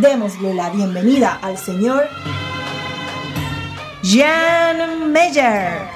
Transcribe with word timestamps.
Démosle 0.00 0.52
la 0.52 0.68
bienvenida 0.68 1.38
al 1.40 1.56
señor 1.56 2.06
Jan 4.02 5.10
Meyer. 5.10 5.88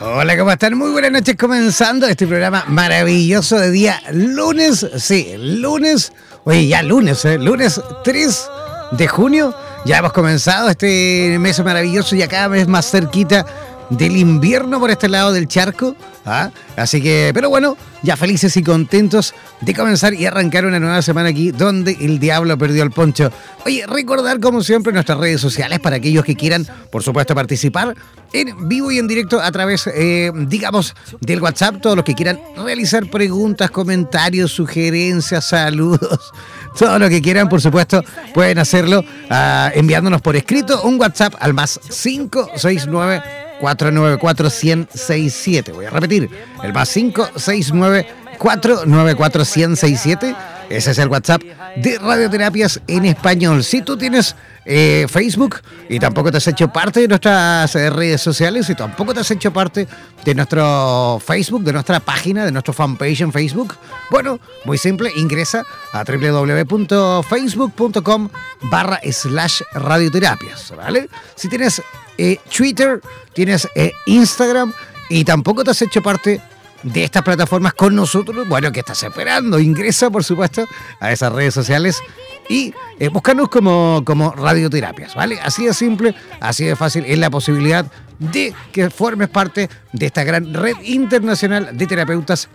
Hola, 0.00 0.36
¿cómo 0.36 0.50
están? 0.50 0.76
Muy 0.76 0.90
buenas 0.90 1.12
noches 1.12 1.36
comenzando 1.36 2.08
este 2.08 2.26
programa 2.26 2.64
maravilloso 2.66 3.56
de 3.60 3.70
día 3.70 4.02
lunes, 4.12 4.84
sí, 4.96 5.32
lunes, 5.38 6.12
oye, 6.42 6.66
ya 6.66 6.82
lunes, 6.82 7.24
¿eh? 7.24 7.38
lunes 7.38 7.80
3 8.02 8.48
de 8.92 9.06
junio 9.06 9.54
ya 9.86 9.98
hemos 9.98 10.12
comenzado 10.12 10.68
este 10.68 11.38
mes 11.38 11.62
maravilloso 11.64 12.16
y 12.16 12.26
cada 12.26 12.48
vez 12.48 12.66
más 12.66 12.90
cerquita 12.90 13.46
del 13.88 14.16
invierno 14.16 14.80
por 14.80 14.90
este 14.90 15.08
lado 15.08 15.32
del 15.32 15.46
charco. 15.46 15.94
¿ah? 16.24 16.50
Así 16.76 17.00
que, 17.00 17.30
pero 17.32 17.48
bueno, 17.48 17.76
ya 18.02 18.16
felices 18.16 18.56
y 18.56 18.64
contentos 18.64 19.32
de 19.60 19.74
comenzar 19.74 20.12
y 20.12 20.26
arrancar 20.26 20.66
una 20.66 20.80
nueva 20.80 21.02
semana 21.02 21.28
aquí 21.28 21.52
donde 21.52 21.96
el 22.00 22.18
diablo 22.18 22.58
perdió 22.58 22.82
el 22.82 22.90
poncho. 22.90 23.30
Oye, 23.64 23.86
recordar 23.86 24.40
como 24.40 24.60
siempre 24.64 24.92
nuestras 24.92 25.18
redes 25.18 25.40
sociales 25.40 25.78
para 25.78 25.96
aquellos 25.96 26.24
que 26.24 26.34
quieran, 26.34 26.66
por 26.90 27.04
supuesto, 27.04 27.36
participar 27.36 27.94
en 28.32 28.68
vivo 28.68 28.90
y 28.90 28.98
en 28.98 29.06
directo 29.06 29.40
a 29.40 29.52
través, 29.52 29.86
eh, 29.86 30.32
digamos, 30.34 30.96
del 31.20 31.40
WhatsApp. 31.40 31.80
Todos 31.80 31.94
los 31.94 32.04
que 32.04 32.14
quieran 32.14 32.40
realizar 32.56 33.08
preguntas, 33.08 33.70
comentarios, 33.70 34.50
sugerencias, 34.50 35.44
saludos 35.44 36.32
todo 36.78 36.98
lo 36.98 37.08
que 37.08 37.22
quieran, 37.22 37.48
por 37.48 37.60
supuesto, 37.60 38.04
pueden 38.34 38.58
hacerlo 38.58 39.04
ah, 39.30 39.70
enviándonos 39.74 40.20
por 40.20 40.36
escrito 40.36 40.82
un 40.82 41.00
WhatsApp 41.00 41.34
al 41.40 41.54
más 41.54 41.78
569 41.78 43.22
494 43.60 44.48
1067. 44.62 45.72
Voy 45.72 45.86
a 45.86 45.90
repetir, 45.90 46.30
el 46.62 46.72
más 46.72 46.92
569 46.92 48.06
494 48.38 49.40
1067. 49.40 50.36
Ese 50.68 50.90
es 50.90 50.98
el 50.98 51.08
WhatsApp 51.08 51.42
de 51.76 51.98
Radioterapias 51.98 52.80
en 52.86 53.04
Español. 53.04 53.62
Si 53.62 53.82
tú 53.82 53.96
tienes 53.96 54.34
eh, 54.64 55.06
Facebook 55.08 55.60
y 55.88 56.00
tampoco 56.00 56.32
te 56.32 56.38
has 56.38 56.48
hecho 56.48 56.72
parte 56.72 57.00
de 57.00 57.08
nuestras 57.08 57.74
eh, 57.76 57.88
redes 57.88 58.20
sociales 58.20 58.68
y 58.68 58.74
tampoco 58.74 59.14
te 59.14 59.20
has 59.20 59.30
hecho 59.30 59.52
parte 59.52 59.86
de 60.24 60.34
nuestro 60.34 61.22
Facebook, 61.24 61.62
de 61.62 61.72
nuestra 61.72 62.00
página, 62.00 62.44
de 62.44 62.50
nuestro 62.50 62.74
fanpage 62.74 63.20
en 63.20 63.32
Facebook, 63.32 63.76
bueno, 64.10 64.40
muy 64.64 64.76
simple, 64.76 65.12
ingresa 65.16 65.62
a 65.92 66.02
www.facebook.com 66.02 68.28
barra 68.62 68.98
slash 69.08 69.62
radioterapias, 69.72 70.74
¿vale? 70.76 71.08
Si 71.36 71.48
tienes 71.48 71.80
eh, 72.18 72.40
Twitter, 72.54 73.00
tienes 73.34 73.68
Instagram 74.06 74.72
y 75.08 75.24
tampoco 75.24 75.62
te 75.62 75.70
has 75.70 75.80
hecho 75.82 76.02
parte 76.02 76.40
de 76.86 77.02
estas 77.02 77.22
plataformas 77.22 77.74
con 77.74 77.96
nosotros, 77.96 78.48
bueno, 78.48 78.70
¿qué 78.70 78.80
estás 78.80 79.02
esperando? 79.02 79.58
Ingresa, 79.58 80.08
por 80.08 80.22
supuesto, 80.22 80.64
a 81.00 81.10
esas 81.10 81.32
redes 81.32 81.52
sociales 81.52 82.00
y 82.48 82.72
eh, 83.00 83.10
como, 83.50 84.04
como 84.04 84.30
radioterapias, 84.30 85.16
¿vale? 85.16 85.40
Así 85.42 85.66
de 85.66 85.74
simple, 85.74 86.14
así 86.40 86.64
de 86.64 86.76
fácil 86.76 87.04
es 87.04 87.18
la 87.18 87.28
posibilidad 87.28 87.90
de 88.20 88.54
que 88.72 88.88
formes 88.90 89.28
parte 89.28 89.68
de 89.92 90.06
esta 90.06 90.22
gran 90.22 90.54
red 90.54 90.76
internacional 90.84 91.76
de 91.76 91.86
terapeutas 91.88 92.48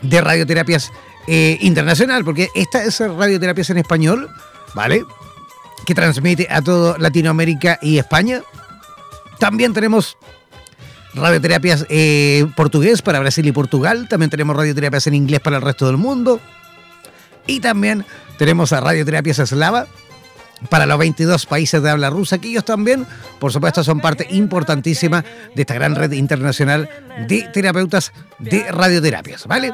de 0.00 0.20
radioterapias 0.20 0.90
eh, 1.26 1.58
internacional, 1.60 2.24
porque 2.24 2.48
esta 2.54 2.82
es 2.82 2.98
radioterapias 3.00 3.68
en 3.68 3.78
español, 3.78 4.30
¿vale? 4.74 5.04
Que 5.84 5.94
transmite 5.94 6.48
a 6.50 6.62
todo 6.62 6.96
Latinoamérica 6.96 7.78
y 7.82 7.98
España. 7.98 8.40
También 9.38 9.74
tenemos 9.74 10.16
radioterapias 11.14 11.86
eh, 11.88 12.46
portugués 12.56 13.02
para 13.02 13.20
Brasil 13.20 13.46
y 13.46 13.52
Portugal. 13.52 14.08
También 14.08 14.30
tenemos 14.30 14.56
radioterapias 14.56 15.06
en 15.06 15.14
inglés 15.14 15.40
para 15.40 15.56
el 15.56 15.62
resto 15.62 15.86
del 15.86 15.96
mundo. 15.96 16.40
Y 17.46 17.60
también 17.60 18.04
tenemos 18.36 18.72
a 18.72 18.80
Radioterapias 18.80 19.38
Eslava 19.38 19.86
para 20.68 20.86
los 20.86 20.98
22 20.98 21.46
países 21.46 21.82
de 21.82 21.90
habla 21.90 22.10
rusa, 22.10 22.38
que 22.38 22.48
ellos 22.48 22.64
también, 22.64 23.06
por 23.38 23.52
supuesto, 23.52 23.82
son 23.84 24.00
parte 24.00 24.26
importantísima 24.30 25.24
de 25.54 25.62
esta 25.62 25.74
gran 25.74 25.94
red 25.94 26.12
internacional 26.12 26.88
de 27.26 27.48
terapeutas 27.52 28.12
de 28.38 28.70
radioterapias, 28.70 29.46
¿vale? 29.46 29.72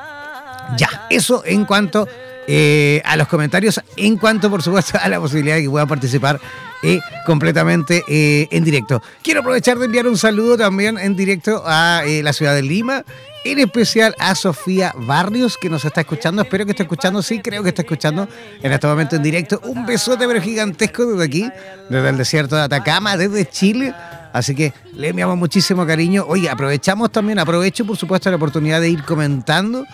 Ya, 0.77 1.07
eso 1.11 1.43
en 1.45 1.65
cuanto 1.65 2.09
eh, 2.47 3.01
a 3.05 3.17
los 3.17 3.29
comentarios, 3.29 3.81
en 3.97 4.17
cuanto, 4.17 4.51
por 4.51 4.63
supuesto, 4.63 4.99
a 5.01 5.09
la 5.09 5.19
posibilidad 5.21 5.57
de 5.57 5.63
que 5.63 5.71
puedan 5.71 5.89
participar 5.89 6.41
eh, 6.83 7.01
completamente 7.25 8.05
eh, 8.09 8.49
en 8.51 8.65
directo. 8.65 9.03
Quiero 9.23 9.41
aprovechar 9.41 9.79
de 9.79 9.87
enviar 9.87 10.07
un 10.07 10.19
saludo 10.19 10.59
también 10.59 10.99
en 10.99 11.17
directo 11.17 11.63
a 11.65 12.03
la 12.05 12.33
ciudad 12.33 12.55
de 12.55 12.63
Lima 12.63 13.05
en 13.45 13.59
especial 13.59 14.15
a 14.19 14.35
Sofía 14.35 14.95
Barrios, 14.97 15.59
que 15.59 15.69
nos 15.69 15.85
está 15.85 16.01
escuchando. 16.01 16.43
Espero 16.43 16.65
que 16.65 16.71
esté 16.73 16.83
escuchando, 16.85 17.23
sí, 17.23 17.41
creo 17.41 17.63
que 17.63 17.69
está 17.69 17.83
escuchando 17.83 18.27
en 18.63 18.73
este 18.73 18.87
momento 18.87 19.17
en 19.17 19.23
directo. 19.23 19.61
Un 19.65 19.85
besote, 19.85 20.27
pero 20.27 20.41
gigantesco 20.41 21.05
desde 21.05 21.25
aquí, 21.25 21.51
desde 21.91 22.09
el 22.09 22.17
desierto 22.17 22.57
de 22.57 22.63
Atacama, 22.63 23.17
desde 23.17 23.47
Chile. 23.47 23.95
Así 24.33 24.55
que 24.55 24.73
le 24.95 25.09
enviamos 25.09 25.37
muchísimo 25.37 25.87
cariño. 25.87 26.25
Oye, 26.27 26.49
aprovechamos 26.49 27.13
también, 27.13 27.39
aprovecho 27.39 27.85
por 27.85 27.97
supuesto 27.97 28.31
la 28.31 28.37
oportunidad 28.37 28.81
de 28.81 28.89
ir 28.89 29.05
comentando 29.05 29.85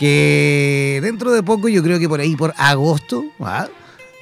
que 0.00 0.98
dentro 1.02 1.30
de 1.30 1.42
poco, 1.42 1.68
yo 1.68 1.82
creo 1.82 1.98
que 1.98 2.08
por 2.08 2.20
ahí, 2.20 2.34
por 2.34 2.54
agosto, 2.56 3.22
¿ah? 3.38 3.68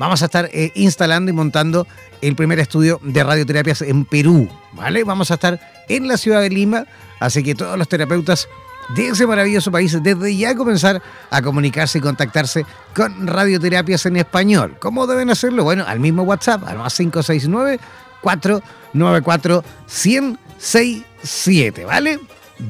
vamos 0.00 0.20
a 0.22 0.24
estar 0.24 0.50
eh, 0.52 0.72
instalando 0.74 1.30
y 1.30 1.34
montando 1.34 1.86
el 2.20 2.34
primer 2.34 2.58
estudio 2.58 2.98
de 3.04 3.22
radioterapias 3.22 3.82
en 3.82 4.04
Perú, 4.04 4.48
¿vale? 4.72 5.04
Vamos 5.04 5.30
a 5.30 5.34
estar 5.34 5.60
en 5.88 6.08
la 6.08 6.16
ciudad 6.16 6.40
de 6.40 6.50
Lima, 6.50 6.84
así 7.20 7.44
que 7.44 7.54
todos 7.54 7.78
los 7.78 7.88
terapeutas 7.88 8.48
de 8.96 9.06
ese 9.06 9.24
maravilloso 9.24 9.70
país 9.70 9.96
desde 10.02 10.36
ya 10.36 10.56
comenzar 10.56 11.00
a 11.30 11.42
comunicarse 11.42 11.98
y 11.98 12.00
contactarse 12.00 12.66
con 12.92 13.28
radioterapias 13.28 14.04
en 14.06 14.16
español. 14.16 14.76
¿Cómo 14.80 15.06
deben 15.06 15.30
hacerlo? 15.30 15.62
Bueno, 15.62 15.84
al 15.86 16.00
mismo 16.00 16.24
WhatsApp, 16.24 16.64
al 16.66 16.78
más 16.78 16.96
569 16.96 17.78
494 18.20 19.62
1067, 19.86 21.84
¿vale? 21.84 22.18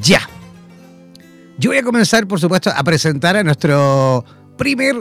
Ya. 0.03 0.29
Yo 1.59 1.71
voy 1.71 1.79
a 1.79 1.83
comenzar, 1.83 2.29
por 2.29 2.39
supuesto, 2.39 2.71
a 2.71 2.85
presentar 2.85 3.37
a 3.37 3.43
nuestro 3.43 4.25
primer 4.57 4.95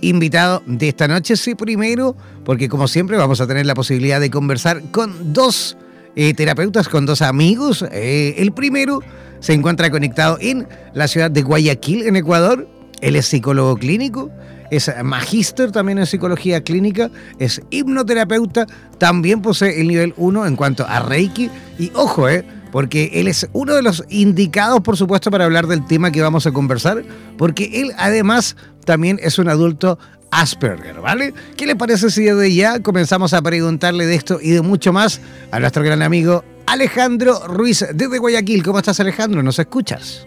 invitado 0.00 0.62
de 0.66 0.88
esta 0.88 1.06
noche. 1.06 1.36
Sí, 1.36 1.54
primero, 1.54 2.16
porque 2.42 2.70
como 2.70 2.88
siempre 2.88 3.18
vamos 3.18 3.42
a 3.42 3.46
tener 3.46 3.66
la 3.66 3.74
posibilidad 3.74 4.18
de 4.18 4.30
conversar 4.30 4.80
con 4.92 5.34
dos 5.34 5.76
eh, 6.16 6.32
terapeutas, 6.32 6.88
con 6.88 7.04
dos 7.04 7.20
amigos. 7.20 7.84
Eh, 7.92 8.34
el 8.38 8.52
primero 8.52 9.00
se 9.40 9.52
encuentra 9.52 9.90
conectado 9.90 10.38
en 10.40 10.66
la 10.94 11.06
ciudad 11.06 11.30
de 11.30 11.42
Guayaquil, 11.42 12.06
en 12.06 12.16
Ecuador. 12.16 12.66
Él 13.02 13.14
es 13.14 13.26
psicólogo 13.26 13.76
clínico, 13.76 14.30
es 14.70 14.90
magíster 15.04 15.70
también 15.70 15.98
en 15.98 16.06
psicología 16.06 16.62
clínica, 16.62 17.10
es 17.38 17.60
hipnoterapeuta, 17.68 18.66
también 18.96 19.42
posee 19.42 19.78
el 19.82 19.88
nivel 19.88 20.14
1 20.16 20.46
en 20.46 20.56
cuanto 20.56 20.86
a 20.86 21.00
Reiki. 21.00 21.50
Y 21.78 21.92
ojo, 21.94 22.26
eh, 22.26 22.42
porque 22.72 23.10
él 23.14 23.28
es 23.28 23.48
uno 23.52 23.74
de 23.74 23.82
los 23.82 24.04
indicados, 24.08 24.80
por 24.80 24.96
supuesto, 24.96 25.30
para 25.30 25.44
hablar 25.44 25.66
del 25.66 25.84
tema 25.86 26.10
que 26.10 26.22
vamos 26.22 26.46
a 26.46 26.52
conversar, 26.52 27.04
porque 27.36 27.80
él 27.80 27.92
además 27.98 28.56
también 28.84 29.18
es 29.22 29.38
un 29.38 29.48
adulto 29.48 29.98
Asperger, 30.30 31.00
¿vale? 31.00 31.34
¿Qué 31.56 31.66
le 31.66 31.74
parece 31.74 32.08
si 32.10 32.22
desde 32.22 32.54
ya 32.54 32.80
comenzamos 32.80 33.34
a 33.34 33.42
preguntarle 33.42 34.06
de 34.06 34.14
esto 34.14 34.38
y 34.40 34.50
de 34.50 34.62
mucho 34.62 34.92
más 34.92 35.20
a 35.50 35.58
nuestro 35.58 35.82
gran 35.82 36.02
amigo 36.02 36.44
Alejandro 36.66 37.46
Ruiz 37.48 37.84
desde 37.92 38.18
Guayaquil? 38.18 38.62
¿Cómo 38.62 38.78
estás 38.78 39.00
Alejandro? 39.00 39.42
¿Nos 39.42 39.58
escuchas? 39.58 40.26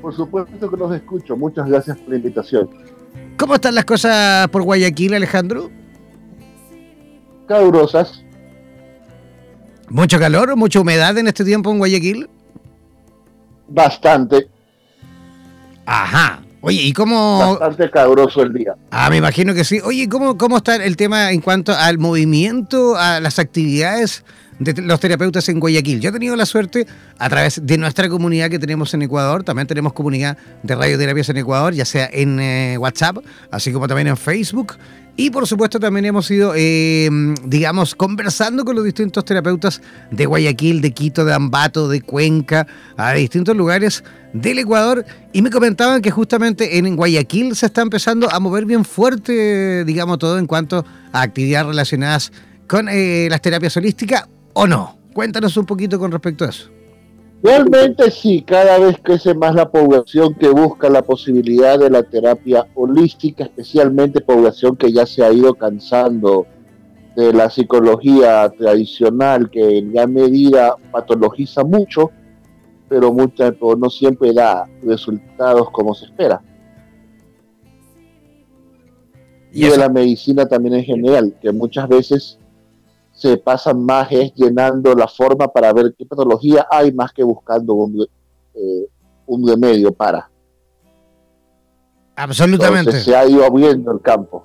Por 0.00 0.14
supuesto 0.16 0.68
que 0.68 0.76
los 0.76 0.92
escucho. 0.92 1.36
Muchas 1.36 1.68
gracias 1.68 1.96
por 1.98 2.10
la 2.10 2.16
invitación. 2.16 2.70
¿Cómo 3.36 3.54
están 3.54 3.76
las 3.76 3.84
cosas 3.84 4.48
por 4.48 4.62
Guayaquil, 4.62 5.14
Alejandro? 5.14 5.70
Caurosas. 7.46 8.21
¿Mucho 9.88 10.18
calor, 10.18 10.56
mucha 10.56 10.80
humedad 10.80 11.16
en 11.18 11.28
este 11.28 11.44
tiempo 11.44 11.70
en 11.70 11.78
Guayaquil? 11.78 12.28
Bastante. 13.68 14.48
Ajá. 15.86 16.42
Oye, 16.60 16.80
¿y 16.80 16.92
cómo...? 16.92 17.58
Bastante 17.58 17.90
caluroso 17.90 18.42
el 18.42 18.52
día. 18.52 18.74
Ah, 18.90 19.10
me 19.10 19.16
imagino 19.16 19.52
que 19.52 19.64
sí. 19.64 19.80
Oye, 19.84 20.08
¿cómo, 20.08 20.38
¿cómo 20.38 20.58
está 20.58 20.76
el 20.76 20.96
tema 20.96 21.32
en 21.32 21.40
cuanto 21.40 21.74
al 21.74 21.98
movimiento, 21.98 22.96
a 22.96 23.18
las 23.18 23.40
actividades 23.40 24.24
de 24.60 24.80
los 24.80 25.00
terapeutas 25.00 25.48
en 25.48 25.58
Guayaquil? 25.58 26.00
Yo 26.00 26.10
he 26.10 26.12
tenido 26.12 26.36
la 26.36 26.46
suerte, 26.46 26.86
a 27.18 27.28
través 27.28 27.66
de 27.66 27.78
nuestra 27.78 28.08
comunidad 28.08 28.48
que 28.48 28.60
tenemos 28.60 28.94
en 28.94 29.02
Ecuador, 29.02 29.42
también 29.42 29.66
tenemos 29.66 29.92
comunidad 29.92 30.38
de 30.62 30.76
radioterapias 30.76 31.30
en 31.30 31.38
Ecuador, 31.38 31.74
ya 31.74 31.84
sea 31.84 32.08
en 32.12 32.38
eh, 32.38 32.78
WhatsApp, 32.78 33.18
así 33.50 33.72
como 33.72 33.88
también 33.88 34.06
en 34.06 34.16
Facebook, 34.16 34.76
y 35.16 35.30
por 35.30 35.46
supuesto 35.46 35.78
también 35.78 36.06
hemos 36.06 36.30
ido, 36.30 36.54
eh, 36.56 37.10
digamos, 37.44 37.94
conversando 37.94 38.64
con 38.64 38.76
los 38.76 38.84
distintos 38.84 39.24
terapeutas 39.24 39.82
de 40.10 40.24
Guayaquil, 40.24 40.80
de 40.80 40.92
Quito, 40.92 41.24
de 41.24 41.34
Ambato, 41.34 41.88
de 41.88 42.00
Cuenca, 42.00 42.66
a 42.96 43.12
distintos 43.12 43.54
lugares 43.54 44.02
del 44.32 44.58
Ecuador. 44.58 45.04
Y 45.32 45.42
me 45.42 45.50
comentaban 45.50 46.00
que 46.00 46.10
justamente 46.10 46.78
en 46.78 46.96
Guayaquil 46.96 47.54
se 47.54 47.66
está 47.66 47.82
empezando 47.82 48.32
a 48.32 48.40
mover 48.40 48.64
bien 48.64 48.86
fuerte, 48.86 49.84
digamos, 49.84 50.18
todo 50.18 50.38
en 50.38 50.46
cuanto 50.46 50.84
a 51.12 51.20
actividades 51.20 51.66
relacionadas 51.66 52.32
con 52.66 52.88
eh, 52.88 53.28
las 53.30 53.42
terapias 53.42 53.76
holísticas 53.76 54.26
o 54.54 54.66
no. 54.66 54.98
Cuéntanos 55.12 55.56
un 55.58 55.66
poquito 55.66 55.98
con 55.98 56.10
respecto 56.10 56.46
a 56.46 56.48
eso. 56.48 56.70
Realmente 57.42 58.08
sí, 58.12 58.42
cada 58.42 58.78
vez 58.78 58.98
crece 59.02 59.34
más 59.34 59.56
la 59.56 59.68
población 59.68 60.34
que 60.34 60.48
busca 60.48 60.88
la 60.88 61.02
posibilidad 61.02 61.76
de 61.76 61.90
la 61.90 62.04
terapia 62.04 62.68
holística, 62.76 63.42
especialmente 63.42 64.20
población 64.20 64.76
que 64.76 64.92
ya 64.92 65.06
se 65.06 65.24
ha 65.24 65.32
ido 65.32 65.54
cansando 65.54 66.46
de 67.16 67.32
la 67.32 67.50
psicología 67.50 68.48
tradicional 68.56 69.50
que 69.50 69.78
en 69.78 69.92
gran 69.92 70.14
medida 70.14 70.76
patologiza 70.92 71.64
mucho, 71.64 72.12
pero, 72.88 73.12
mucha, 73.12 73.52
no 73.76 73.90
siempre 73.90 74.32
da 74.32 74.68
resultados 74.84 75.68
como 75.70 75.94
se 75.94 76.04
espera. 76.06 76.40
Y, 79.52 79.66
de 79.66 79.76
la 79.76 79.88
medicina 79.88 80.46
también 80.46 80.76
en 80.76 80.84
general, 80.84 81.34
que 81.42 81.50
muchas 81.50 81.88
veces 81.88 82.38
se 83.22 83.36
pasan 83.36 83.84
más 83.84 84.10
es 84.10 84.34
llenando 84.34 84.94
la 84.94 85.06
forma 85.06 85.46
para 85.46 85.72
ver 85.72 85.94
qué 85.96 86.04
patología 86.04 86.66
hay 86.68 86.92
más 86.92 87.12
que 87.12 87.22
buscando 87.22 87.72
un, 87.74 88.04
eh, 88.54 88.88
un 89.26 89.48
remedio 89.48 89.92
para. 89.92 90.28
Absolutamente. 92.16 93.00
se 93.00 93.14
ha 93.14 93.24
ido 93.24 93.44
abriendo 93.44 93.92
el 93.92 94.00
campo. 94.00 94.44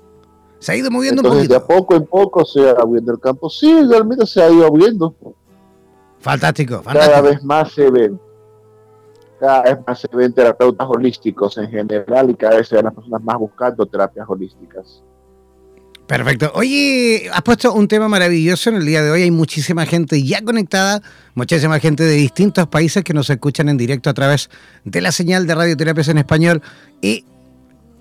Se 0.59 0.71
ha 0.71 0.75
ido 0.75 0.91
moviendo 0.91 1.24
un 1.24 1.29
poquito. 1.29 1.53
De 1.53 1.56
a 1.56 1.65
poco 1.65 1.95
en 1.95 2.06
poco 2.06 2.45
se 2.45 2.69
ha 2.69 2.74
abriendo 2.74 3.12
el 3.13 3.19
campo. 3.19 3.50
Sí, 3.50 3.83
realmente 3.89 4.27
se 4.27 4.44
ha 4.44 4.50
ido 4.50 4.68
abriendo. 4.68 5.15
Fantástico, 6.19 6.83
fantástico. 6.83 7.15
Cada 7.15 7.21
vez 7.21 7.44
más 7.44 7.71
se 7.71 7.89
ven. 7.89 8.19
Cada 9.39 9.63
vez 9.63 9.77
más 9.88 10.00
se 10.00 10.07
ven 10.15 10.33
terapeutas 10.33 10.88
holísticos 10.88 11.57
en 11.57 11.69
general 11.69 12.29
y 12.29 12.35
cada 12.35 12.57
vez 12.57 12.68
se 12.68 12.75
ven 12.75 12.85
las 12.85 12.94
personas 12.94 13.24
más 13.24 13.38
buscando 13.38 13.85
terapias 13.88 14.29
holísticas. 14.29 15.03
Perfecto. 16.07 16.51
Oye, 16.56 17.30
has 17.33 17.42
puesto 17.42 17.74
un 17.74 17.89
tema 17.89 18.07
maravilloso 18.07 18.69
en 18.69 18.77
el 18.77 18.86
día 18.86 19.04
de 19.04 19.12
hoy. 19.12 19.24
Hay 19.24 19.31
muchísima 19.31 19.86
gente 19.86 20.24
ya 20.24 20.42
conectada, 20.42 21.01
muchísima 21.36 21.80
gente 21.80 22.04
de 22.04 22.13
distintos 22.13 22.65
países 22.68 23.04
que 23.04 23.13
nos 23.13 23.30
escuchan 23.30 23.68
en 23.68 23.75
directo 23.75 24.09
a 24.09 24.13
través 24.13 24.50
de 24.86 25.01
la 25.01 25.12
señal 25.12 25.45
de 25.45 25.56
radioterapias 25.56 26.07
en 26.07 26.18
español. 26.18 26.62
Y 27.01 27.25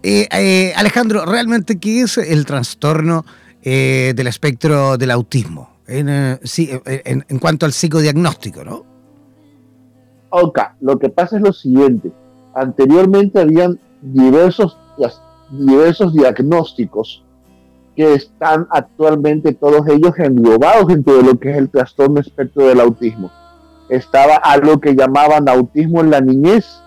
eh, 0.05 0.29
eh, 0.31 0.73
Alejandro, 0.77 1.27
¿realmente 1.27 1.81
qué 1.81 2.03
es 2.03 2.17
el 2.17 2.47
trastorno 2.47 3.25
eh, 3.63 4.13
del 4.15 4.29
espectro 4.29 4.97
del 4.97 5.11
autismo? 5.11 5.75
En, 5.89 6.09
en, 6.09 7.39
cuanto 7.41 7.67
al 7.67 7.73
psicodiagnóstico, 7.73 8.65
¿no? 8.65 8.85
Ok, 10.31 10.59
lo 10.81 10.99
que 10.99 11.09
pasa 11.09 11.37
es 11.37 11.43
lo 11.43 11.53
siguiente. 11.53 12.13
Anteriormente 12.55 13.41
habían 13.41 13.79
diversos, 14.03 14.77
diversos 15.51 16.13
diagnósticos 16.13 17.26
que 17.97 18.13
están 18.13 18.69
actualmente 18.71 19.55
todos 19.55 19.89
ellos 19.89 20.13
englobados 20.19 20.87
dentro 20.89 21.17
de 21.17 21.23
lo 21.23 21.41
que 21.41 21.51
es 21.51 21.57
el 21.57 21.71
trastorno 21.71 22.21
espectro 22.21 22.67
del 22.67 22.81
autismo. 22.81 23.31
Estaba 23.89 24.37
algo 24.37 24.79
que 24.79 24.95
llamaban 24.95 25.49
autismo 25.49 26.01
en 26.01 26.11
la 26.11 26.21
niñez, 26.21 26.83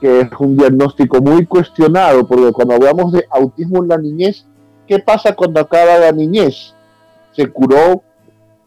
que 0.00 0.20
es 0.20 0.28
un 0.38 0.56
diagnóstico 0.56 1.20
muy 1.20 1.44
cuestionado, 1.44 2.24
porque 2.26 2.52
cuando 2.52 2.74
hablamos 2.74 3.12
de 3.12 3.26
autismo 3.30 3.82
en 3.82 3.88
la 3.88 3.98
niñez, 3.98 4.46
¿qué 4.86 5.00
pasa 5.00 5.34
cuando 5.34 5.58
acaba 5.58 5.98
la 5.98 6.12
niñez? 6.12 6.72
¿Se 7.32 7.48
curó 7.48 8.02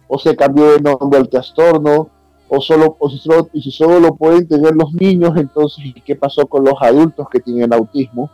o 0.09 0.19
se 0.19 0.35
cambió 0.35 0.73
de 0.73 0.81
nombre 0.81 1.19
al 1.19 1.29
trastorno? 1.29 2.09
O, 2.49 2.61
solo, 2.61 2.95
o 2.99 3.09
si, 3.09 3.17
solo, 3.17 3.49
y 3.53 3.61
si 3.61 3.71
solo 3.71 3.99
lo 3.99 4.15
pueden 4.15 4.47
tener 4.47 4.73
los 4.73 4.93
niños, 4.93 5.33
entonces 5.35 5.83
¿qué 6.05 6.15
pasó 6.15 6.47
con 6.47 6.63
los 6.63 6.75
adultos 6.81 7.27
que 7.29 7.41
tienen 7.41 7.73
autismo? 7.73 8.29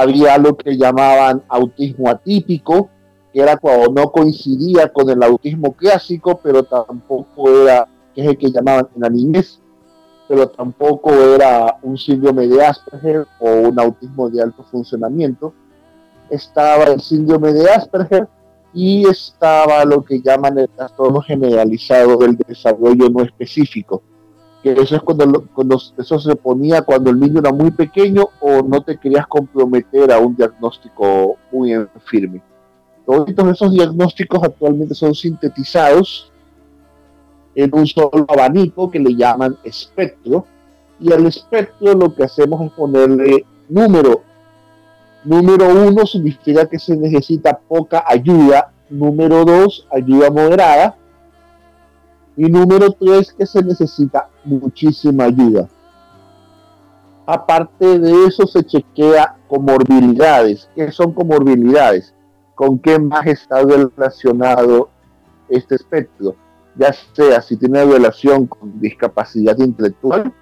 Había 0.00 0.38
lo 0.38 0.56
que 0.56 0.76
llamaban 0.76 1.42
autismo 1.48 2.08
atípico, 2.08 2.90
que 3.32 3.40
era 3.40 3.56
cuando 3.56 3.92
no 3.92 4.10
coincidía 4.10 4.92
con 4.92 5.10
el 5.10 5.22
autismo 5.22 5.72
clásico, 5.72 6.40
pero 6.42 6.62
tampoco 6.64 7.50
era, 7.50 7.88
que 8.14 8.22
es 8.22 8.28
el 8.28 8.38
que 8.38 8.50
llamaban 8.50 8.88
en 8.94 9.02
la 9.02 9.08
niñez, 9.08 9.60
pero 10.28 10.48
tampoco 10.48 11.12
era 11.12 11.76
un 11.82 11.96
síndrome 11.96 12.46
de 12.46 12.64
Asperger 12.64 13.26
o 13.38 13.50
un 13.68 13.78
autismo 13.78 14.28
de 14.28 14.42
alto 14.42 14.64
funcionamiento. 14.64 15.52
Estaba 16.30 16.84
el 16.84 17.00
síndrome 17.00 17.52
de 17.52 17.70
Asperger 17.70 18.28
y 18.74 19.08
estaba 19.08 19.84
lo 19.84 20.04
que 20.04 20.20
llaman 20.20 20.58
el 20.58 20.68
trastorno 20.68 21.20
generalizado 21.20 22.16
del 22.16 22.36
desarrollo 22.36 23.08
no 23.08 23.22
específico, 23.22 24.02
eso 24.72 24.96
es 24.96 25.02
cuando, 25.02 25.44
cuando 25.54 25.80
eso 25.98 26.18
se 26.18 26.36
ponía 26.36 26.82
cuando 26.82 27.10
el 27.10 27.20
niño 27.20 27.40
era 27.40 27.52
muy 27.52 27.70
pequeño 27.70 28.28
o 28.40 28.62
no 28.62 28.80
te 28.82 28.96
querías 28.96 29.26
comprometer 29.26 30.12
a 30.12 30.18
un 30.18 30.34
diagnóstico 30.34 31.36
muy 31.52 31.72
firme. 32.04 32.42
Todos 33.04 33.28
esos 33.28 33.72
diagnósticos 33.72 34.42
actualmente 34.42 34.94
son 34.94 35.14
sintetizados 35.14 36.32
en 37.54 37.70
un 37.74 37.86
solo 37.86 38.26
abanico 38.28 38.90
que 38.90 38.98
le 38.98 39.14
llaman 39.14 39.56
espectro 39.62 40.46
y 40.98 41.12
al 41.12 41.26
espectro 41.26 41.94
lo 41.94 42.14
que 42.14 42.24
hacemos 42.24 42.60
es 42.62 42.72
ponerle 42.72 43.44
número. 43.68 44.22
Número 45.24 45.68
uno 45.68 46.06
significa 46.06 46.66
que 46.66 46.78
se 46.78 46.96
necesita 46.96 47.58
poca 47.58 48.04
ayuda. 48.06 48.72
Número 48.88 49.44
dos, 49.44 49.86
ayuda 49.90 50.30
moderada 50.30 50.96
y 52.36 52.44
número 52.44 52.92
tres, 52.92 53.32
que 53.32 53.46
se 53.46 53.62
necesita 53.62 54.28
muchísima 54.46 55.24
ayuda. 55.24 55.68
Aparte 57.26 57.98
de 57.98 58.26
eso, 58.26 58.46
se 58.46 58.62
chequea 58.62 59.36
comorbilidades. 59.48 60.68
¿Qué 60.74 60.92
son 60.92 61.12
comorbilidades? 61.12 62.14
¿Con 62.54 62.78
qué 62.78 62.98
más 62.98 63.26
está 63.26 63.62
relacionado 63.62 64.90
este 65.48 65.74
espectro? 65.74 66.36
Ya 66.76 66.92
sea 67.14 67.42
si 67.42 67.56
tiene 67.56 67.84
relación 67.84 68.46
con 68.46 68.80
discapacidad 68.80 69.58
intelectual, 69.58 70.32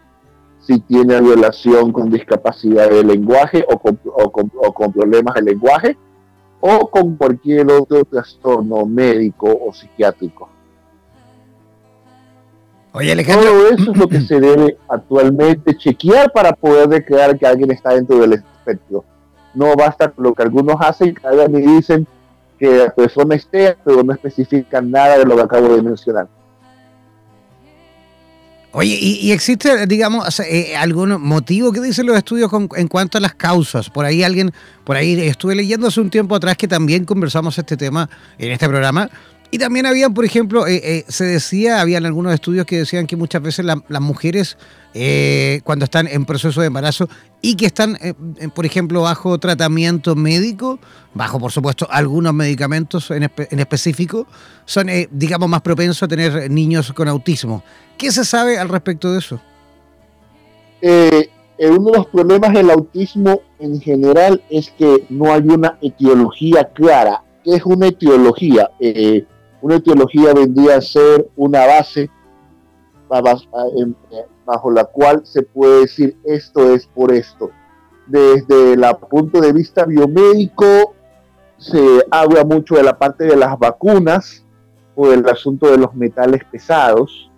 si 0.61 0.81
tiene 0.81 1.21
relación 1.21 1.93
con 1.93 2.11
discapacidad 2.11 2.91
de 2.91 3.03
lenguaje 3.03 3.65
o 3.69 3.79
con, 3.79 3.99
o 4.05 4.75
con 4.75 4.93
problemas 4.93 5.35
de 5.35 5.43
lenguaje, 5.43 5.97
o 6.61 6.91
con 6.91 7.17
cualquier 7.17 7.71
otro 7.71 8.05
trastorno 8.05 8.87
médico 8.87 9.47
o 9.47 9.73
psiquiátrico. 9.73 10.49
Oye, 12.97 13.11
Alejandro. 13.11 13.51
Todo 13.51 13.69
eso 13.71 13.91
es 13.91 13.97
lo 13.97 14.09
que 14.09 14.21
se 14.21 14.39
debe 14.39 14.79
actualmente 14.89 15.77
chequear 15.77 16.31
para 16.33 16.53
poder 16.53 16.89
declarar 16.89 17.37
que 17.37 17.45
alguien 17.45 17.73
está 17.73 17.93
dentro 17.93 18.21
del 18.21 18.35
espectro. 18.35 19.05
No 19.53 19.75
basta 19.75 20.11
con 20.11 20.23
lo 20.23 20.33
que 20.33 20.45
algunos 20.45 20.77
hacen, 20.79 21.13
cada 21.13 21.49
me 21.49 21.59
dicen 21.59 22.07
que 22.57 22.79
la 22.79 22.95
persona 22.95 23.35
esté, 23.35 23.77
pero 23.85 24.05
no 24.05 24.13
especifican 24.13 24.93
nada 24.93 25.19
de 25.19 25.25
lo 25.25 25.35
que 25.35 25.43
acabo 25.43 25.75
de 25.75 25.83
mencionar. 25.83 26.29
Oye, 28.71 28.97
¿y, 29.01 29.33
existe, 29.33 29.87
digamos, 29.87 30.39
eh, 30.41 30.77
algún 30.77 31.21
motivo 31.21 31.73
que 31.73 31.81
dicen 31.81 32.07
los 32.07 32.17
estudios 32.17 32.51
en 32.77 32.89
cuanto 32.89 33.19
a 33.19 33.21
las 33.21 33.35
causas? 33.35 33.91
Por 33.91 34.05
ahí 34.05 34.23
alguien, 34.23 34.53
por 34.85 34.97
ahí 34.97 35.21
estuve 35.21 35.57
leyendo 35.57 35.89
hace 35.89 36.01
un 36.01 36.11
tiempo 36.11 36.37
atrás 36.37 36.57
que 36.57 36.69
también 36.69 37.05
conversamos 37.05 37.59
este 37.59 37.77
tema 37.77 38.09
en 38.39 38.53
este 38.53 38.69
programa 38.69 39.11
y 39.55 39.59
también 39.59 39.87
habían, 39.87 40.13
por 40.15 40.25
ejemplo, 40.25 40.67
eh, 40.67 40.81
eh, 40.83 41.05
se 41.07 41.23
decía, 41.27 41.81
habían 41.81 42.05
algunos 42.07 42.35
estudios 42.35 42.67
que 42.67 42.79
decían 42.79 43.07
que 43.07 43.15
muchas 43.15 43.41
veces 43.41 43.65
las 43.65 44.01
mujeres, 44.01 44.59
eh, 44.95 45.61
cuando 45.63 45.85
están 45.85 46.09
en 46.09 46.25
proceso 46.25 46.61
de 46.61 46.67
embarazo 46.67 47.09
y 47.41 47.55
que 47.55 47.67
están, 47.67 47.97
por 48.53 48.67
ejemplo, 48.67 49.03
bajo 49.03 49.39
tratamiento 49.39 50.17
médico, 50.17 50.81
bajo, 51.15 51.39
por 51.39 51.53
supuesto, 51.53 51.87
algunos 51.89 52.35
medicamentos 52.35 53.13
en, 53.13 53.31
en 53.37 53.61
específico, 53.61 54.27
son, 54.65 54.89
digamos, 55.13 55.49
más 55.49 55.61
propensos 55.61 56.03
a 56.03 56.09
tener 56.09 56.51
niños 56.51 56.93
con 56.93 57.07
autismo. 57.07 57.63
¿Qué 57.97 58.11
se 58.11 58.25
sabe 58.25 58.59
al 58.59 58.69
respecto 58.69 59.13
de 59.13 59.21
eso? 59.21 59.41
uno 60.83 61.91
de 61.93 61.97
los 61.99 62.07
problemas 62.07 62.53
del 62.53 62.71
autismo 62.73 63.41
en 63.61 63.81
general 63.81 64.43
es 64.51 64.73
que 64.77 65.07
no 65.11 65.33
hay 65.33 65.43
una 65.43 65.79
etiología 65.81 66.65
clara. 66.75 67.23
¿Qué 67.45 67.55
es 67.55 67.65
una 67.65 67.87
etiología? 67.87 68.69
Una 69.65 69.77
etiología 69.77 70.35
vendría 70.35 70.77
a 70.77 70.81
ser 70.83 71.27
una 71.37 71.65
base 71.65 72.11
bajo 74.45 74.71
la 74.71 74.85
cual 74.85 75.23
se 75.25 75.41
puede 75.41 75.81
decir 75.81 76.19
esto 76.23 76.75
es 76.75 76.87
por 76.87 77.11
esto. 77.11 77.49
Desde 78.07 78.75
el 78.75 78.85
punto 79.09 79.41
de 79.41 79.55
vista 79.55 79.87
biomédico, 79.87 80.95
se 81.57 82.05
habla 82.11 82.45
mucho 82.45 82.75
de 82.75 82.83
la 82.83 82.99
parte 82.99 83.25
de 83.25 83.37
las 83.37 83.59
vacunas 83.59 84.45
o 84.95 85.09
del 85.09 85.27
asunto 85.27 85.71
de 85.71 85.79
los 85.79 85.95
metales 85.95 86.43
pesados. 86.45 87.31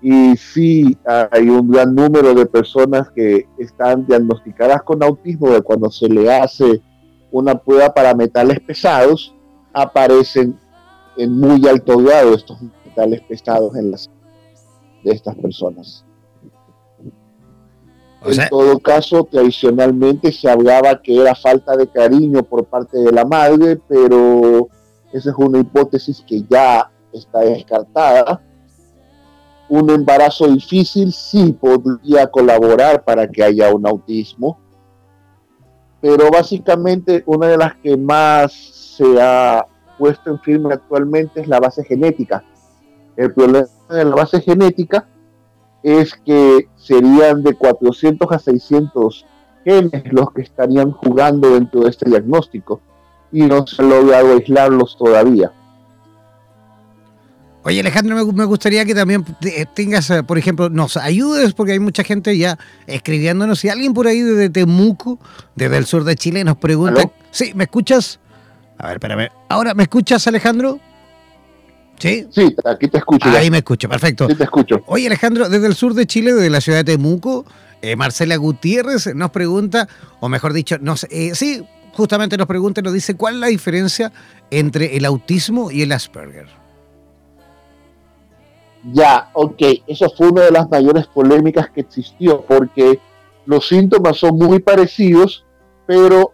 Y 0.00 0.38
sí, 0.38 0.96
hay 1.30 1.50
un 1.50 1.70
gran 1.70 1.94
número 1.94 2.32
de 2.32 2.46
personas 2.46 3.10
que 3.10 3.46
están 3.58 4.06
diagnosticadas 4.06 4.82
con 4.82 5.02
autismo 5.02 5.50
de 5.50 5.60
cuando 5.60 5.90
se 5.90 6.08
le 6.08 6.34
hace 6.34 6.80
una 7.30 7.54
prueba 7.54 7.92
para 7.92 8.14
metales 8.14 8.60
pesados, 8.60 9.34
aparecen 9.74 10.58
en 11.16 11.38
muy 11.38 11.66
alto 11.68 11.98
grado 11.98 12.34
estos 12.34 12.58
metales 12.84 13.20
pesados 13.22 13.76
en 13.76 13.90
las 13.90 14.10
de 15.02 15.12
estas 15.12 15.34
personas. 15.36 16.04
en 18.24 18.48
todo 18.48 18.78
caso, 18.78 19.24
tradicionalmente 19.24 20.32
se 20.32 20.48
hablaba 20.48 21.00
que 21.02 21.20
era 21.20 21.34
falta 21.34 21.76
de 21.76 21.86
cariño 21.86 22.42
por 22.42 22.64
parte 22.64 22.98
de 22.98 23.12
la 23.12 23.24
madre, 23.24 23.78
pero 23.86 24.68
esa 25.12 25.30
es 25.30 25.36
una 25.36 25.60
hipótesis 25.60 26.24
que 26.26 26.42
ya 26.48 26.90
está 27.12 27.40
descartada. 27.40 28.42
Un 29.68 29.90
embarazo 29.90 30.48
difícil 30.48 31.12
sí 31.12 31.52
podría 31.52 32.26
colaborar 32.28 33.04
para 33.04 33.28
que 33.28 33.42
haya 33.42 33.72
un 33.72 33.86
autismo, 33.86 34.58
pero 36.00 36.30
básicamente 36.30 37.22
una 37.26 37.48
de 37.48 37.56
las 37.56 37.74
que 37.76 37.96
más 37.96 38.52
se 38.52 39.20
ha 39.20 39.66
puesto 39.98 40.30
en 40.30 40.40
firme 40.40 40.74
actualmente 40.74 41.40
es 41.40 41.48
la 41.48 41.60
base 41.60 41.84
genética. 41.84 42.44
El 43.16 43.32
problema 43.32 43.66
de 43.88 44.04
la 44.04 44.14
base 44.14 44.40
genética 44.40 45.06
es 45.82 46.14
que 46.14 46.68
serían 46.76 47.42
de 47.42 47.54
400 47.54 48.32
a 48.32 48.38
600 48.38 49.26
genes 49.64 50.12
los 50.12 50.32
que 50.32 50.42
estarían 50.42 50.90
jugando 50.92 51.54
dentro 51.54 51.82
de 51.82 51.90
este 51.90 52.08
diagnóstico 52.08 52.80
y 53.32 53.42
no 53.42 53.66
se 53.66 53.82
ha 53.82 53.84
logrado 53.84 54.32
aislarlos 54.32 54.96
todavía. 54.96 55.52
Oye 57.66 57.80
Alejandro, 57.80 58.32
me 58.32 58.44
gustaría 58.44 58.84
que 58.84 58.94
también 58.94 59.24
eh, 59.42 59.64
tengas, 59.74 60.10
eh, 60.10 60.22
por 60.22 60.36
ejemplo, 60.36 60.68
nos 60.68 60.98
ayudes, 60.98 61.54
porque 61.54 61.72
hay 61.72 61.78
mucha 61.78 62.04
gente 62.04 62.36
ya 62.36 62.58
escribiéndonos. 62.86 63.58
Si 63.58 63.70
alguien 63.70 63.94
por 63.94 64.06
ahí 64.06 64.20
desde 64.20 64.50
Temuco, 64.50 65.18
desde 65.54 65.78
el 65.78 65.86
sur 65.86 66.04
de 66.04 66.14
Chile, 66.14 66.44
nos 66.44 66.58
pregunta... 66.58 67.10
Sí, 67.30 67.52
¿me 67.54 67.64
escuchas? 67.64 68.20
A 68.78 68.88
ver, 68.88 68.96
espérame. 68.96 69.28
Ahora, 69.48 69.74
¿me 69.74 69.84
escuchas, 69.84 70.26
Alejandro? 70.26 70.78
¿Sí? 71.98 72.26
Sí, 72.30 72.54
aquí 72.64 72.88
te 72.88 72.98
escucho. 72.98 73.28
Ahí 73.28 73.50
me 73.50 73.58
escucho, 73.58 73.88
perfecto. 73.88 74.28
Sí, 74.28 74.34
te 74.34 74.44
escucho. 74.44 74.82
Oye, 74.86 75.06
Alejandro, 75.06 75.48
desde 75.48 75.66
el 75.66 75.74
sur 75.74 75.94
de 75.94 76.06
Chile, 76.06 76.32
desde 76.32 76.50
la 76.50 76.60
ciudad 76.60 76.78
de 76.78 76.84
Temuco, 76.84 77.44
eh, 77.82 77.96
Marcela 77.96 78.36
Gutiérrez 78.36 79.14
nos 79.14 79.30
pregunta, 79.30 79.88
o 80.20 80.28
mejor 80.28 80.52
dicho, 80.52 80.76
nos, 80.80 81.04
eh, 81.04 81.34
sí, 81.34 81.64
justamente 81.92 82.36
nos 82.36 82.46
pregunta, 82.46 82.82
nos 82.82 82.92
dice, 82.92 83.14
¿cuál 83.16 83.34
es 83.34 83.40
la 83.40 83.46
diferencia 83.46 84.12
entre 84.50 84.96
el 84.96 85.04
autismo 85.04 85.70
y 85.70 85.82
el 85.82 85.92
Asperger? 85.92 86.48
Ya, 88.92 89.30
ok, 89.32 89.62
eso 89.86 90.12
fue 90.16 90.28
una 90.28 90.42
de 90.42 90.50
las 90.50 90.68
mayores 90.68 91.06
polémicas 91.06 91.70
que 91.70 91.80
existió, 91.80 92.42
porque 92.42 93.00
los 93.46 93.66
síntomas 93.68 94.18
son 94.18 94.36
muy 94.36 94.58
parecidos, 94.58 95.44
pero 95.86 96.32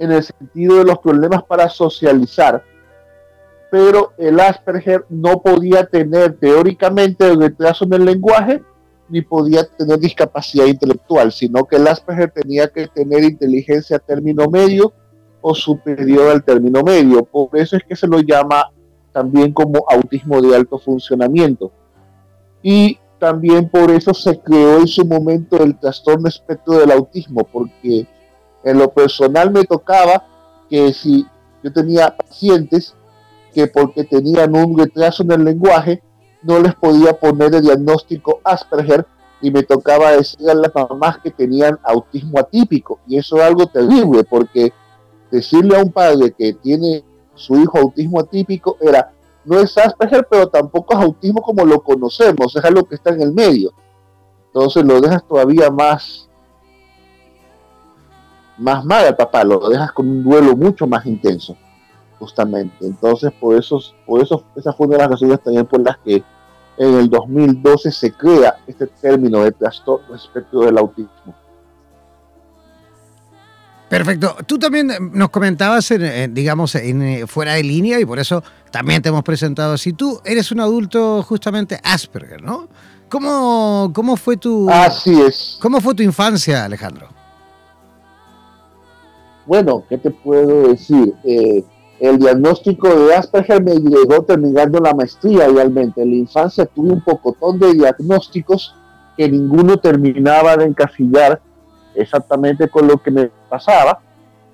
en 0.00 0.12
el 0.12 0.24
sentido 0.24 0.78
de 0.78 0.84
los 0.84 0.98
problemas 0.98 1.44
para 1.44 1.68
socializar, 1.68 2.64
pero 3.70 4.12
el 4.18 4.40
Asperger 4.40 5.04
no 5.08 5.40
podía 5.40 5.84
tener 5.84 6.36
teóricamente 6.38 7.32
retraso 7.36 7.84
en 7.84 7.92
el 7.92 8.04
lenguaje 8.06 8.62
ni 9.08 9.20
podía 9.20 9.64
tener 9.64 9.98
discapacidad 9.98 10.66
intelectual, 10.66 11.32
sino 11.32 11.64
que 11.64 11.76
el 11.76 11.86
Asperger 11.86 12.30
tenía 12.30 12.68
que 12.68 12.88
tener 12.88 13.24
inteligencia 13.24 13.98
término 13.98 14.48
medio 14.48 14.92
o 15.40 15.54
superior 15.54 16.30
al 16.30 16.42
término 16.42 16.82
medio. 16.82 17.24
Por 17.24 17.50
eso 17.54 17.76
es 17.76 17.82
que 17.84 17.96
se 17.96 18.06
lo 18.06 18.20
llama 18.20 18.70
también 19.12 19.52
como 19.52 19.84
autismo 19.88 20.40
de 20.40 20.56
alto 20.56 20.78
funcionamiento. 20.78 21.72
Y 22.62 22.98
también 23.18 23.68
por 23.68 23.90
eso 23.90 24.14
se 24.14 24.38
creó 24.40 24.78
en 24.78 24.86
su 24.86 25.04
momento 25.04 25.62
el 25.62 25.78
trastorno 25.78 26.28
espectro 26.28 26.78
del 26.78 26.90
autismo, 26.90 27.44
porque 27.44 28.06
en 28.64 28.78
lo 28.78 28.90
personal 28.90 29.50
me 29.50 29.64
tocaba 29.64 30.24
que 30.68 30.92
si 30.92 31.26
yo 31.62 31.72
tenía 31.72 32.16
pacientes 32.16 32.94
que 33.52 33.66
porque 33.66 34.04
tenían 34.04 34.54
un 34.54 34.78
retraso 34.78 35.22
en 35.22 35.32
el 35.32 35.44
lenguaje, 35.44 36.02
no 36.42 36.58
les 36.60 36.74
podía 36.74 37.12
poner 37.12 37.54
el 37.54 37.62
diagnóstico 37.62 38.40
Asperger 38.44 39.06
y 39.42 39.50
me 39.50 39.62
tocaba 39.62 40.12
decir 40.12 40.48
a 40.48 40.54
las 40.54 40.70
mamás 40.74 41.18
que 41.18 41.30
tenían 41.30 41.78
autismo 41.82 42.38
atípico. 42.38 43.00
Y 43.06 43.16
eso 43.16 43.36
es 43.36 43.42
algo 43.42 43.66
terrible 43.66 44.24
porque 44.24 44.72
decirle 45.30 45.76
a 45.76 45.82
un 45.82 45.90
padre 45.90 46.32
que 46.36 46.52
tiene 46.54 47.04
su 47.34 47.56
hijo 47.56 47.78
autismo 47.78 48.20
atípico 48.20 48.76
era, 48.80 49.12
no 49.44 49.58
es 49.58 49.76
Asperger, 49.76 50.26
pero 50.30 50.48
tampoco 50.48 50.94
es 50.94 51.00
autismo 51.00 51.42
como 51.42 51.64
lo 51.64 51.80
conocemos, 51.80 52.54
es 52.54 52.64
algo 52.64 52.84
que 52.84 52.94
está 52.94 53.10
en 53.10 53.22
el 53.22 53.32
medio. 53.32 53.72
Entonces 54.46 54.84
lo 54.84 55.00
dejas 55.00 55.26
todavía 55.26 55.70
más 55.70 56.29
más 58.60 58.84
mal 58.84 59.16
papá, 59.16 59.42
lo 59.42 59.68
dejas 59.68 59.90
con 59.92 60.08
un 60.08 60.22
duelo 60.22 60.54
mucho 60.54 60.86
más 60.86 61.06
intenso, 61.06 61.56
justamente. 62.18 62.86
Entonces, 62.86 63.32
por 63.32 63.56
eso, 63.56 63.80
por 64.06 64.22
eso 64.22 64.44
esa 64.54 64.72
fue 64.72 64.86
una 64.86 64.96
de 64.96 65.02
las 65.02 65.10
razones 65.12 65.40
también 65.42 65.66
por 65.66 65.80
las 65.80 65.96
que 65.98 66.22
en 66.76 66.94
el 66.94 67.08
2012 67.08 67.90
se 67.90 68.12
crea 68.12 68.58
este 68.66 68.86
término 68.86 69.42
de 69.42 69.52
trastorno 69.52 70.12
respecto 70.12 70.60
del 70.60 70.76
autismo. 70.78 71.34
Perfecto. 73.88 74.36
Tú 74.46 74.58
también 74.58 74.92
nos 75.12 75.30
comentabas, 75.30 75.92
digamos, 76.30 76.74
en, 76.76 77.02
eh, 77.02 77.26
fuera 77.26 77.54
de 77.54 77.64
línea 77.64 77.98
y 77.98 78.04
por 78.04 78.20
eso 78.20 78.42
también 78.70 79.02
te 79.02 79.08
hemos 79.08 79.24
presentado 79.24 79.74
así. 79.74 79.94
Tú 79.94 80.20
eres 80.24 80.52
un 80.52 80.60
adulto 80.60 81.22
justamente 81.24 81.80
Asperger, 81.82 82.40
¿no? 82.40 82.68
¿Cómo, 83.08 83.90
cómo 83.92 84.16
fue 84.16 84.36
tu... 84.36 84.70
Así 84.70 85.20
es. 85.20 85.58
¿Cómo 85.60 85.80
fue 85.80 85.94
tu 85.94 86.04
infancia, 86.04 86.64
Alejandro? 86.64 87.19
Bueno, 89.50 89.82
¿qué 89.88 89.98
te 89.98 90.12
puedo 90.12 90.68
decir? 90.68 91.12
Eh, 91.24 91.64
el 91.98 92.20
diagnóstico 92.20 92.88
de 92.88 93.16
Asperger 93.16 93.60
me 93.60 93.74
llegó 93.74 94.22
terminando 94.22 94.78
la 94.78 94.94
maestría 94.94 95.48
realmente. 95.48 96.02
En 96.02 96.10
la 96.10 96.16
infancia 96.18 96.66
tuve 96.66 96.92
un 96.92 97.00
pocotón 97.00 97.58
de 97.58 97.72
diagnósticos 97.72 98.76
que 99.16 99.28
ninguno 99.28 99.76
terminaba 99.78 100.56
de 100.56 100.66
encasillar 100.66 101.42
exactamente 101.96 102.68
con 102.68 102.86
lo 102.86 102.98
que 102.98 103.10
me 103.10 103.30
pasaba, 103.48 103.98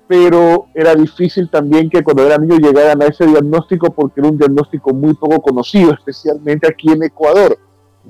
pero 0.07 0.65
era 0.73 0.95
difícil 0.95 1.47
también 1.47 1.91
que 1.91 2.03
cuando 2.03 2.25
era 2.25 2.39
niño 2.39 2.57
llegaran 2.57 2.99
a 3.03 3.05
ese 3.05 3.27
diagnóstico 3.27 3.91
porque 3.91 4.19
era 4.19 4.29
un 4.29 4.39
diagnóstico 4.39 4.95
muy 4.95 5.13
poco 5.13 5.39
conocido, 5.43 5.93
especialmente 5.93 6.67
aquí 6.67 6.91
en 6.91 7.03
Ecuador. 7.03 7.55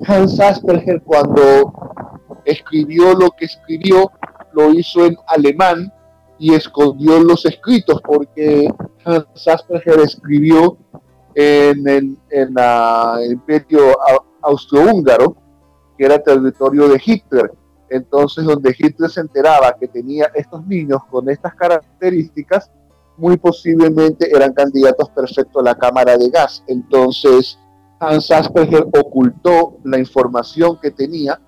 Hans 0.06 0.40
Asperger 0.40 1.02
cuando 1.02 1.70
escribió 2.46 3.12
lo 3.12 3.28
que 3.32 3.44
escribió, 3.44 4.10
lo 4.54 4.70
hizo 4.72 5.04
en 5.04 5.18
alemán 5.26 5.92
y 6.38 6.54
escondió 6.54 7.20
los 7.20 7.44
escritos 7.44 8.00
porque 8.02 8.68
Hans 9.04 9.48
Asperger 9.48 10.00
escribió 10.00 10.76
en 11.34 11.88
el, 11.88 12.18
en 12.30 12.54
el 12.58 13.32
imperio 13.32 13.96
austrohúngaro, 14.42 15.36
que 15.96 16.04
era 16.04 16.18
territorio 16.22 16.88
de 16.88 17.00
Hitler, 17.04 17.52
Entonces, 17.90 18.44
donde 18.44 18.74
Hitler 18.78 19.10
se 19.10 19.20
enteraba 19.20 19.74
que 19.78 19.88
tenía 19.88 20.30
estos 20.34 20.64
niños 20.66 21.00
con 21.10 21.28
estas 21.28 21.54
características, 21.54 22.70
muy 23.16 23.36
posiblemente 23.36 24.30
eran 24.34 24.52
candidatos 24.52 25.08
perfectos 25.10 25.60
a 25.60 25.64
la 25.64 25.74
cámara 25.74 26.16
de 26.16 26.30
gas. 26.30 26.62
Entonces, 26.68 27.58
Hans 27.98 28.30
Asperger 28.30 28.86
ocultó 28.96 29.78
la 29.84 29.98
información 29.98 30.78
que 30.80 30.92
tenía 30.92 31.40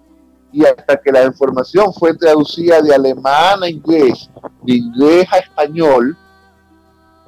y 0.52 0.64
hasta 0.64 0.96
que 0.96 1.12
la 1.12 1.24
información 1.24 1.92
fue 1.92 2.14
traducida 2.16 2.80
de 2.82 2.94
alemán 2.94 3.62
a 3.62 3.68
inglés, 3.68 4.30
de 4.62 4.74
inglés 4.74 5.26
a 5.32 5.38
español, 5.38 6.16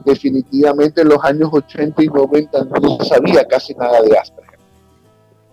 definitivamente 0.04 1.02
en 1.02 1.08
los 1.08 1.22
años 1.24 1.50
80 1.52 2.02
y 2.02 2.06
90 2.08 2.64
no 2.64 2.98
sabía 3.04 3.46
casi 3.46 3.74
nada 3.74 4.00
de 4.02 4.18
Asperger. 4.18 4.58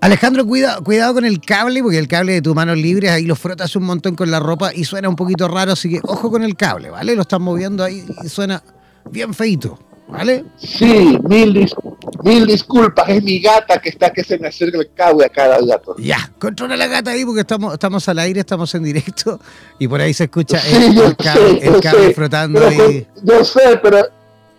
Alejandro, 0.01 0.45
cuida, 0.45 0.79
cuidado 0.81 1.15
con 1.15 1.25
el 1.25 1.41
cable, 1.41 1.83
porque 1.83 1.97
el 1.97 2.07
cable 2.07 2.33
de 2.33 2.41
tus 2.41 2.55
manos 2.55 2.77
libres 2.77 3.11
ahí 3.11 3.25
lo 3.25 3.35
frotas 3.35 3.75
un 3.75 3.83
montón 3.83 4.15
con 4.15 4.31
la 4.31 4.39
ropa 4.39 4.73
y 4.73 4.85
suena 4.85 5.09
un 5.09 5.15
poquito 5.15 5.47
raro, 5.47 5.73
así 5.73 5.89
que 5.89 5.99
ojo 6.03 6.31
con 6.31 6.41
el 6.41 6.55
cable, 6.55 6.89
¿vale? 6.89 7.15
Lo 7.15 7.23
están 7.23 7.41
moviendo 7.41 7.83
ahí 7.83 8.05
y 8.23 8.29
suena 8.29 8.63
bien 9.11 9.33
feito, 9.33 9.77
¿vale? 10.09 10.45
Sí, 10.57 11.17
mil, 11.27 11.67
mil 12.23 12.45
disculpas, 12.45 13.07
es 13.09 13.23
mi 13.23 13.39
gata 13.39 13.79
que 13.79 13.89
está 13.89 14.11
que 14.11 14.23
se 14.23 14.37
me 14.37 14.47
acerca 14.47 14.77
el 14.77 14.91
cable 14.93 15.25
a 15.25 15.29
cada 15.29 15.59
gato. 15.61 15.95
Ya, 15.97 16.31
controla 16.39 16.75
la 16.75 16.87
gata 16.87 17.11
ahí 17.11 17.25
porque 17.25 17.41
estamos, 17.41 17.73
estamos 17.73 18.07
al 18.09 18.19
aire, 18.19 18.39
estamos 18.39 18.73
en 18.75 18.83
directo 18.83 19.39
y 19.77 19.87
por 19.87 20.01
ahí 20.01 20.13
se 20.13 20.25
escucha 20.25 20.59
el, 20.67 21.15
cable, 21.15 22.13
frotando 22.13 22.65
ahí. 22.65 23.07
Yo 23.23 23.43
sé, 23.43 23.79
pero 23.81 23.99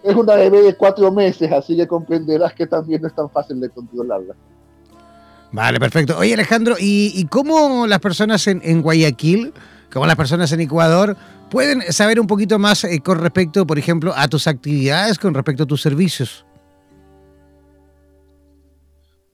es 0.02 0.14
una 0.14 0.34
bebé 0.34 0.62
de 0.62 0.74
cuatro 0.74 1.10
meses, 1.12 1.50
así 1.52 1.76
que 1.76 1.86
comprenderás 1.86 2.54
que 2.54 2.66
también 2.66 3.02
no 3.02 3.08
es 3.08 3.14
tan 3.14 3.28
fácil 3.28 3.60
de 3.60 3.68
controlarla. 3.68 4.34
Vale, 5.52 5.80
perfecto. 5.80 6.16
Oye, 6.16 6.34
Alejandro, 6.34 6.76
¿y, 6.78 7.24
cómo 7.26 7.86
las 7.86 7.98
personas 7.98 8.46
en, 8.46 8.82
Guayaquil, 8.82 9.52
como 9.92 10.06
las 10.06 10.16
personas 10.16 10.52
en 10.52 10.60
Ecuador, 10.60 11.16
pueden 11.50 11.82
saber 11.92 12.20
un 12.20 12.26
poquito 12.26 12.58
más 12.58 12.84
eh, 12.84 13.00
con 13.00 13.18
respecto, 13.18 13.66
por 13.66 13.78
ejemplo, 13.78 14.12
a 14.16 14.28
tus 14.28 14.46
actividades, 14.46 15.18
con 15.18 15.34
respecto 15.34 15.64
a 15.64 15.66
tus 15.66 15.82
servicios? 15.82 16.46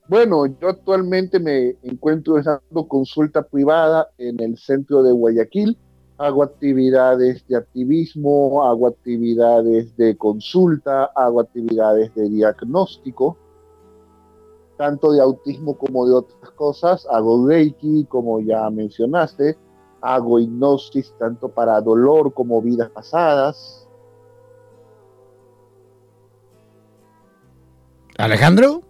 Bueno, 0.09 0.47
yo 0.47 0.69
actualmente 0.69 1.41
me 1.41 1.77
encuentro 1.83 2.41
dando 2.41 2.87
consulta 2.87 3.43
privada 3.43 4.09
en 4.19 4.41
el 4.41 4.57
centro 4.57 5.03
de 5.03 5.13
Guayaquil. 5.13 5.77
Hago 6.19 6.43
actividades 6.43 7.47
de 7.49 7.57
activismo, 7.57 8.65
hago 8.65 8.87
actividades 8.87 9.95
de 9.97 10.17
consulta, 10.17 11.11
hago 11.17 11.41
actividades 11.41 12.15
de 12.15 12.29
diagnóstico 12.31 13.37
tanto 14.77 15.13
de 15.13 15.21
autismo 15.21 15.77
como 15.77 16.07
de 16.07 16.15
otras 16.15 16.51
cosas. 16.53 17.07
Hago 17.11 17.47
Reiki, 17.47 18.05
como 18.05 18.41
ya 18.41 18.69
mencionaste. 18.71 19.57
Hago 20.09 20.39
hipnosis 20.39 21.13
tanto 21.19 21.49
para 21.49 21.81
dolor 21.81 22.33
como 22.33 22.63
vidas 22.63 22.91
pasadas. 22.91 23.89
Alejandro. 28.17 28.83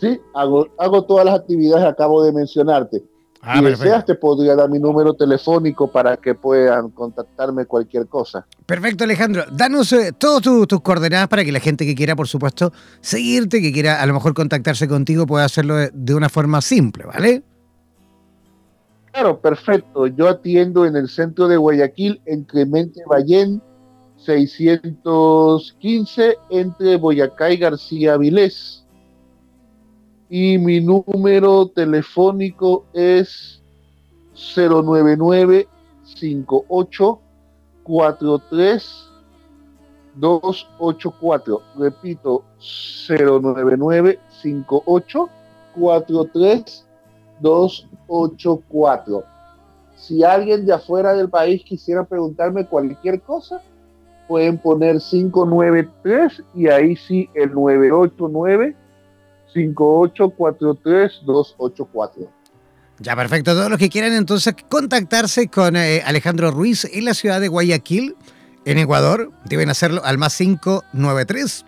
Sí, 0.00 0.20
hago, 0.34 0.68
hago 0.78 1.04
todas 1.04 1.26
las 1.26 1.34
actividades 1.40 1.84
que 1.84 1.90
acabo 1.90 2.22
de 2.22 2.32
mencionarte. 2.32 3.04
Ah, 3.40 3.58
si 3.58 3.64
deseas, 3.64 4.04
te 4.04 4.14
podría 4.14 4.56
dar 4.56 4.68
mi 4.68 4.78
número 4.78 5.14
telefónico 5.14 5.90
para 5.90 6.16
que 6.16 6.34
puedan 6.34 6.90
contactarme 6.90 7.66
cualquier 7.66 8.06
cosa. 8.06 8.46
Perfecto, 8.66 9.04
Alejandro. 9.04 9.44
Danos 9.52 9.92
eh, 9.92 10.12
todas 10.16 10.42
tus 10.42 10.80
coordenadas 10.80 11.28
para 11.28 11.44
que 11.44 11.52
la 11.52 11.60
gente 11.60 11.86
que 11.86 11.94
quiera, 11.94 12.16
por 12.16 12.26
supuesto, 12.26 12.72
seguirte, 13.00 13.60
que 13.60 13.72
quiera 13.72 14.02
a 14.02 14.06
lo 14.06 14.14
mejor 14.14 14.34
contactarse 14.34 14.88
contigo, 14.88 15.26
pueda 15.26 15.44
hacerlo 15.44 15.76
de, 15.76 16.14
una 16.14 16.28
forma 16.28 16.60
simple, 16.60 17.04
¿vale? 17.04 17.44
Claro, 19.18 19.40
perfecto. 19.40 20.06
Yo 20.06 20.28
atiendo 20.28 20.86
en 20.86 20.94
el 20.94 21.08
centro 21.08 21.48
de 21.48 21.56
Guayaquil, 21.56 22.22
en 22.24 22.44
Clemente 22.44 23.02
Ballén, 23.04 23.60
615, 24.16 26.36
entre 26.50 26.94
Boyacá 26.94 27.50
y 27.50 27.56
García 27.56 28.16
Vilés 28.16 28.86
y 30.30 30.56
mi 30.58 30.80
número 30.80 31.66
telefónico 31.66 32.86
es 32.92 33.60
099 34.56 35.66
58 36.04 37.20
43 37.82 39.10
284. 40.14 41.62
Repito, 41.76 42.44
099 43.08 44.20
58 44.40 45.28
43 45.74 46.87
284. 47.40 49.24
Si 49.96 50.24
alguien 50.24 50.64
de 50.64 50.74
afuera 50.74 51.12
del 51.14 51.28
país 51.28 51.62
quisiera 51.64 52.04
preguntarme 52.04 52.66
cualquier 52.66 53.20
cosa, 53.20 53.60
pueden 54.28 54.58
poner 54.58 55.00
593 55.00 56.44
y 56.54 56.68
ahí 56.68 56.94
sí 56.96 57.28
el 57.34 57.52
989 57.52 58.76
5843-284. 59.54 62.28
Ya, 63.00 63.14
perfecto. 63.16 63.54
Todos 63.54 63.70
los 63.70 63.78
que 63.78 63.88
quieran 63.88 64.12
entonces 64.12 64.54
contactarse 64.68 65.48
con 65.48 65.76
eh, 65.76 66.02
Alejandro 66.04 66.50
Ruiz 66.50 66.84
en 66.84 67.04
la 67.04 67.14
ciudad 67.14 67.40
de 67.40 67.46
Guayaquil, 67.48 68.16
en 68.64 68.78
Ecuador, 68.78 69.30
deben 69.44 69.70
hacerlo 69.70 70.04
al 70.04 70.18
más 70.18 70.36
593 70.36 71.64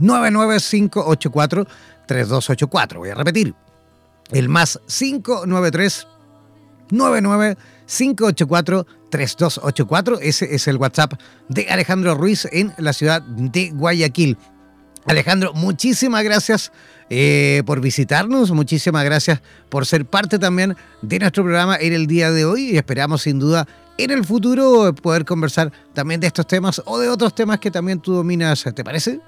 99584 0.00 1.66
3284. 2.06 3.00
Voy 3.00 3.10
a 3.10 3.14
repetir. 3.14 3.54
El 4.30 4.48
más 4.48 4.80
593 4.86 6.06
99584 6.90 8.86
3284. 9.10 10.20
Ese 10.20 10.54
es 10.54 10.66
el 10.66 10.76
WhatsApp 10.76 11.14
de 11.48 11.66
Alejandro 11.68 12.14
Ruiz 12.14 12.48
en 12.50 12.72
la 12.78 12.92
ciudad 12.92 13.22
de 13.22 13.70
Guayaquil. 13.70 14.36
Alejandro, 15.06 15.52
muchísimas 15.52 16.24
gracias 16.24 16.72
eh, 17.10 17.62
por 17.66 17.80
visitarnos, 17.80 18.50
muchísimas 18.52 19.04
gracias 19.04 19.42
por 19.68 19.84
ser 19.84 20.06
parte 20.06 20.38
también 20.38 20.76
de 21.02 21.18
nuestro 21.18 21.44
programa 21.44 21.76
en 21.76 21.92
el 21.92 22.06
día 22.06 22.30
de 22.30 22.46
hoy 22.46 22.70
y 22.70 22.76
esperamos 22.78 23.22
sin 23.22 23.38
duda 23.38 23.68
en 23.98 24.10
el 24.10 24.24
futuro 24.24 24.94
poder 24.94 25.24
conversar 25.24 25.70
también 25.92 26.20
de 26.20 26.26
estos 26.26 26.46
temas 26.46 26.82
o 26.86 26.98
de 26.98 27.10
otros 27.10 27.34
temas 27.34 27.60
que 27.60 27.70
también 27.70 28.00
tú 28.00 28.14
dominas, 28.14 28.64
¿te 28.74 28.82
parece? 28.82 29.20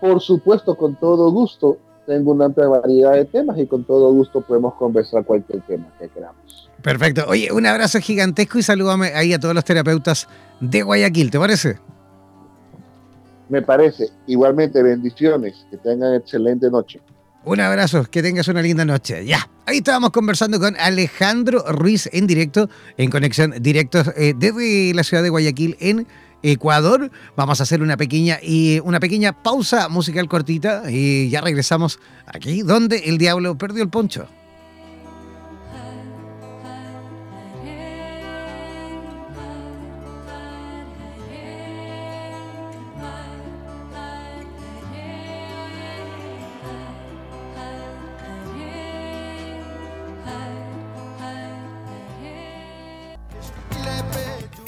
Por 0.00 0.20
supuesto, 0.20 0.74
con 0.74 0.96
todo 0.96 1.30
gusto. 1.30 1.78
Tengo 2.06 2.32
una 2.32 2.46
amplia 2.46 2.66
variedad 2.66 3.12
de 3.12 3.24
temas 3.24 3.58
y 3.58 3.66
con 3.66 3.84
todo 3.84 4.12
gusto 4.12 4.40
podemos 4.40 4.74
conversar 4.74 5.24
cualquier 5.24 5.60
tema 5.62 5.86
que 5.98 6.08
queramos. 6.08 6.70
Perfecto. 6.82 7.24
Oye, 7.28 7.52
un 7.52 7.66
abrazo 7.66 8.00
gigantesco 8.00 8.58
y 8.58 8.62
saludame 8.62 9.08
ahí 9.14 9.32
a 9.32 9.38
todos 9.38 9.54
los 9.54 9.64
terapeutas 9.64 10.28
de 10.60 10.82
Guayaquil, 10.82 11.30
¿te 11.30 11.38
parece? 11.38 11.78
me 13.50 13.62
parece. 13.62 14.08
Igualmente, 14.26 14.82
bendiciones, 14.82 15.66
que 15.70 15.76
tengan 15.76 16.14
excelente 16.14 16.70
noche. 16.70 17.00
Un 17.44 17.60
abrazo, 17.60 18.04
que 18.04 18.22
tengas 18.22 18.48
una 18.48 18.62
linda 18.62 18.84
noche. 18.84 19.24
Ya, 19.24 19.48
ahí 19.66 19.78
estábamos 19.78 20.10
conversando 20.10 20.60
con 20.60 20.76
Alejandro 20.76 21.64
Ruiz 21.68 22.08
en 22.12 22.26
directo, 22.26 22.70
en 22.96 23.10
conexión 23.10 23.54
directo 23.60 24.02
eh, 24.16 24.34
desde 24.36 24.94
la 24.94 25.02
ciudad 25.02 25.22
de 25.22 25.30
Guayaquil 25.30 25.76
en 25.80 26.06
Ecuador. 26.42 27.10
Vamos 27.36 27.60
a 27.60 27.62
hacer 27.62 27.82
una 27.82 27.96
pequeña 27.96 28.38
y 28.42 28.80
una 28.80 29.00
pequeña 29.00 29.42
pausa 29.42 29.88
musical 29.88 30.28
cortita 30.28 30.90
y 30.90 31.28
ya 31.28 31.40
regresamos 31.40 31.98
aquí 32.26 32.62
donde 32.62 33.08
el 33.08 33.18
diablo 33.18 33.56
perdió 33.58 33.82
el 33.82 33.88
poncho. 33.88 34.26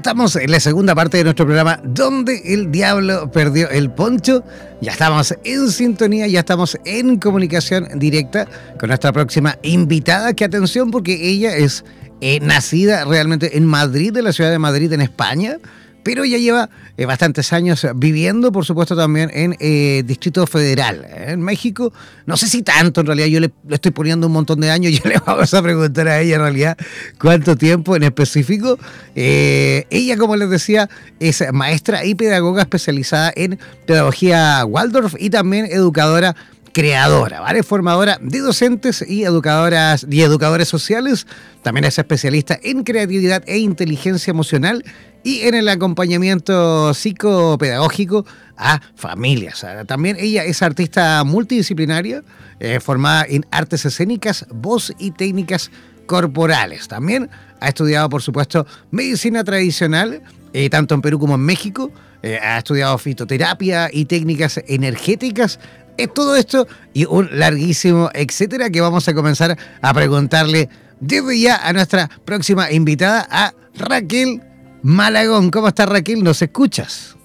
Estamos 0.00 0.34
en 0.36 0.50
la 0.50 0.60
segunda 0.60 0.94
parte 0.94 1.18
de 1.18 1.24
nuestro 1.24 1.44
programa 1.44 1.78
donde 1.84 2.40
el 2.54 2.72
diablo 2.72 3.30
perdió 3.30 3.68
el 3.68 3.90
poncho. 3.90 4.42
Ya 4.80 4.92
estamos 4.92 5.34
en 5.44 5.70
sintonía, 5.70 6.26
ya 6.26 6.40
estamos 6.40 6.78
en 6.86 7.18
comunicación 7.18 7.86
directa 7.98 8.48
con 8.78 8.88
nuestra 8.88 9.12
próxima 9.12 9.58
invitada. 9.62 10.32
Que 10.32 10.46
atención 10.46 10.90
porque 10.90 11.28
ella 11.28 11.54
es 11.54 11.84
eh, 12.22 12.40
nacida 12.40 13.04
realmente 13.04 13.58
en 13.58 13.66
Madrid, 13.66 14.10
de 14.10 14.22
la 14.22 14.32
ciudad 14.32 14.50
de 14.50 14.58
Madrid, 14.58 14.90
en 14.94 15.02
España 15.02 15.58
pero 16.02 16.24
ya 16.24 16.38
lleva 16.38 16.70
eh, 16.96 17.06
bastantes 17.06 17.52
años 17.52 17.86
viviendo, 17.94 18.52
por 18.52 18.64
supuesto, 18.64 18.96
también 18.96 19.30
en 19.32 19.56
eh, 19.60 20.02
Distrito 20.06 20.46
Federal, 20.46 21.04
¿eh? 21.08 21.26
en 21.28 21.40
México. 21.40 21.92
No 22.26 22.36
sé 22.36 22.48
si 22.48 22.62
tanto, 22.62 23.00
en 23.00 23.06
realidad, 23.06 23.26
yo 23.28 23.40
le, 23.40 23.52
estoy 23.70 23.90
poniendo 23.90 24.26
un 24.26 24.32
montón 24.32 24.60
de 24.60 24.70
años, 24.70 24.92
yo 25.02 25.08
le 25.08 25.18
vamos 25.24 25.52
a 25.52 25.62
preguntar 25.62 26.08
a 26.08 26.20
ella, 26.20 26.36
en 26.36 26.42
realidad, 26.42 26.76
cuánto 27.20 27.56
tiempo 27.56 27.96
en 27.96 28.02
específico. 28.02 28.78
ella, 29.14 30.16
como 30.16 30.36
les 30.36 30.50
decía, 30.50 30.88
es 31.18 31.42
maestra 31.52 32.04
y 32.04 32.14
pedagoga 32.14 32.62
especializada 32.62 33.32
en 33.34 33.58
pedagogía 33.86 34.64
Waldorf 34.64 35.14
y 35.18 35.30
también 35.30 35.66
educadora 35.66 36.36
creadora, 36.72 37.40
¿vale? 37.40 37.62
Formadora 37.62 38.18
de 38.20 38.40
docentes 38.40 39.04
y 39.06 39.24
educadoras 39.24 40.06
y 40.08 40.22
educadores 40.22 40.68
sociales. 40.68 41.26
También 41.62 41.84
es 41.84 41.98
especialista 41.98 42.58
en 42.62 42.84
creatividad 42.84 43.42
e 43.46 43.58
inteligencia 43.58 44.30
emocional 44.30 44.84
y 45.22 45.42
en 45.42 45.54
el 45.54 45.68
acompañamiento 45.68 46.94
psicopedagógico 46.94 48.24
a 48.56 48.80
familias. 48.94 49.64
También 49.86 50.16
ella 50.18 50.44
es 50.44 50.62
artista 50.62 51.22
multidisciplinaria, 51.24 52.22
eh, 52.58 52.80
formada 52.80 53.26
en 53.28 53.44
artes 53.50 53.84
escénicas, 53.84 54.46
voz 54.50 54.92
y 54.98 55.10
técnicas 55.10 55.70
corporales. 56.06 56.88
También 56.88 57.30
ha 57.60 57.68
estudiado, 57.68 58.08
por 58.08 58.22
supuesto, 58.22 58.66
medicina 58.90 59.44
tradicional, 59.44 60.22
eh, 60.52 60.68
tanto 60.68 60.94
en 60.94 61.02
Perú 61.02 61.18
como 61.18 61.34
en 61.34 61.42
México. 61.42 61.90
Eh, 62.22 62.38
ha 62.42 62.58
estudiado 62.58 62.98
fitoterapia 62.98 63.88
y 63.92 64.04
técnicas 64.04 64.60
energéticas. 64.66 65.58
Es 65.96 66.12
todo 66.14 66.36
esto 66.36 66.66
y 66.92 67.04
un 67.04 67.28
larguísimo 67.32 68.10
etcétera 68.14 68.70
que 68.70 68.80
vamos 68.80 69.08
a 69.08 69.14
comenzar 69.14 69.56
a 69.82 69.94
preguntarle 69.94 70.68
desde 71.00 71.40
ya 71.40 71.56
a 71.56 71.72
nuestra 71.72 72.08
próxima 72.24 72.70
invitada, 72.70 73.26
a 73.30 73.52
Raquel 73.74 74.42
Malagón. 74.82 75.50
¿Cómo 75.50 75.68
estás 75.68 75.88
Raquel? 75.88 76.22
¿Nos 76.22 76.42
escuchas? 76.42 77.16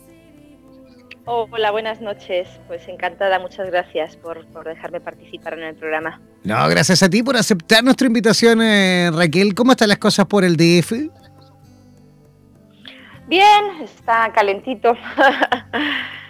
Hola, 1.27 1.71
buenas 1.71 2.01
noches. 2.01 2.47
Pues 2.67 2.87
encantada, 2.87 3.39
muchas 3.39 3.67
gracias 3.71 4.15
por, 4.15 4.45
dejarme 4.63 5.01
participar 5.01 5.53
en 5.53 5.63
el 5.63 5.75
programa. 5.75 6.21
No, 6.43 6.67
gracias 6.69 7.01
a 7.01 7.09
ti 7.09 7.23
por 7.23 7.35
aceptar 7.35 7.83
nuestra 7.83 8.05
invitación, 8.05 8.61
eh, 8.61 9.09
Raquel. 9.11 9.55
¿Cómo 9.55 9.71
están 9.71 9.89
las 9.89 9.97
cosas 9.97 10.27
por 10.27 10.43
el 10.43 10.55
DF? 10.55 10.91
Bien, 13.27 13.81
está 13.83 14.31
calentito. 14.33 14.93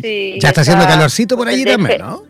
sí, 0.00 0.38
ya 0.40 0.48
está, 0.48 0.62
haciendo 0.62 0.86
calorcito 0.86 1.36
por 1.36 1.48
allí 1.48 1.64
también, 1.64 2.00
¿no? 2.00 2.22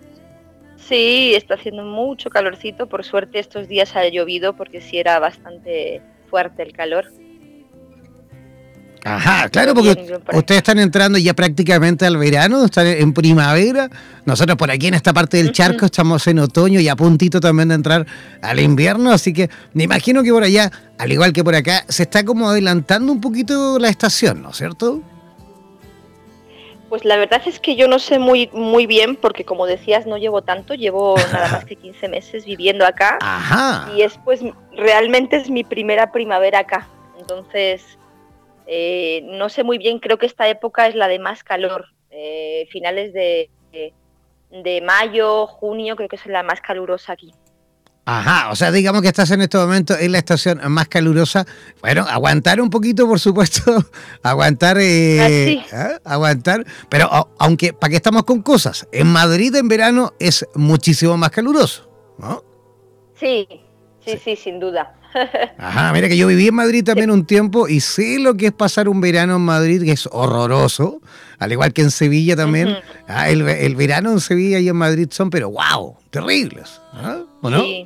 Sí, 0.76 1.35
está 1.35 1.54
haciendo 1.54 1.85
mucho 1.85 2.31
calorcito. 2.31 2.88
Por 2.88 3.04
suerte 3.04 3.38
estos 3.38 3.68
días 3.68 3.94
ha 3.94 4.09
llovido 4.09 4.57
porque 4.57 4.81
sí 4.81 4.98
era 4.98 5.18
bastante 5.18 6.00
fuerte 6.31 6.62
el 6.62 6.72
calor. 6.72 7.07
Ajá, 9.04 9.48
claro, 9.48 9.74
porque 9.74 9.90
ustedes 10.33 10.59
están 10.59 10.78
entrando 10.78 11.18
ya 11.18 11.33
prácticamente 11.33 12.04
al 12.04 12.16
verano, 12.16 12.64
están 12.64 12.87
en 12.87 13.12
primavera. 13.12 13.88
Nosotros 14.24 14.57
por 14.57 14.70
aquí 14.70 14.88
en 14.88 14.94
esta 14.94 15.12
parte 15.12 15.37
del 15.37 15.52
charco 15.52 15.87
estamos 15.87 16.26
en 16.26 16.40
otoño 16.40 16.81
y 16.81 16.88
a 16.88 16.96
puntito 16.96 17.40
también 17.40 17.68
de 17.68 17.76
entrar 17.76 18.07
al 18.42 18.61
invierno, 18.61 19.12
así 19.12 19.33
que 19.33 19.48
me 19.72 19.85
imagino 19.85 20.22
que 20.22 20.31
por 20.31 20.42
allá, 20.42 20.70
al 20.98 21.12
igual 21.12 21.33
que 21.33 21.44
por 21.44 21.54
acá, 21.54 21.85
se 21.88 22.02
está 22.04 22.24
como 22.24 22.50
adelantando 22.50 23.12
un 23.12 23.20
poquito 23.20 23.78
la 23.78 23.88
estación, 23.88 24.42
¿no 24.42 24.50
es 24.50 24.57
cierto? 24.57 25.02
Pues 26.88 27.05
la 27.05 27.16
verdad 27.16 27.42
es 27.46 27.61
que 27.61 27.77
yo 27.77 27.87
no 27.87 27.98
sé 27.98 28.18
muy, 28.18 28.48
muy 28.53 28.87
bien, 28.87 29.16
porque 29.16 29.44
como 29.44 29.66
decías, 29.66 30.07
no 30.07 30.16
llevo 30.16 30.42
tanto, 30.42 30.74
llevo 30.74 31.16
nada 31.33 31.48
más 31.48 31.64
que 31.64 31.77
15 31.77 32.09
meses 32.09 32.44
viviendo 32.44 32.87
acá. 32.87 33.18
Ajá. 33.20 33.92
Y 33.94 34.03
es 34.03 34.18
pues 34.24 34.42
realmente 34.72 35.37
es 35.37 35.51
mi 35.51 35.64
primera 35.64 36.12
primavera 36.12 36.61
acá. 36.61 36.88
Entonces, 37.18 37.98
eh, 38.66 39.22
no 39.24 39.48
sé 39.48 39.64
muy 39.64 39.79
bien, 39.79 39.98
creo 39.98 40.18
que 40.18 40.27
esta 40.27 40.46
época 40.48 40.87
es 40.87 40.94
la 40.94 41.09
de 41.09 41.18
más 41.18 41.42
calor, 41.42 41.87
eh, 42.11 42.68
finales 42.70 43.14
de, 43.14 43.51
de, 44.51 44.81
mayo, 44.83 45.46
junio, 45.46 45.96
creo 45.96 46.09
que 46.09 46.16
es 46.16 46.27
la 46.27 46.42
más 46.42 46.61
calurosa 46.61 47.14
aquí. 47.14 47.33
Ajá, 48.11 48.51
o 48.51 48.57
sea, 48.57 48.73
digamos 48.73 49.03
que 49.03 49.09
estás 49.09 49.31
en 49.33 49.42
este 49.42 49.59
momento 49.59 49.94
en 49.99 50.12
la 50.12 50.18
estación 50.18 50.62
más 50.73 50.88
calurosa. 50.88 51.44
Bueno, 51.83 52.07
aguantar 52.09 52.59
un 52.59 52.71
poquito, 52.71 53.07
por 53.07 53.21
supuesto, 53.21 53.85
aguantar, 54.23 54.79
eh, 54.81 55.62
¿ah? 55.75 56.01
aguantar, 56.05 56.64
pero 56.88 57.29
aunque, 57.38 57.75
¿para 57.75 57.90
qué 57.90 57.97
estamos 57.97 58.25
con 58.25 58.40
cosas? 58.40 58.88
En 58.92 59.09
Madrid 59.09 59.55
en 59.57 59.68
verano 59.68 60.14
es 60.18 60.47
muchísimo 60.55 61.18
más 61.18 61.29
caluroso, 61.29 61.87
¿no? 62.16 62.42
sí, 63.21 63.47
sí, 64.03 64.18
sí 64.25 64.37
sin 64.37 64.59
duda. 64.59 64.94
Ajá, 65.59 65.92
mira 65.92 66.09
que 66.09 66.16
yo 66.16 66.29
viví 66.29 66.49
en 66.49 66.55
Madrid 66.55 66.85
también 66.85 67.11
un 67.11 67.27
tiempo 67.27 67.68
y 67.68 67.81
sé 67.81 68.18
lo 68.21 68.38
que 68.38 68.47
es 68.47 68.53
pasar 68.53 68.88
un 68.88 69.03
verano 69.03 69.37
en 69.37 69.42
Madrid, 69.42 69.83
que 69.85 69.92
es 69.92 70.09
horroroso, 70.11 71.03
al 71.38 71.53
igual 71.53 71.75
que 71.75 71.83
en 71.83 71.90
Sevilla 71.90 72.37
también. 72.37 72.75
Ah, 73.07 73.29
el, 73.29 73.42
verano 73.77 74.12
en 74.12 74.21
Sevilla 74.21 74.61
y 74.61 74.68
en 74.71 74.77
Madrid 74.77 75.09
son, 75.11 75.29
pero 75.29 75.51
wow, 75.51 75.99
terribles. 76.09 76.81
¿ah? 76.94 77.18
¿O 77.42 77.51
no? 77.51 77.61
Sí, 77.61 77.85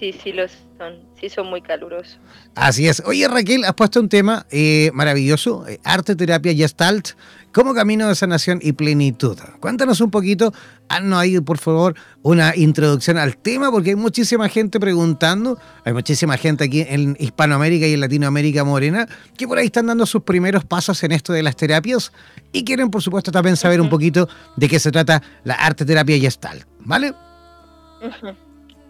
sí, 0.00 0.14
sí 0.14 0.32
los 0.32 0.50
son, 0.78 0.94
sí 1.20 1.28
son 1.28 1.46
muy 1.48 1.60
calurosos. 1.60 2.18
Así 2.54 2.88
es. 2.88 3.02
Oye 3.04 3.28
Raquel, 3.28 3.64
has 3.64 3.74
puesto 3.74 4.00
un 4.00 4.08
tema 4.08 4.46
eh, 4.50 4.90
maravilloso, 4.94 5.68
eh, 5.68 5.78
arte, 5.84 6.16
terapia, 6.16 6.54
gestalt, 6.54 7.10
como 7.52 7.74
camino 7.74 8.08
de 8.08 8.14
sanación 8.14 8.60
y 8.62 8.72
plenitud. 8.72 9.38
Cuéntanos 9.60 10.00
un 10.00 10.10
poquito, 10.10 10.54
haznos 10.88 11.18
ahí 11.18 11.38
por 11.40 11.58
favor 11.58 11.94
una 12.22 12.56
introducción 12.56 13.18
al 13.18 13.36
tema, 13.36 13.70
porque 13.70 13.90
hay 13.90 13.96
muchísima 13.96 14.48
gente 14.48 14.80
preguntando, 14.80 15.58
hay 15.84 15.92
muchísima 15.92 16.38
gente 16.38 16.64
aquí 16.64 16.86
en 16.88 17.16
Hispanoamérica 17.20 17.86
y 17.86 17.92
en 17.92 18.00
Latinoamérica 18.00 18.64
morena, 18.64 19.06
que 19.36 19.46
por 19.46 19.58
ahí 19.58 19.66
están 19.66 19.86
dando 19.86 20.06
sus 20.06 20.22
primeros 20.22 20.64
pasos 20.64 21.02
en 21.02 21.12
esto 21.12 21.34
de 21.34 21.42
las 21.42 21.56
terapias 21.56 22.10
y 22.52 22.64
quieren 22.64 22.90
por 22.90 23.02
supuesto 23.02 23.30
también 23.30 23.56
saber 23.56 23.82
un 23.82 23.90
poquito 23.90 24.28
de 24.56 24.66
qué 24.66 24.78
se 24.78 24.90
trata 24.90 25.22
la 25.44 25.54
arte, 25.54 25.84
terapia 25.84 26.16
y 26.16 26.20
gestalt, 26.20 26.66
¿vale? 26.80 27.12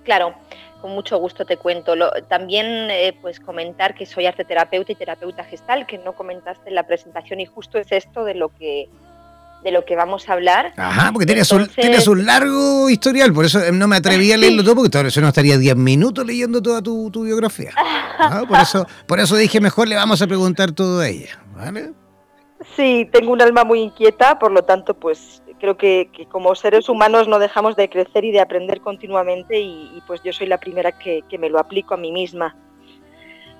Claro 0.04 0.34
con 0.80 0.92
mucho 0.92 1.18
gusto 1.18 1.44
te 1.44 1.56
cuento. 1.56 1.94
también 2.28 2.90
eh, 2.90 3.16
pues 3.20 3.40
comentar 3.40 3.94
que 3.94 4.06
soy 4.06 4.26
arte 4.26 4.44
terapeuta 4.44 4.92
y 4.92 4.94
terapeuta 4.94 5.44
gestal, 5.44 5.86
que 5.86 5.98
no 5.98 6.12
comentaste 6.12 6.68
en 6.68 6.74
la 6.74 6.86
presentación 6.86 7.40
y 7.40 7.46
justo 7.46 7.78
es 7.78 7.90
esto 7.92 8.24
de 8.24 8.34
lo 8.34 8.48
que 8.48 8.88
de 9.62 9.70
lo 9.70 9.84
que 9.84 9.94
vamos 9.94 10.28
a 10.28 10.32
hablar. 10.32 10.72
Ajá, 10.76 11.10
porque 11.12 11.26
tienes, 11.26 11.52
un, 12.08 12.24
largo 12.24 12.88
historial, 12.88 13.32
por 13.32 13.44
eso 13.44 13.60
no 13.72 13.88
me 13.88 13.96
atreví 13.96 14.32
a 14.32 14.36
leerlo 14.38 14.64
todo, 14.64 14.76
porque 14.76 15.06
eso 15.06 15.20
no 15.20 15.28
estaría 15.28 15.58
10 15.58 15.76
minutos 15.76 16.24
leyendo 16.24 16.62
toda 16.62 16.80
tu, 16.80 17.10
biografía. 17.10 17.72
Ah, 17.76 18.42
por, 18.48 18.58
eso, 18.58 18.86
por 19.06 19.20
eso 19.20 19.36
dije, 19.36 19.60
mejor 19.60 19.88
le 19.88 19.96
vamos 19.96 20.22
a 20.22 20.26
preguntar 20.26 20.72
todo 20.72 21.00
a 21.00 21.08
ella. 21.08 21.38
¿vale? 21.54 21.92
Sí, 22.76 23.08
tengo 23.12 23.32
un 23.32 23.42
alma 23.42 23.64
muy 23.64 23.80
inquieta, 23.80 24.38
por 24.38 24.52
lo 24.52 24.62
tanto, 24.62 24.94
pues 24.94 25.42
creo 25.60 25.76
que, 25.76 26.10
como 26.30 26.54
seres 26.54 26.88
humanos 26.88 27.28
no 27.28 27.38
dejamos 27.38 27.76
de 27.76 27.88
crecer 27.88 28.24
y 28.24 28.32
de 28.32 28.40
aprender 28.40 28.80
continuamente 28.80 29.60
y, 29.60 30.02
pues 30.06 30.22
yo 30.22 30.32
soy 30.32 30.46
la 30.46 30.58
primera 30.58 30.92
que, 30.92 31.22
me 31.38 31.50
lo 31.50 31.58
aplico 31.58 31.94
a 31.94 31.96
mí 31.96 32.10
misma. 32.10 32.56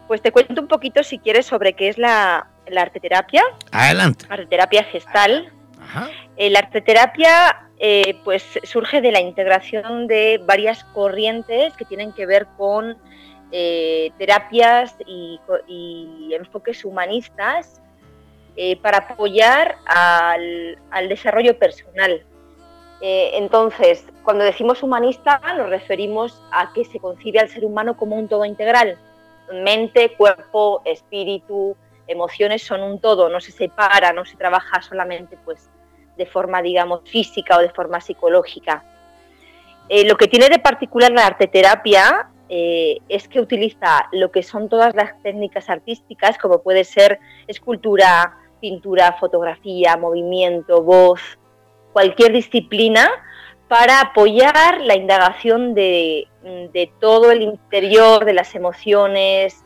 Pues 0.09 0.23
te 0.23 0.33
cuento 0.33 0.61
un 0.61 0.67
poquito, 0.67 1.05
si 1.05 1.19
quieres, 1.19 1.47
sobre 1.47 1.75
qué 1.75 1.89
es 1.89 1.99
la, 1.99 2.49
la 2.67 2.83
arteterapia. 2.83 3.45
Adelante. 3.71 4.27
Arteterapia 4.29 4.83
gestal. 4.85 5.53
Ajá. 5.81 6.11
Eh, 6.37 6.51
la 6.51 6.61
arteterapia 6.61 7.69
eh, 7.79 8.17
pues 8.25 8.45
surge 8.65 9.01
de 9.01 9.13
la 9.13 9.21
integración 9.21 10.09
de 10.09 10.41
varias 10.45 10.83
corrientes 10.85 11.75
que 11.77 11.85
tienen 11.85 12.13
que 12.13 12.27
ver 12.27 12.49
con 12.57 12.99
eh, 13.53 14.11
terapias 14.19 14.97
y, 15.07 15.41
y 15.69 16.35
enfoques 16.35 16.85
humanistas 16.85 17.81
eh, 18.57 18.77
para 18.77 18.99
apoyar 18.99 19.77
al, 19.87 21.09
desarrollo 21.09 21.59
personal. 21.59 22.25
Eh, 23.01 23.31
entonces, 23.35 24.05
cuando 24.23 24.45
decimos 24.45 24.83
humanista 24.83 25.41
nos 25.57 25.71
referimos 25.71 26.43
a 26.53 26.73
que 26.73 26.85
se 26.85 26.99
concibe 26.99 27.41
al 27.41 27.49
ser 27.49 27.65
humano 27.65 27.97
como 27.97 28.17
un 28.17 28.29
todo 28.29 28.45
integral. 28.45 28.99
Mente, 29.53 30.15
cuerpo, 30.17 30.83
espíritu, 30.85 31.77
emociones 32.07 32.63
son 32.63 32.83
un 32.83 33.01
todo, 33.01 33.29
no 33.29 33.41
se 33.41 33.53
separa, 33.53 34.13
no 34.13 34.25
se 34.25 34.37
trabaja 34.37 34.83
solamente 34.83 35.39
pues, 35.45 35.71
de 36.17 36.27
forma, 36.27 36.61
digamos, 36.63 37.03
física 37.09 37.57
o 37.57 37.61
de 37.61 37.71
forma 37.71 38.01
psicológica. 38.01 38.85
Eh, 39.89 40.07
lo 40.07 40.17
que 40.17 40.29
tiene 40.29 40.49
de 40.49 40.59
particular 40.59 41.11
la 41.11 41.27
arteterapia 41.27 42.30
eh, 42.53 42.99
es 43.09 43.29
que 43.29 43.41
utiliza 43.41 44.09
lo 44.11 44.33
que 44.33 44.43
son 44.43 44.69
todas 44.69 44.93
las 44.97 45.23
técnicas 45.23 45.71
artísticas, 45.71 46.37
como 46.37 46.63
puede 46.63 46.83
ser 46.83 47.21
escultura, 47.47 48.39
pintura, 48.61 49.17
fotografía, 49.21 49.97
movimiento, 49.97 50.83
voz, 50.83 51.21
cualquier 51.93 52.33
disciplina, 52.33 53.09
para 53.69 54.01
apoyar 54.01 54.81
la 54.81 54.97
indagación 54.97 55.75
de, 55.75 56.27
de 56.43 56.93
todo 56.99 57.31
el 57.31 57.43
interior, 57.43 58.25
de 58.25 58.33
las 58.33 58.57
emociones, 58.57 59.63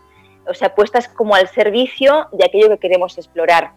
o 0.47 0.53
sea, 0.53 0.75
puestas 0.75 1.09
como 1.09 1.35
al 1.35 1.49
servicio 1.49 2.29
de 2.33 2.45
aquello 2.45 2.69
que 2.69 2.79
queremos 2.79 3.17
explorar. 3.17 3.73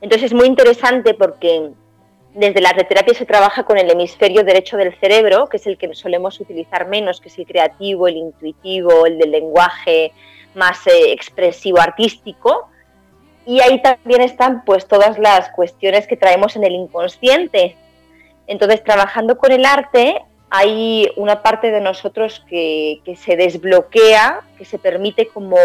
Entonces 0.00 0.32
es 0.32 0.34
muy 0.34 0.48
interesante 0.48 1.14
porque 1.14 1.70
desde 2.34 2.60
la 2.60 2.72
terapia 2.72 3.14
se 3.14 3.26
trabaja 3.26 3.64
con 3.64 3.78
el 3.78 3.90
hemisferio 3.90 4.44
derecho 4.44 4.76
del 4.76 4.94
cerebro, 4.98 5.48
que 5.48 5.58
es 5.58 5.66
el 5.66 5.76
que 5.76 5.94
solemos 5.94 6.40
utilizar 6.40 6.88
menos, 6.88 7.20
que 7.20 7.28
es 7.28 7.38
el 7.38 7.46
creativo, 7.46 8.08
el 8.08 8.16
intuitivo, 8.16 9.06
el 9.06 9.18
del 9.18 9.30
lenguaje 9.30 10.12
más 10.54 10.86
eh, 10.86 11.12
expresivo 11.12 11.80
artístico. 11.80 12.68
Y 13.44 13.60
ahí 13.60 13.82
también 13.82 14.22
están 14.22 14.64
pues 14.64 14.86
todas 14.86 15.18
las 15.18 15.50
cuestiones 15.50 16.06
que 16.06 16.16
traemos 16.16 16.56
en 16.56 16.64
el 16.64 16.72
inconsciente. 16.72 17.76
Entonces, 18.46 18.82
trabajando 18.82 19.36
con 19.36 19.52
el 19.52 19.64
arte, 19.64 20.22
hay 20.48 21.10
una 21.16 21.42
parte 21.42 21.70
de 21.70 21.80
nosotros 21.80 22.44
que, 22.48 23.00
se 23.16 23.36
desbloquea, 23.36 24.42
que 24.58 24.64
se 24.64 24.78
permite 24.78 25.26
como 25.28 25.56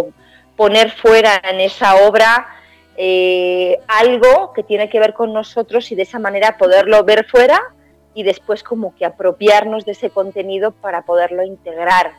poner 0.56 0.92
fuera 0.92 1.42
en 1.44 1.60
esa 1.60 2.08
obra 2.08 2.48
eh, 2.98 3.80
algo 3.88 4.54
que 4.54 4.64
tiene 4.64 4.90
que 4.90 5.00
ver 5.00 5.14
con 5.14 5.32
nosotros 5.34 5.92
y 5.92 5.96
de 5.96 6.04
esa 6.04 6.20
manera 6.20 6.58
poderlo 6.58 7.04
ver 7.04 7.26
fuera 7.26 7.62
y 8.14 8.24
después 8.24 8.64
como 8.64 8.96
que 8.96 9.06
apropiarnos 9.06 9.86
de 9.86 9.92
ese 9.94 10.10
contenido 10.10 10.72
para 10.72 11.04
poderlo 11.04 11.44
integrar. 11.44 12.14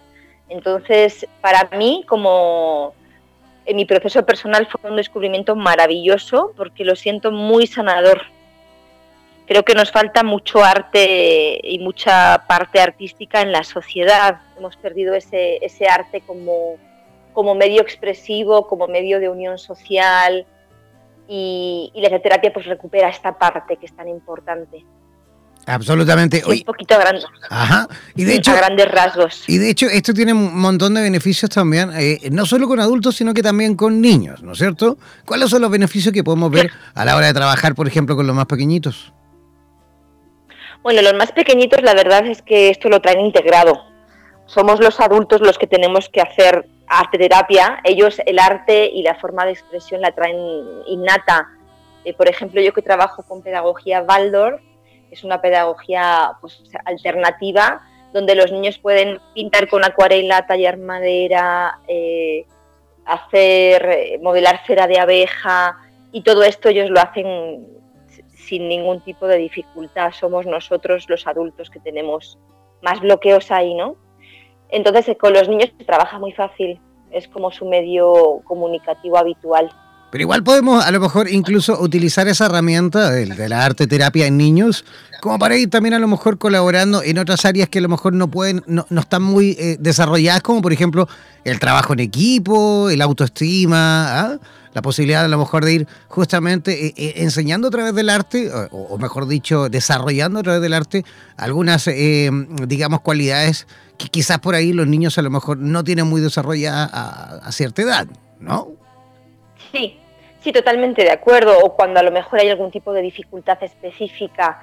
Entonces, 0.48 1.26
para 1.40 1.68
mí, 1.76 2.04
como 2.08 2.94
en 3.66 3.76
mi 3.76 3.84
proceso 3.84 4.24
personal 4.24 4.66
fue 4.66 4.90
un 4.90 4.96
descubrimiento 4.96 5.56
maravilloso 5.56 6.52
porque 6.56 6.84
lo 6.84 6.96
siento 6.96 7.30
muy 7.32 7.66
sanador 7.66 8.22
creo 9.48 9.64
que 9.64 9.74
nos 9.74 9.90
falta 9.90 10.22
mucho 10.22 10.62
arte 10.62 11.58
y 11.62 11.78
mucha 11.78 12.44
parte 12.46 12.80
artística 12.80 13.40
en 13.40 13.50
la 13.50 13.64
sociedad. 13.64 14.40
Hemos 14.58 14.76
perdido 14.76 15.14
ese, 15.14 15.64
ese 15.64 15.88
arte 15.88 16.20
como, 16.20 16.76
como 17.32 17.54
medio 17.54 17.80
expresivo, 17.80 18.66
como 18.66 18.86
medio 18.86 19.18
de 19.20 19.30
unión 19.30 19.58
social 19.58 20.46
y, 21.28 21.92
la 21.94 22.18
terapia 22.20 22.52
pues 22.52 22.66
recupera 22.66 23.08
esta 23.08 23.38
parte 23.38 23.76
que 23.76 23.86
es 23.86 23.94
tan 23.94 24.08
importante. 24.08 24.84
Absolutamente. 25.66 26.42
un 26.46 26.60
poquito 26.62 26.98
grande. 26.98 27.22
Ajá. 27.50 27.86
Y 28.16 28.24
de 28.24 28.36
hecho, 28.36 28.52
a 28.52 28.56
grandes 28.56 28.90
rasgos. 28.90 29.44
Y 29.46 29.58
de 29.58 29.68
hecho, 29.68 29.86
esto 29.86 30.14
tiene 30.14 30.32
un 30.32 30.58
montón 30.58 30.94
de 30.94 31.02
beneficios 31.02 31.50
también, 31.50 31.90
eh, 31.94 32.30
no 32.30 32.46
solo 32.46 32.66
con 32.66 32.80
adultos, 32.80 33.16
sino 33.16 33.34
que 33.34 33.42
también 33.42 33.76
con 33.76 34.00
niños, 34.00 34.42
¿no 34.42 34.52
es 34.52 34.58
cierto? 34.58 34.96
¿Cuáles 35.26 35.50
son 35.50 35.60
los 35.60 35.70
beneficios 35.70 36.14
que 36.14 36.24
podemos 36.24 36.50
ver 36.50 36.70
a 36.94 37.04
la 37.04 37.14
hora 37.16 37.26
de 37.26 37.34
trabajar, 37.34 37.74
por 37.74 37.86
ejemplo, 37.86 38.16
con 38.16 38.26
los 38.26 38.34
más 38.34 38.46
pequeñitos? 38.46 39.12
Bueno, 40.82 41.02
los 41.02 41.14
más 41.14 41.32
pequeñitos 41.32 41.82
la 41.82 41.92
verdad 41.92 42.24
es 42.26 42.40
que 42.40 42.70
esto 42.70 42.88
lo 42.88 43.02
traen 43.02 43.20
integrado. 43.20 43.84
Somos 44.46 44.80
los 44.80 44.98
adultos 45.00 45.42
los 45.42 45.58
que 45.58 45.66
tenemos 45.66 46.08
que 46.08 46.22
hacer 46.22 46.66
arte 46.88 47.18
terapia. 47.18 47.80
Ellos 47.84 48.20
el 48.24 48.38
arte 48.38 48.86
y 48.86 49.02
la 49.02 49.14
forma 49.14 49.44
de 49.44 49.52
expresión 49.52 50.00
la 50.00 50.12
traen 50.12 50.36
innata. 50.86 51.48
Eh, 52.04 52.14
por 52.14 52.28
ejemplo, 52.28 52.60
yo 52.60 52.72
que 52.72 52.82
trabajo 52.82 53.22
con 53.22 53.42
pedagogía 53.42 54.02
Waldorf, 54.02 54.62
es 55.10 55.24
una 55.24 55.40
pedagogía 55.40 56.32
pues, 56.40 56.62
alternativa 56.84 57.82
donde 58.12 58.34
los 58.34 58.50
niños 58.52 58.78
pueden 58.78 59.20
pintar 59.34 59.68
con 59.68 59.84
acuarela, 59.84 60.46
tallar 60.46 60.78
madera, 60.78 61.78
eh, 61.88 62.46
hacer, 63.04 63.88
eh, 63.90 64.18
modelar 64.22 64.60
cera 64.66 64.86
de 64.86 64.98
abeja 64.98 65.78
y 66.12 66.22
todo 66.22 66.42
esto 66.42 66.68
ellos 66.68 66.90
lo 66.90 67.00
hacen 67.00 67.66
sin 68.32 68.68
ningún 68.68 69.00
tipo 69.02 69.26
de 69.26 69.36
dificultad. 69.36 70.12
Somos 70.12 70.46
nosotros 70.46 71.04
los 71.08 71.26
adultos 71.26 71.68
que 71.68 71.80
tenemos 71.80 72.38
más 72.80 73.00
bloqueos 73.00 73.50
ahí, 73.50 73.74
¿no? 73.74 73.96
Entonces 74.68 75.08
eh, 75.08 75.16
con 75.16 75.32
los 75.32 75.48
niños 75.48 75.70
se 75.76 75.84
trabaja 75.84 76.18
muy 76.18 76.32
fácil, 76.32 76.80
es 77.10 77.28
como 77.28 77.50
su 77.50 77.66
medio 77.66 78.40
comunicativo 78.44 79.16
habitual. 79.16 79.70
Pero 80.10 80.22
igual 80.22 80.42
podemos 80.42 80.84
a 80.84 80.90
lo 80.90 81.00
mejor 81.00 81.28
incluso 81.28 81.80
utilizar 81.80 82.28
esa 82.28 82.46
herramienta 82.46 83.10
de, 83.10 83.48
la 83.48 83.64
arte 83.64 83.86
terapia 83.86 84.26
en 84.26 84.38
niños 84.38 84.84
como 85.20 85.38
para 85.38 85.56
ir 85.56 85.68
también 85.68 85.94
a 85.94 85.98
lo 85.98 86.06
mejor 86.06 86.38
colaborando 86.38 87.02
en 87.02 87.18
otras 87.18 87.44
áreas 87.44 87.68
que 87.68 87.80
a 87.80 87.82
lo 87.82 87.88
mejor 87.88 88.12
no 88.12 88.30
pueden, 88.30 88.62
no, 88.66 88.86
están 89.00 89.22
muy 89.22 89.56
eh, 89.58 89.76
desarrolladas, 89.80 90.42
como 90.42 90.62
por 90.62 90.72
ejemplo 90.72 91.08
el 91.44 91.58
trabajo 91.58 91.92
en 91.92 92.00
equipo, 92.00 92.88
el 92.88 93.02
autoestima, 93.02 94.20
¿ah? 94.20 94.38
la 94.72 94.80
posibilidad 94.80 95.24
a 95.24 95.28
lo 95.28 95.38
mejor 95.38 95.64
de 95.64 95.72
ir 95.72 95.88
justamente 96.06 96.86
eh, 96.86 96.94
eh, 96.96 97.14
enseñando 97.16 97.66
a 97.66 97.70
través 97.72 97.96
del 97.96 98.10
arte, 98.10 98.48
o, 98.70 98.96
mejor 98.96 99.26
dicho, 99.26 99.68
desarrollando 99.68 100.38
a 100.38 100.42
través 100.44 100.62
del 100.62 100.72
arte 100.72 101.04
algunas, 101.36 101.90
digamos, 102.68 103.00
cualidades 103.00 103.66
que 103.98 104.06
quizás 104.08 104.38
por 104.38 104.54
ahí 104.54 104.72
los 104.72 104.86
niños 104.86 105.18
a 105.18 105.22
lo 105.22 105.30
mejor 105.30 105.58
no 105.58 105.82
tienen 105.82 106.06
muy 106.06 106.20
desarrolladas 106.20 106.90
a 106.92 107.50
cierta 107.50 107.82
edad, 107.82 108.06
¿no? 108.38 108.77
Sí, 109.72 109.98
sí, 110.40 110.52
totalmente 110.52 111.02
de 111.02 111.10
acuerdo. 111.10 111.58
O 111.64 111.74
cuando 111.74 112.00
a 112.00 112.02
lo 112.02 112.10
mejor 112.10 112.40
hay 112.40 112.48
algún 112.48 112.70
tipo 112.70 112.92
de 112.92 113.02
dificultad 113.02 113.62
específica 113.62 114.62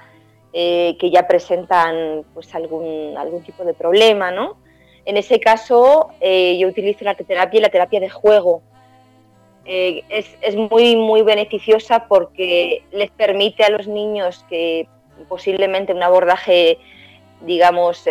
eh, 0.52 0.96
que 0.98 1.10
ya 1.10 1.26
presentan 1.26 2.24
pues 2.32 2.54
algún, 2.54 3.14
algún 3.18 3.42
tipo 3.42 3.64
de 3.64 3.74
problema, 3.74 4.30
¿no? 4.30 4.56
En 5.04 5.16
ese 5.16 5.38
caso, 5.38 6.08
eh, 6.20 6.56
yo 6.58 6.68
utilizo 6.68 7.04
la 7.04 7.14
terapia 7.14 7.58
y 7.58 7.60
la 7.60 7.68
terapia 7.68 8.00
de 8.00 8.08
juego. 8.08 8.62
Eh, 9.64 10.02
es, 10.08 10.36
es, 10.40 10.56
muy, 10.56 10.96
muy 10.96 11.22
beneficiosa 11.22 12.06
porque 12.08 12.84
les 12.92 13.10
permite 13.10 13.64
a 13.64 13.70
los 13.70 13.86
niños 13.88 14.44
que 14.48 14.88
posiblemente 15.28 15.92
un 15.92 16.02
abordaje, 16.02 16.78
digamos, 17.42 18.04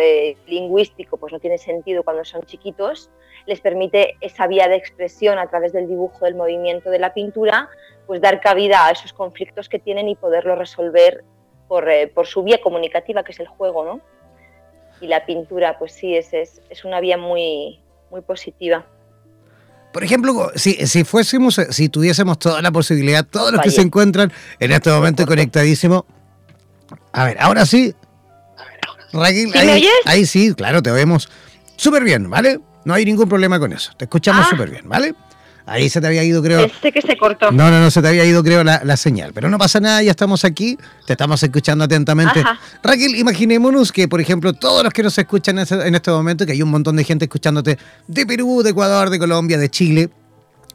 lingüístico, 0.46 1.16
pues 1.16 1.32
no 1.32 1.40
tiene 1.40 1.58
sentido 1.58 2.02
cuando 2.02 2.24
son 2.24 2.42
chiquitos, 2.42 3.10
les 3.46 3.60
permite 3.60 4.16
esa 4.20 4.46
vía 4.46 4.68
de 4.68 4.76
expresión 4.76 5.38
a 5.38 5.46
través 5.48 5.72
del 5.72 5.88
dibujo, 5.88 6.24
del 6.24 6.34
movimiento, 6.34 6.90
de 6.90 6.98
la 6.98 7.14
pintura, 7.14 7.68
pues 8.06 8.20
dar 8.20 8.40
cabida 8.40 8.86
a 8.86 8.90
esos 8.90 9.12
conflictos 9.12 9.68
que 9.68 9.78
tienen 9.78 10.08
y 10.08 10.16
poderlo 10.16 10.56
resolver 10.56 11.24
por, 11.68 11.88
eh, 11.88 12.12
su 12.24 12.42
vía 12.42 12.60
comunicativa, 12.60 13.24
que 13.24 13.32
es 13.32 13.40
el 13.40 13.46
juego, 13.46 13.84
¿no? 13.84 14.00
Y 15.00 15.08
la 15.08 15.26
pintura, 15.26 15.78
pues 15.78 15.92
sí, 15.92 16.16
es, 16.16 16.32
es, 16.32 16.84
una 16.84 17.00
vía 17.00 17.18
muy, 17.18 17.80
muy 18.10 18.22
positiva. 18.22 18.86
Por 19.92 20.04
ejemplo, 20.04 20.50
si, 20.54 20.74
si 20.86 21.04
fuésemos, 21.04 21.60
si 21.70 21.88
tuviésemos 21.88 22.38
toda 22.38 22.62
la 22.62 22.70
posibilidad, 22.70 23.24
todos 23.24 23.52
los 23.52 23.60
que 23.60 23.70
se 23.70 23.82
encuentran 23.82 24.32
en 24.58 24.72
este 24.72 24.90
momento 24.90 25.26
conectadísimos. 25.26 26.04
A 27.12 27.24
ver, 27.24 27.36
ahora 27.40 27.66
sí. 27.66 27.94
Raquel, 29.12 29.50
ahí, 29.54 29.66
me 29.66 29.72
oyes? 29.74 29.90
ahí 30.04 30.26
sí, 30.26 30.54
claro, 30.54 30.82
te 30.82 30.90
vemos 30.90 31.28
súper 31.76 32.04
bien, 32.04 32.28
¿vale? 32.28 32.60
No 32.86 32.94
hay 32.94 33.04
ningún 33.04 33.28
problema 33.28 33.58
con 33.58 33.72
eso. 33.72 33.90
Te 33.96 34.04
escuchamos 34.04 34.46
ah. 34.46 34.50
súper 34.50 34.70
bien, 34.70 34.88
¿vale? 34.88 35.12
Ahí 35.66 35.90
se 35.90 36.00
te 36.00 36.06
había 36.06 36.22
ido, 36.22 36.40
creo. 36.40 36.60
Este 36.60 36.92
que 36.92 37.02
se 37.02 37.16
cortó. 37.16 37.50
No, 37.50 37.68
no, 37.68 37.80
no, 37.80 37.90
se 37.90 38.00
te 38.00 38.06
había 38.06 38.24
ido, 38.24 38.44
creo, 38.44 38.62
la, 38.62 38.96
señal. 38.96 39.32
Pero 39.32 39.50
no 39.50 39.58
pasa 39.58 39.80
nada, 39.80 40.00
ya 40.04 40.12
estamos 40.12 40.44
aquí, 40.44 40.78
te 41.04 41.14
estamos 41.14 41.42
escuchando 41.42 41.82
atentamente. 41.82 42.44
Raquel, 42.84 43.16
imaginémonos 43.16 43.90
que, 43.90 44.06
por 44.06 44.20
ejemplo, 44.20 44.52
todos 44.52 44.84
los 44.84 44.92
que 44.92 45.02
nos 45.02 45.18
escuchan 45.18 45.58
en 45.58 45.94
este 45.96 46.10
momento, 46.12 46.46
que 46.46 46.52
hay 46.52 46.62
un 46.62 46.70
montón 46.70 46.94
de 46.94 47.02
gente 47.02 47.24
escuchándote 47.24 47.76
de 48.06 48.24
Perú, 48.24 48.62
de 48.62 48.70
Ecuador, 48.70 49.10
de 49.10 49.18
Colombia, 49.18 49.58
de 49.58 49.68
Chile, 49.68 50.08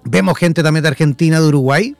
vemos 0.03 0.37
gente 0.37 0.61
también 0.63 0.83
de 0.83 0.89
Argentina, 0.89 1.39
de 1.39 1.47
Uruguay. 1.47 1.95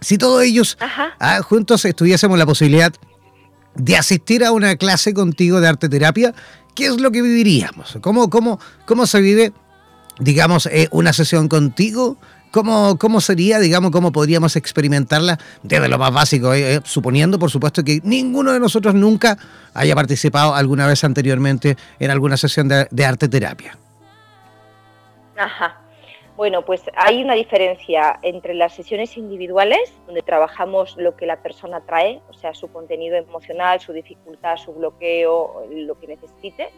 Si 0.00 0.18
todos 0.18 0.44
ellos 0.44 0.78
ah, 1.18 1.42
juntos 1.42 1.84
estuviésemos 1.84 2.38
la 2.38 2.46
posibilidad 2.46 2.92
de 3.74 3.96
asistir 3.96 4.44
a 4.44 4.52
una 4.52 4.76
clase 4.76 5.14
contigo 5.14 5.60
de 5.60 5.68
arte 5.68 5.88
terapia, 5.88 6.34
¿qué 6.74 6.86
es 6.86 7.00
lo 7.00 7.10
que 7.10 7.22
viviríamos? 7.22 7.98
¿Cómo, 8.00 8.30
cómo, 8.30 8.58
cómo 8.86 9.06
se 9.06 9.20
vive, 9.20 9.52
digamos, 10.18 10.66
eh, 10.66 10.88
una 10.90 11.12
sesión 11.12 11.48
contigo? 11.48 12.16
¿Cómo, 12.50 12.98
¿Cómo 12.98 13.22
sería, 13.22 13.58
digamos, 13.58 13.90
cómo 13.92 14.12
podríamos 14.12 14.56
experimentarla 14.56 15.38
desde 15.62 15.88
lo 15.88 15.98
más 15.98 16.12
básico? 16.12 16.52
Eh, 16.52 16.74
eh, 16.74 16.80
suponiendo, 16.84 17.38
por 17.38 17.50
supuesto, 17.50 17.82
que 17.82 18.00
ninguno 18.04 18.52
de 18.52 18.60
nosotros 18.60 18.94
nunca 18.94 19.38
haya 19.72 19.94
participado 19.94 20.54
alguna 20.54 20.86
vez 20.86 21.02
anteriormente 21.02 21.78
en 21.98 22.10
alguna 22.10 22.36
sesión 22.36 22.68
de, 22.68 23.06
arte 23.06 23.28
terapia. 23.28 23.78
Ajá. 25.38 25.81
Bueno, 26.36 26.64
pues 26.64 26.82
hay 26.96 27.22
una 27.22 27.34
diferencia 27.34 28.18
entre 28.22 28.54
las 28.54 28.74
sesiones 28.74 29.18
individuales, 29.18 29.92
donde 30.06 30.22
trabajamos 30.22 30.96
lo 30.96 31.14
que 31.14 31.26
la 31.26 31.42
persona 31.42 31.82
trae, 31.84 32.22
o 32.30 32.32
sea, 32.32 32.54
su 32.54 32.72
contenido 32.72 33.16
emocional, 33.16 33.80
su 33.80 33.92
dificultad, 33.92 34.56
su 34.56 34.72
bloqueo, 34.72 35.66
lo 35.70 35.98
que 36.00 36.06
necesite, 36.06 36.70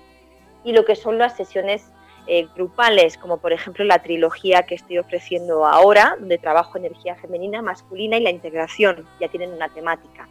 y 0.64 0.72
lo 0.72 0.84
que 0.84 0.96
son 0.96 1.18
las 1.18 1.36
sesiones 1.36 1.92
eh, 2.26 2.48
grupales, 2.56 3.16
como 3.16 3.36
por 3.36 3.52
ejemplo 3.52 3.84
la 3.84 4.00
trilogía 4.00 4.62
que 4.62 4.74
estoy 4.74 4.98
ofreciendo 4.98 5.66
ahora, 5.66 6.16
donde 6.18 6.38
trabajo 6.38 6.76
energía 6.76 7.14
femenina, 7.14 7.62
masculina 7.62 8.16
y 8.16 8.22
la 8.22 8.30
integración, 8.30 9.06
ya 9.20 9.28
tienen 9.28 9.52
una 9.52 9.68
temática. 9.68 10.28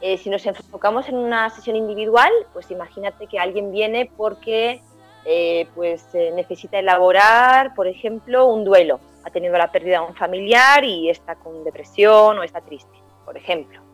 Eh, 0.00 0.16
si 0.16 0.30
nos 0.30 0.46
enfocamos 0.46 1.08
en 1.08 1.16
una 1.16 1.50
sesión 1.50 1.76
individual, 1.76 2.32
pues 2.52 2.70
imagínate 2.70 3.26
que 3.26 3.38
alguien 3.38 3.70
viene 3.70 4.10
porque 4.16 4.80
eh, 5.24 5.66
pues 5.74 6.06
necesita 6.34 6.78
elaborar, 6.78 7.74
por 7.74 7.86
ejemplo, 7.86 8.46
un 8.46 8.64
duelo. 8.64 9.00
Ha 9.24 9.30
tenido 9.30 9.56
la 9.58 9.70
pérdida 9.70 10.00
de 10.00 10.06
un 10.06 10.14
familiar 10.14 10.84
y 10.84 11.10
está 11.10 11.34
con 11.34 11.64
depresión 11.64 12.38
o 12.38 12.42
está 12.42 12.60
triste, 12.60 12.96
por 13.24 13.36
ejemplo. 13.36 13.88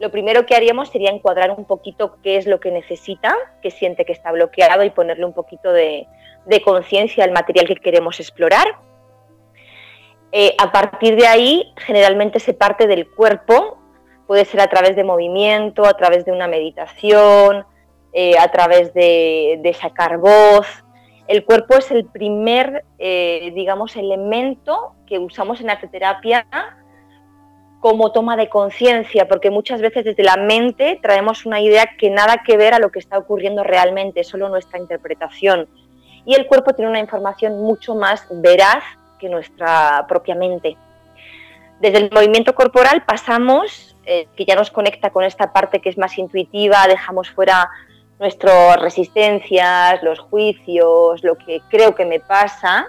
Lo 0.00 0.10
primero 0.10 0.44
que 0.44 0.56
haríamos 0.56 0.90
sería 0.90 1.10
encuadrar 1.10 1.52
un 1.52 1.64
poquito 1.64 2.18
qué 2.22 2.36
es 2.36 2.46
lo 2.46 2.58
que 2.58 2.70
necesita, 2.70 3.34
qué 3.62 3.70
siente 3.70 4.04
que 4.04 4.12
está 4.12 4.32
bloqueado 4.32 4.82
y 4.82 4.90
ponerle 4.90 5.24
un 5.24 5.32
poquito 5.32 5.72
de, 5.72 6.06
conciencia 6.64 7.24
al 7.24 7.30
material 7.30 7.66
que 7.66 7.76
queremos 7.76 8.18
explorar. 8.20 8.76
Eh, 10.32 10.54
a 10.58 10.72
partir 10.72 11.16
de 11.16 11.26
ahí, 11.26 11.72
generalmente 11.76 12.40
se 12.40 12.54
parte 12.54 12.86
del 12.86 13.08
cuerpo, 13.08 13.78
puede 14.26 14.44
ser 14.44 14.60
a 14.60 14.66
través 14.66 14.96
de 14.96 15.04
movimiento, 15.04 15.86
a 15.86 15.96
través 15.96 16.24
de 16.24 16.32
una 16.32 16.48
meditación, 16.48 17.64
eh, 18.16 18.38
a 18.38 18.48
través 18.52 18.94
de, 18.94 19.76
sacar 19.80 20.18
voz. 20.18 20.68
El 21.26 21.44
cuerpo 21.44 21.76
es 21.76 21.90
el 21.90 22.04
primer, 22.04 22.84
eh, 22.98 23.50
digamos, 23.56 23.96
elemento 23.96 24.94
que 25.04 25.18
usamos 25.18 25.60
en 25.60 25.70
arteterapia 25.70 26.46
como 27.80 28.12
toma 28.12 28.36
de 28.36 28.48
conciencia, 28.48 29.26
porque 29.26 29.50
muchas 29.50 29.80
veces 29.80 30.04
desde 30.04 30.22
la 30.22 30.36
mente 30.36 31.00
traemos 31.02 31.44
una 31.44 31.60
idea 31.60 31.90
que 31.98 32.08
nada 32.08 32.42
que 32.46 32.56
ver 32.56 32.72
a 32.72 32.78
lo 32.78 32.92
que 32.92 33.00
está 33.00 33.18
ocurriendo 33.18 33.64
realmente, 33.64 34.22
solo 34.22 34.48
nuestra 34.48 34.78
interpretación. 34.78 35.68
Y 36.24 36.34
el 36.34 36.46
cuerpo 36.46 36.72
tiene 36.72 36.90
una 36.90 37.00
información 37.00 37.60
mucho 37.60 37.96
más 37.96 38.26
veraz 38.30 38.84
que 39.18 39.28
nuestra 39.28 40.06
propia 40.08 40.36
mente. 40.36 40.76
Desde 41.80 41.98
el 41.98 42.10
movimiento 42.12 42.54
corporal 42.54 43.04
pasamos, 43.04 43.96
eh, 44.06 44.28
que 44.36 44.44
ya 44.44 44.54
nos 44.54 44.70
conecta 44.70 45.10
con 45.10 45.24
esta 45.24 45.52
parte 45.52 45.80
que 45.80 45.88
es 45.88 45.98
más 45.98 46.16
intuitiva, 46.16 46.86
dejamos 46.86 47.28
fuera 47.28 47.68
nuestras 48.18 48.80
resistencias, 48.80 50.02
los 50.02 50.18
juicios, 50.18 51.22
lo 51.22 51.36
que 51.36 51.60
creo 51.68 51.94
que 51.94 52.04
me 52.04 52.20
pasa, 52.20 52.86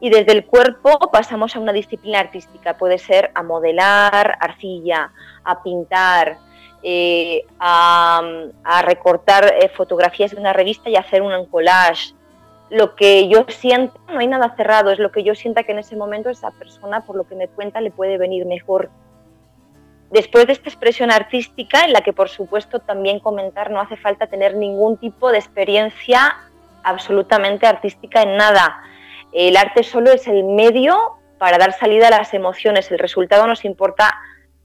y 0.00 0.10
desde 0.10 0.32
el 0.32 0.44
cuerpo 0.44 0.98
pasamos 1.10 1.56
a 1.56 1.60
una 1.60 1.72
disciplina 1.72 2.20
artística, 2.20 2.76
puede 2.76 2.98
ser 2.98 3.30
a 3.34 3.42
modelar 3.42 4.36
arcilla, 4.40 5.10
a 5.44 5.62
pintar, 5.62 6.38
eh, 6.82 7.44
a, 7.58 8.22
recortar 8.82 9.54
eh, 9.58 9.68
fotografías 9.68 10.32
de 10.32 10.40
una 10.40 10.52
revista 10.52 10.90
y 10.90 10.96
hacer 10.96 11.22
un 11.22 11.46
collage. 11.46 12.14
Lo 12.68 12.94
que 12.94 13.28
yo 13.28 13.46
siento, 13.48 13.98
no 14.08 14.18
hay 14.18 14.26
nada 14.26 14.54
cerrado, 14.56 14.90
es 14.90 14.98
lo 14.98 15.12
que 15.12 15.22
yo 15.22 15.34
sienta 15.34 15.62
que 15.62 15.72
en 15.72 15.78
ese 15.78 15.96
momento 15.96 16.30
esa 16.30 16.50
persona, 16.50 17.00
por 17.00 17.16
lo 17.16 17.24
que 17.24 17.34
me 17.34 17.48
cuenta, 17.48 17.80
le 17.80 17.90
puede 17.90 18.18
venir 18.18 18.44
mejor. 18.44 18.90
Después 20.10 20.46
de 20.46 20.52
esta 20.52 20.68
expresión 20.68 21.10
artística, 21.10 21.84
en 21.84 21.92
la 21.92 22.00
que 22.00 22.12
por 22.12 22.28
supuesto 22.28 22.78
también 22.80 23.20
comentar 23.20 23.70
no 23.70 23.80
hace 23.80 23.96
falta 23.96 24.26
tener 24.26 24.54
ningún 24.54 24.96
tipo 24.96 25.32
de 25.32 25.38
experiencia 25.38 26.36
absolutamente 26.82 27.66
artística 27.66 28.22
en 28.22 28.36
nada 28.36 28.82
el 29.32 29.58
arte 29.58 29.82
solo 29.82 30.12
es 30.12 30.26
el 30.28 30.44
medio 30.44 30.96
para 31.36 31.58
dar 31.58 31.74
salida 31.74 32.08
a 32.08 32.10
las 32.10 32.32
emociones. 32.32 32.90
El 32.90 32.98
resultado 32.98 33.46
nos 33.46 33.66
importa 33.66 34.14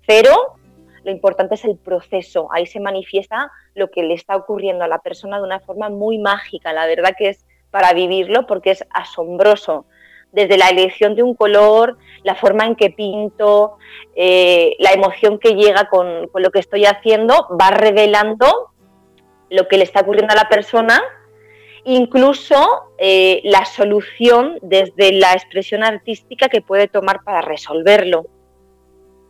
cero, 0.05 0.55
lo 1.03 1.11
importante 1.11 1.55
es 1.55 1.65
el 1.65 1.77
proceso. 1.77 2.47
Ahí 2.53 2.65
se 2.65 2.79
manifiesta 2.79 3.51
lo 3.75 3.91
que 3.91 4.03
le 4.03 4.13
está 4.13 4.35
ocurriendo 4.37 4.85
a 4.85 4.87
la 4.87 4.99
persona 4.99 5.37
de 5.37 5.43
una 5.43 5.59
forma 5.59 5.89
muy 5.89 6.19
mágica. 6.19 6.71
La 6.71 6.85
verdad 6.85 7.15
que 7.17 7.29
es 7.29 7.45
para 7.69 7.91
vivirlo 7.91 8.47
porque 8.47 8.71
es 8.71 8.85
asombroso. 8.91 9.85
Desde 10.31 10.57
la 10.57 10.69
elección 10.69 11.15
de 11.15 11.23
un 11.23 11.35
color, 11.35 11.97
la 12.23 12.35
forma 12.35 12.65
en 12.65 12.75
que 12.75 12.89
pinto, 12.89 13.77
eh, 14.15 14.75
la 14.79 14.91
emoción 14.91 15.39
que 15.39 15.55
llega 15.55 15.89
con, 15.89 16.27
con 16.29 16.41
lo 16.41 16.51
que 16.51 16.59
estoy 16.59 16.85
haciendo, 16.85 17.47
va 17.59 17.71
revelando 17.71 18.71
lo 19.49 19.67
que 19.67 19.77
le 19.77 19.83
está 19.83 20.01
ocurriendo 20.01 20.33
a 20.33 20.37
la 20.37 20.47
persona 20.47 21.01
incluso 21.83 22.93
eh, 22.97 23.41
la 23.43 23.65
solución 23.65 24.59
desde 24.61 25.13
la 25.13 25.33
expresión 25.33 25.83
artística 25.83 26.49
que 26.49 26.61
puede 26.61 26.87
tomar 26.87 27.23
para 27.23 27.41
resolverlo. 27.41 28.25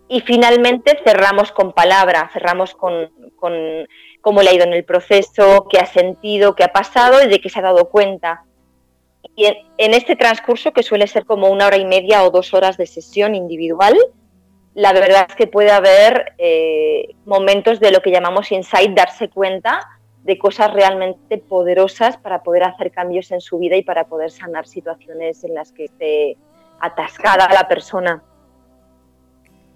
Y 0.08 0.22
finalmente 0.22 1.00
cerramos 1.06 1.52
con 1.54 1.72
palabra, 1.72 2.30
cerramos 2.34 2.76
con, 2.76 3.10
cómo 4.20 4.42
le 4.42 4.50
ha 4.50 4.54
ido 4.54 4.66
en 4.66 4.74
el 4.74 4.84
proceso, 4.84 5.68
qué 5.70 5.80
ha 5.80 5.86
sentido, 5.86 6.54
qué 6.54 6.66
ha 6.66 6.74
pasado 6.74 7.24
y 7.24 7.30
de 7.30 7.40
qué 7.40 7.50
se 7.50 7.60
ha 7.60 7.64
dado 7.64 7.90
cuenta. 7.90 8.44
Y 9.36 9.46
en, 9.78 9.94
este 9.94 10.16
transcurso, 10.16 10.74
que 10.74 10.84
suele 10.84 11.08
ser 11.08 11.26
como 11.26 11.50
una 11.50 11.68
hora 11.68 11.78
y 11.78 11.86
media 11.86 12.24
o 12.24 12.32
dos 12.32 12.54
horas 12.54 12.78
de 12.78 12.86
sesión 12.86 13.36
individual, 13.36 13.96
la 14.74 14.94
verdad 14.94 15.28
es 15.30 15.36
que 15.36 15.48
puede 15.48 15.72
haber 15.72 16.34
eh, 16.38 17.16
momentos 17.26 17.80
de 17.80 17.92
lo 17.92 18.02
que 18.02 18.12
llamamos 18.12 18.52
insight, 18.52 18.92
darse 18.96 19.30
cuenta 19.30 19.88
de 20.24 20.38
cosas 20.38 20.72
realmente 20.74 21.38
poderosas 21.38 22.18
para 22.18 22.44
poder 22.44 22.64
hacer 22.64 22.92
cambios 22.92 23.32
en 23.32 23.42
su 23.42 23.58
vida 23.58 23.76
y 23.76 23.84
para 23.84 24.06
poder 24.06 24.32
sanar 24.32 24.68
situaciones 24.68 25.44
en 25.44 25.56
las 25.56 25.72
que 25.72 25.86
esté 25.86 26.38
atascada 26.80 27.50
la 27.54 27.68
persona. 27.68 28.24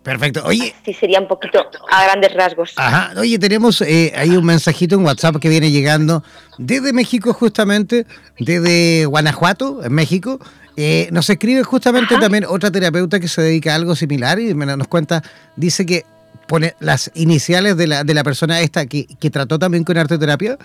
Perfecto. 0.06 0.44
Oye. 0.46 0.76
Sí, 0.86 0.94
sería 0.94 1.20
un 1.20 1.28
poquito 1.28 1.68
a 1.90 2.04
grandes 2.04 2.32
rasgos. 2.36 2.74
Ajá. 2.76 3.20
Oye, 3.20 3.40
tenemos 3.40 3.82
eh, 3.82 4.14
ahí 4.16 4.38
un 4.38 4.46
mensajito 4.46 4.94
en 4.94 5.04
WhatsApp 5.04 5.38
que 5.38 5.50
viene 5.50 5.72
llegando 5.72 6.24
desde 6.60 6.94
México, 6.94 7.34
justamente, 7.34 8.06
desde 8.38 9.08
Guanajuato, 9.08 9.84
en 9.84 9.92
México. 9.94 10.40
Eh, 10.78 11.10
nos 11.12 11.28
escribe 11.32 11.64
justamente 11.64 12.20
también 12.20 12.46
otra 12.48 12.70
terapeuta 12.70 13.20
que 13.20 13.28
se 13.28 13.42
dedica 13.42 13.72
a 13.72 13.76
algo 13.76 13.96
similar 13.96 14.40
y 14.40 14.54
nos 14.54 14.88
cuenta, 14.88 15.24
dice 15.56 15.88
que 15.88 16.06
pone 16.48 16.76
las 16.80 17.12
iniciales 17.16 17.78
de 17.78 17.88
la, 17.88 18.04
de 18.04 18.14
la 18.14 18.24
persona 18.24 18.62
esta 18.62 18.86
que, 18.86 19.06
que 19.20 19.30
trató 19.30 19.60
también 19.60 19.84
con 19.84 19.98
arte 19.98 20.18
terapia, 20.18 20.58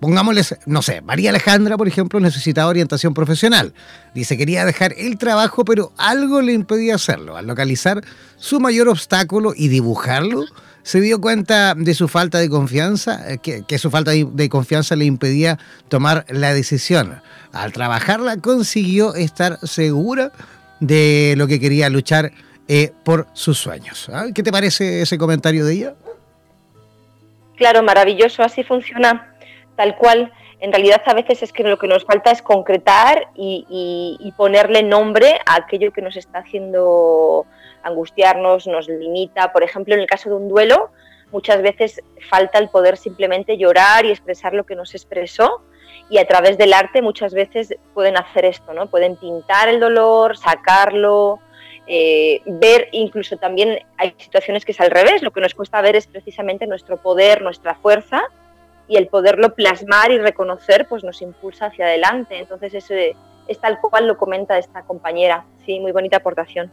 pongámosles, 0.00 0.56
no 0.66 0.82
sé, 0.82 1.00
María 1.00 1.30
Alejandra, 1.30 1.76
por 1.76 1.88
ejemplo, 1.88 2.20
necesitaba 2.20 2.68
orientación 2.68 3.14
profesional. 3.14 3.72
Dice, 4.14 4.36
quería 4.36 4.64
dejar 4.64 4.94
el 4.98 5.16
trabajo, 5.16 5.64
pero 5.64 5.92
algo 5.96 6.42
le 6.42 6.52
impedía 6.52 6.96
hacerlo. 6.96 7.36
Al 7.36 7.46
localizar 7.46 8.02
su 8.36 8.60
mayor 8.60 8.88
obstáculo 8.88 9.54
y 9.56 9.68
dibujarlo, 9.68 10.44
se 10.82 11.00
dio 11.00 11.20
cuenta 11.20 11.74
de 11.74 11.94
su 11.94 12.08
falta 12.08 12.38
de 12.38 12.50
confianza, 12.50 13.32
eh, 13.32 13.38
que, 13.38 13.62
que 13.62 13.78
su 13.78 13.90
falta 13.90 14.10
de 14.10 14.48
confianza 14.50 14.94
le 14.94 15.06
impedía 15.06 15.58
tomar 15.88 16.26
la 16.28 16.52
decisión. 16.52 17.22
Al 17.52 17.72
trabajarla 17.72 18.36
consiguió 18.36 19.14
estar 19.14 19.58
segura 19.62 20.32
de 20.80 21.34
lo 21.38 21.46
que 21.46 21.60
quería 21.60 21.88
luchar 21.88 22.32
eh, 22.68 22.92
por 23.04 23.26
sus 23.32 23.58
sueños. 23.58 24.08
¿ah? 24.12 24.26
¿Qué 24.34 24.42
te 24.42 24.52
parece 24.52 25.02
ese 25.02 25.18
comentario 25.18 25.64
de 25.64 25.72
ella? 25.74 25.94
Claro, 27.56 27.82
maravilloso, 27.82 28.42
así 28.42 28.62
funciona, 28.64 29.34
tal 29.76 29.96
cual. 29.96 30.32
En 30.60 30.72
realidad 30.72 31.02
a 31.04 31.14
veces 31.14 31.42
es 31.42 31.52
que 31.52 31.62
lo 31.62 31.78
que 31.78 31.86
nos 31.86 32.04
falta 32.04 32.30
es 32.30 32.40
concretar 32.40 33.28
y, 33.34 34.32
ponerle 34.36 34.82
nombre 34.82 35.38
a 35.46 35.56
aquello 35.56 35.92
que 35.92 36.00
nos 36.00 36.16
está 36.16 36.38
haciendo 36.38 37.46
angustiarnos, 37.82 38.66
nos 38.66 38.88
limita. 38.88 39.52
Por 39.52 39.62
ejemplo, 39.62 39.94
en 39.94 40.00
el 40.00 40.06
caso 40.06 40.30
de 40.30 40.36
un 40.36 40.48
duelo, 40.48 40.90
muchas 41.32 41.60
veces 41.60 42.02
falta 42.30 42.58
el 42.58 42.70
poder 42.70 42.96
simplemente 42.96 43.58
llorar 43.58 44.06
y 44.06 44.10
expresar 44.10 44.54
lo 44.54 44.64
que 44.64 44.74
nos 44.74 44.94
expresó 44.94 45.62
y 46.08 46.18
a 46.18 46.26
través 46.26 46.58
del 46.58 46.72
arte 46.72 47.02
muchas 47.02 47.34
veces 47.34 47.74
pueden 47.92 48.16
hacer 48.16 48.44
esto, 48.44 48.72
¿no? 48.72 48.86
Pueden 48.86 49.16
pintar 49.16 49.68
el 49.68 49.80
dolor, 49.80 50.36
sacarlo, 50.36 51.40
eh, 51.86 52.40
ver 52.46 52.88
incluso 52.92 53.36
también 53.36 53.78
hay 53.98 54.14
situaciones 54.18 54.64
que 54.64 54.72
es 54.72 54.80
al 54.80 54.90
revés, 54.90 55.22
lo 55.22 55.32
que 55.32 55.40
nos 55.40 55.54
cuesta 55.54 55.80
ver 55.82 55.96
es 55.96 56.06
precisamente 56.06 56.66
nuestro 56.66 56.96
poder, 56.96 57.42
nuestra 57.42 57.74
fuerza 57.74 58.22
y 58.88 58.96
el 58.96 59.08
poderlo 59.08 59.54
plasmar 59.54 60.10
y 60.10 60.18
reconocer 60.18 60.86
pues 60.88 61.04
nos 61.04 61.20
impulsa 61.22 61.66
hacia 61.66 61.86
adelante. 61.86 62.38
Entonces 62.38 62.74
eso 62.74 62.94
es 63.48 63.60
tal 63.60 63.78
cual 63.80 64.06
lo 64.06 64.16
comenta 64.16 64.58
esta 64.58 64.82
compañera. 64.82 65.44
Sí, 65.64 65.80
muy 65.80 65.92
bonita 65.92 66.18
aportación. 66.18 66.70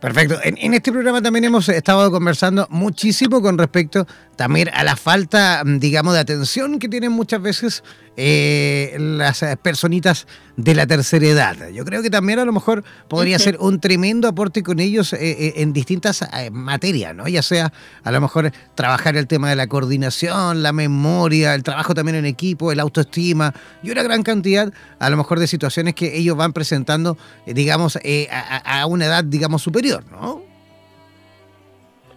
Perfecto. 0.00 0.36
En, 0.42 0.74
este 0.74 0.92
programa 0.92 1.22
también 1.22 1.46
hemos 1.46 1.68
estado 1.70 2.10
conversando 2.10 2.66
muchísimo 2.68 3.40
con 3.40 3.56
respecto 3.56 4.06
también 4.36 4.68
a 4.72 4.84
la 4.84 4.96
falta, 4.96 5.62
mm, 5.64 5.78
digamos, 5.78 6.14
de 6.14 6.20
atención 6.20 6.78
que 6.78 6.88
tienen 6.88 7.12
muchas 7.12 7.40
veces 7.40 7.82
eh, 8.18 8.96
las 8.98 9.42
eh, 9.42 9.58
personitas 9.60 10.26
de 10.56 10.74
la 10.74 10.86
tercera 10.86 11.26
edad. 11.26 11.68
Yo 11.68 11.84
creo 11.84 12.02
que 12.02 12.08
también 12.08 12.38
a 12.38 12.44
lo 12.44 12.52
mejor 12.52 12.82
podría 13.08 13.38
ser 13.38 13.58
un 13.60 13.78
tremendo 13.78 14.26
aporte 14.28 14.62
con 14.62 14.80
ellos 14.80 15.12
eh, 15.12 15.54
en 15.56 15.74
distintas 15.74 16.24
materias, 16.50 17.14
¿no? 17.14 17.28
Ya 17.28 17.42
sea 17.42 17.72
a 18.04 18.10
lo 18.10 18.20
mejor 18.22 18.52
trabajar 18.74 19.16
el 19.16 19.26
tema 19.26 19.50
de 19.50 19.56
la 19.56 19.66
coordinación, 19.66 20.62
la 20.62 20.72
memoria, 20.72 21.54
el 21.54 21.62
trabajo 21.62 21.94
también 21.94 22.16
en 22.16 22.24
equipo, 22.24 22.72
el 22.72 22.80
autoestima 22.80 23.52
y 23.82 23.90
una 23.90 24.02
gran 24.02 24.22
cantidad 24.22 24.72
a 24.98 25.10
lo 25.10 25.18
mejor 25.18 25.38
de 25.38 25.46
situaciones 25.46 25.94
que 25.94 26.16
ellos 26.16 26.36
van 26.38 26.54
presentando, 26.54 27.18
digamos, 27.46 27.96
a, 28.30 28.80
a 28.80 28.86
una 28.86 29.06
edad, 29.06 29.24
digamos, 29.24 29.62
superior, 29.62 30.04
¿no? 30.10 30.45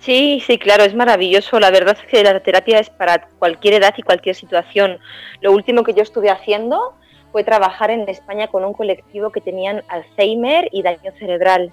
Sí, 0.09 0.41
sí, 0.43 0.57
claro, 0.57 0.85
es 0.85 0.95
maravilloso. 0.95 1.59
La 1.59 1.69
verdad 1.69 1.95
es 2.01 2.07
que 2.09 2.23
la 2.23 2.39
terapia 2.39 2.79
es 2.79 2.89
para 2.89 3.27
cualquier 3.37 3.75
edad 3.75 3.93
y 3.95 4.01
cualquier 4.01 4.33
situación. 4.33 4.97
Lo 5.39 5.51
último 5.51 5.83
que 5.83 5.93
yo 5.93 6.01
estuve 6.01 6.31
haciendo 6.31 6.95
fue 7.31 7.43
trabajar 7.43 7.91
en 7.91 8.09
España 8.09 8.47
con 8.47 8.65
un 8.65 8.73
colectivo 8.73 9.31
que 9.31 9.39
tenían 9.39 9.83
Alzheimer 9.87 10.67
y 10.71 10.81
daño 10.81 11.11
cerebral. 11.19 11.71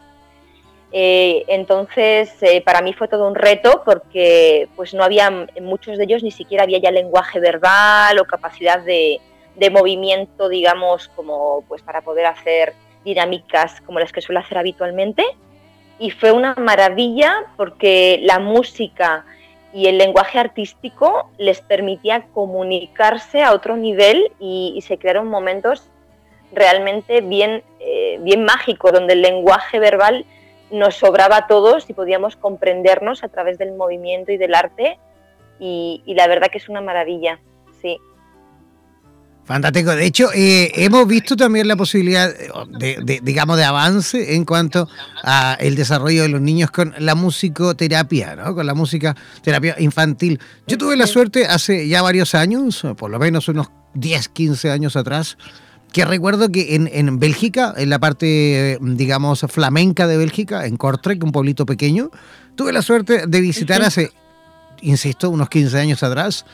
Eh, 0.93 1.45
entonces, 1.49 2.31
eh, 2.43 2.61
para 2.61 2.83
mí 2.83 2.93
fue 2.93 3.09
todo 3.09 3.27
un 3.27 3.37
reto 3.37 3.81
porque 3.87 4.69
pues 4.77 4.93
no 4.93 5.03
había, 5.03 5.29
en 5.55 5.65
muchos 5.65 5.97
de 5.97 6.05
ellos 6.05 6.23
ni 6.23 6.31
siquiera 6.31 6.65
había 6.65 6.77
ya 6.77 6.91
lenguaje 6.91 7.41
verbal 7.41 8.19
o 8.19 8.27
capacidad 8.27 8.81
de, 8.81 9.19
movimiento, 9.71 10.51
digamos, 10.51 11.09
como 11.17 11.65
pues 11.69 11.81
para 11.81 12.03
poder 12.03 12.27
hacer 12.27 12.75
dinámicas 13.03 13.81
como 13.81 13.99
las 13.99 14.13
que 14.13 14.21
suele 14.21 14.41
hacer 14.41 14.59
habitualmente 14.59 15.25
y 15.99 16.11
fue 16.11 16.33
una 16.33 16.55
maravilla 16.55 17.47
porque 17.57 18.21
la 18.23 18.39
música 18.39 19.25
y 19.73 19.89
el 19.89 19.99
lenguaje 19.99 20.39
artístico 20.39 21.31
les 21.39 21.61
permitía 21.61 22.27
comunicarse 22.33 23.43
a 23.43 23.53
otro 23.53 23.77
nivel 23.77 24.33
y, 24.39 24.83
se 24.87 24.99
crearon 24.99 25.29
momentos 25.29 25.91
realmente 26.53 27.21
bien, 27.21 27.63
eh, 27.81 28.19
bien 28.23 28.45
mágicos, 28.45 28.93
donde 28.93 29.15
el 29.15 29.23
lenguaje 29.23 29.79
verbal 29.79 30.25
nos 30.71 30.95
sobraba 30.97 31.37
a 31.37 31.47
todos 31.47 31.89
y 31.91 31.93
podíamos 31.93 32.37
comprendernos 32.37 33.23
a 33.23 33.29
través 33.29 33.59
del 33.59 33.73
movimiento 33.73 34.33
y 34.33 34.37
del 34.37 34.55
arte 34.55 34.99
y, 35.59 36.03
y 36.07 36.15
la 36.15 36.27
verdad 36.27 36.49
que 36.49 36.59
es 36.59 36.69
una 36.69 36.81
maravilla, 36.81 37.41
sí. 37.83 37.99
Fantástico. 39.47 39.95
De 39.95 40.05
hecho, 40.05 40.29
eh, 40.35 40.73
hemos 40.75 41.07
visto 41.07 41.37
también 41.37 41.69
la 41.69 41.77
posibilidad 41.77 42.35
de, 42.69 43.21
digamos, 43.23 43.57
de 43.57 43.65
avance 43.65 44.35
en 44.35 44.45
cuanto 44.45 44.89
a 45.23 45.57
el 45.61 45.77
desarrollo 45.77 46.23
de 46.23 46.29
los 46.29 46.41
niños 46.41 46.73
con 46.73 46.93
la 46.99 47.15
musicoterapia, 47.15 48.35
¿no? 48.35 48.57
Con 48.57 48.67
la 48.67 48.75
música 48.75 49.15
terapia 49.43 49.77
infantil. 49.79 50.41
Yo 50.67 50.77
tuve 50.77 50.97
la 50.97 51.07
suerte 51.07 51.47
hace 51.47 51.87
ya 51.87 52.03
varios 52.03 52.35
años, 52.35 52.85
por 52.97 53.09
lo 53.09 53.21
menos 53.21 53.47
unos 53.47 53.69
10, 53.95 54.29
15 54.31 54.73
años 54.73 54.97
atrás, 54.97 55.39
que 55.93 56.05
recuerdo 56.05 56.51
que 56.51 56.75
en, 56.75 56.91
en 56.93 57.21
Bélgica, 57.21 57.73
en 57.77 57.91
la 57.91 58.01
parte, 58.01 58.79
digamos, 58.81 59.47
flamenca 59.49 60.09
de 60.09 60.17
Bélgica, 60.17 60.67
en 60.67 60.77
Kortrijk, 60.77 61.23
un 61.23 61.31
pueblito 61.31 61.67
pequeño, 61.67 62.11
tuve 62.57 62.73
la 62.73 62.83
suerte 62.83 63.29
de 63.29 63.41
visitar 63.41 63.81
hace, 63.83 64.11
insisto, 64.83 65.31
unos 65.31 65.49
15 65.49 65.79
años 65.79 66.03
atrás, 66.03 66.45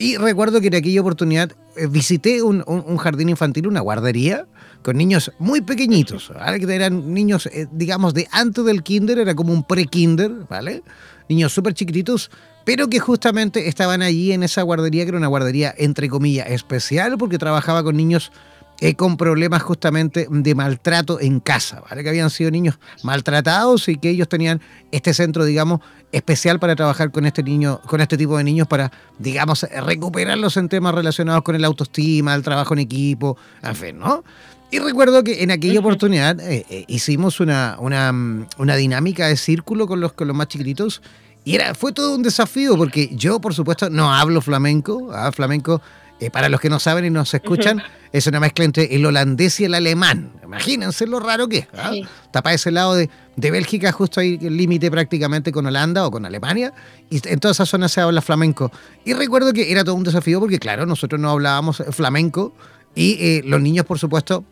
y 0.00 0.16
recuerdo 0.16 0.62
que 0.62 0.68
en 0.68 0.76
aquella 0.76 1.02
oportunidad 1.02 1.52
eh, 1.76 1.86
visité 1.86 2.42
un, 2.42 2.64
jardín 2.96 3.28
infantil, 3.28 3.66
una 3.66 3.80
guardería, 3.80 4.46
con 4.80 4.96
niños 4.96 5.30
muy 5.38 5.60
pequeñitos, 5.60 6.32
que 6.58 6.74
eran 6.74 7.12
niños, 7.12 7.44
eh, 7.52 7.66
digamos, 7.70 8.14
de 8.14 8.26
antes 8.32 8.64
del 8.64 8.82
kinder, 8.82 9.18
era 9.18 9.34
como 9.34 9.52
un 9.52 9.62
pre-kinder, 9.62 10.32
¿vale? 10.48 10.82
Niños 11.28 11.52
súper 11.52 11.74
chiquititos, 11.74 12.30
pero 12.64 12.88
que 12.88 12.98
justamente 12.98 13.68
estaban 13.68 14.00
allí 14.00 14.32
en 14.32 14.42
esa 14.42 14.62
guardería, 14.62 15.04
que 15.04 15.10
era 15.10 15.18
una 15.18 15.26
guardería, 15.26 15.74
entre 15.76 16.08
comillas, 16.08 16.48
especial, 16.48 17.18
porque 17.18 17.36
trabajaba 17.36 17.82
con 17.82 17.94
niños 17.94 18.32
eh, 18.80 18.94
con 18.94 19.16
problemas 19.16 19.62
justamente 19.62 20.26
de 20.30 20.54
maltrato 20.54 21.20
en 21.20 21.40
casa, 21.40 21.82
¿vale? 21.88 22.02
Que 22.02 22.08
habían 22.08 22.30
sido 22.30 22.50
niños 22.50 22.78
maltratados 23.02 23.88
y 23.88 23.96
que 23.96 24.10
ellos 24.10 24.28
tenían 24.28 24.60
este 24.90 25.12
centro, 25.14 25.44
digamos, 25.44 25.80
especial 26.12 26.58
para 26.58 26.74
trabajar 26.74 27.10
con 27.10 27.26
este 27.26 27.42
niño, 27.42 27.80
con 27.86 28.00
este 28.00 28.16
tipo 28.16 28.36
de 28.38 28.44
niños 28.44 28.66
para, 28.66 28.90
digamos, 29.18 29.62
recuperarlos 29.84 30.56
en 30.56 30.68
temas 30.68 30.94
relacionados 30.94 31.42
con 31.42 31.54
el 31.54 31.64
autoestima, 31.64 32.34
el 32.34 32.42
trabajo 32.42 32.74
en 32.74 32.80
equipo, 32.80 33.36
en 33.62 33.76
fin, 33.76 33.98
¿no? 33.98 34.24
Y 34.70 34.78
recuerdo 34.78 35.24
que 35.24 35.42
en 35.42 35.50
aquella 35.50 35.80
oportunidad 35.80 36.38
eh, 36.40 36.64
eh, 36.70 36.84
hicimos 36.86 37.40
una, 37.40 37.76
una, 37.80 38.14
una, 38.56 38.76
dinámica 38.76 39.26
de 39.26 39.36
círculo 39.36 39.88
con 39.88 40.00
los, 40.00 40.12
con 40.12 40.28
los 40.28 40.36
más 40.36 40.46
chiquititos 40.46 41.02
y 41.44 41.54
era, 41.54 41.74
fue 41.74 41.92
todo 41.92 42.14
un 42.14 42.22
desafío 42.22 42.76
porque 42.76 43.10
yo, 43.12 43.40
por 43.40 43.54
supuesto, 43.54 43.90
no 43.90 44.12
hablo 44.12 44.40
flamenco. 44.40 45.10
¿ah? 45.12 45.32
Flamenco 45.32 45.80
eh, 46.20 46.30
para 46.30 46.50
los 46.50 46.60
que 46.60 46.68
no 46.68 46.78
saben 46.78 47.06
y 47.06 47.10
no 47.10 47.24
se 47.24 47.38
escuchan, 47.38 47.82
es 48.12 48.26
una 48.26 48.40
mezcla 48.40 48.66
entre 48.66 48.94
el 48.94 49.06
holandés 49.06 49.58
y 49.60 49.64
el 49.64 49.72
alemán. 49.72 50.32
Imagínense 50.44 51.06
lo 51.06 51.18
raro 51.18 51.48
que 51.48 51.58
es. 51.58 51.68
¿ah? 51.78 51.92
Está 52.24 52.42
para 52.42 52.54
ese 52.54 52.70
lado 52.70 52.94
de, 52.94 53.08
Bélgica, 53.36 53.90
justo 53.90 54.20
ahí 54.20 54.38
el 54.42 54.54
límite 54.54 54.90
prácticamente 54.90 55.50
con 55.50 55.64
Holanda 55.64 56.06
o 56.06 56.10
con 56.10 56.26
Alemania, 56.26 56.74
y 57.08 57.26
en 57.26 57.40
toda 57.40 57.52
esa 57.52 57.64
zona 57.64 57.88
se 57.88 58.02
habla 58.02 58.20
flamenco. 58.20 58.70
Y 59.06 59.14
recuerdo 59.14 59.54
que 59.54 59.72
era 59.72 59.82
todo 59.82 59.94
un 59.94 60.04
desafío 60.04 60.40
porque, 60.40 60.58
claro, 60.58 60.84
nosotros 60.84 61.18
no 61.18 61.30
hablábamos 61.30 61.82
flamenco 61.90 62.52
y 62.94 63.16
eh, 63.18 63.42
los 63.46 63.62
niños, 63.62 63.86
por 63.86 63.98
supuesto, 63.98 64.44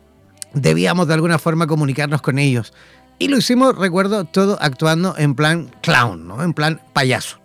debíamos 0.53 1.07
de 1.07 1.13
alguna 1.13 1.37
forma 1.37 1.67
comunicarnos 1.67 2.23
con 2.23 2.39
ellos. 2.39 2.73
Y 3.19 3.27
lo 3.27 3.37
hicimos, 3.37 3.77
recuerdo, 3.77 4.25
todo 4.25 4.57
actuando 4.59 5.13
en 5.19 5.35
plan 5.35 5.69
clown, 5.83 6.27
¿no? 6.27 6.41
En 6.41 6.53
plan 6.53 6.81
payaso. 6.93 7.37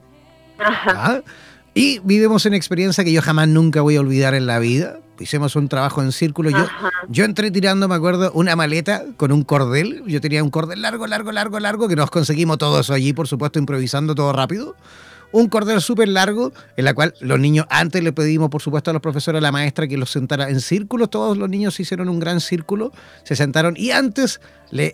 Ajá. 0.59 0.93
¿Ah? 0.97 1.21
Y 1.75 1.99
vivimos 2.05 2.47
una 2.47 2.57
experiencia 2.57 3.03
que 3.03 3.13
yo 3.13 3.21
jamás 3.21 3.49
nunca 3.49 3.81
voy 3.81 3.97
a 3.97 4.01
olvidar 4.01 4.35
en 4.35 4.47
la 4.47 4.61
vida. 4.61 5.01
Hicimos 5.19 5.57
un 5.57 5.69
trabajo 5.69 6.03
en 6.03 6.13
círculo. 6.13 6.51
Yo, 6.51 6.67
yo 7.09 7.25
entré 7.25 7.51
tirando, 7.51 7.89
me 7.89 7.97
acuerdo, 7.97 8.31
una 8.33 8.55
maleta 8.55 9.05
con 9.17 9.33
un 9.33 9.43
cordel. 9.43 10.03
Yo 10.07 10.21
tenía 10.21 10.43
un 10.43 10.51
cordel 10.51 10.83
largo, 10.83 11.07
largo, 11.09 11.33
largo, 11.33 11.59
largo, 11.59 11.89
que 11.89 11.97
nos 11.97 12.11
conseguimos 12.11 12.59
todo 12.59 12.81
eso 12.81 12.95
allí, 12.95 13.13
por 13.13 13.27
supuesto, 13.27 13.59
improvisando 13.59 14.15
todo 14.15 14.33
rápido 14.33 14.77
un 15.35 15.49
cordel 15.49 15.81
súper 15.81 16.07
largo, 16.09 16.53
en 16.77 16.85
la 16.85 16.95
cual 16.95 17.13
los 17.19 17.41
niños, 17.41 17.67
antes 17.69 18.05
le 18.05 18.13
pedimos, 18.13 18.51
por 18.51 18.63
supuesto, 18.63 18.91
a 18.91 18.93
los 18.93 19.03
profesores, 19.03 19.41
a 19.41 19.43
la 19.43 19.51
maestra, 19.51 19.89
que 19.89 19.97
los 19.97 20.11
sentara 20.11 20.49
en 20.49 20.61
círculo. 20.61 21.09
Todos 21.09 21.37
los 21.37 21.49
niños 21.49 21.81
hicieron 21.81 22.09
un 22.09 22.21
gran 22.21 22.41
círculo, 22.41 22.93
se 23.25 23.35
sentaron 23.35 23.75
y 23.77 23.91
antes 23.91 24.41
le, 24.71 24.93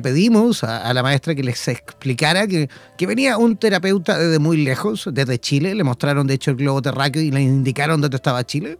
pedimos 0.00 0.64
a, 0.64 0.92
la 0.94 1.02
maestra 1.02 1.34
que 1.34 1.42
les 1.42 1.68
explicara 1.68 2.46
que, 2.46 2.70
que 2.96 3.06
venía 3.06 3.36
un 3.36 3.58
terapeuta 3.58 4.18
desde 4.18 4.38
muy 4.38 4.64
lejos, 4.64 5.10
desde 5.12 5.38
Chile. 5.38 5.74
Le 5.74 5.84
mostraron, 5.84 6.26
de 6.26 6.34
hecho, 6.34 6.52
el 6.52 6.56
globo 6.56 6.80
terráqueo 6.80 7.20
y 7.20 7.30
le 7.30 7.42
indicaron 7.42 8.00
dónde 8.00 8.16
estaba 8.16 8.44
Chile. 8.44 8.78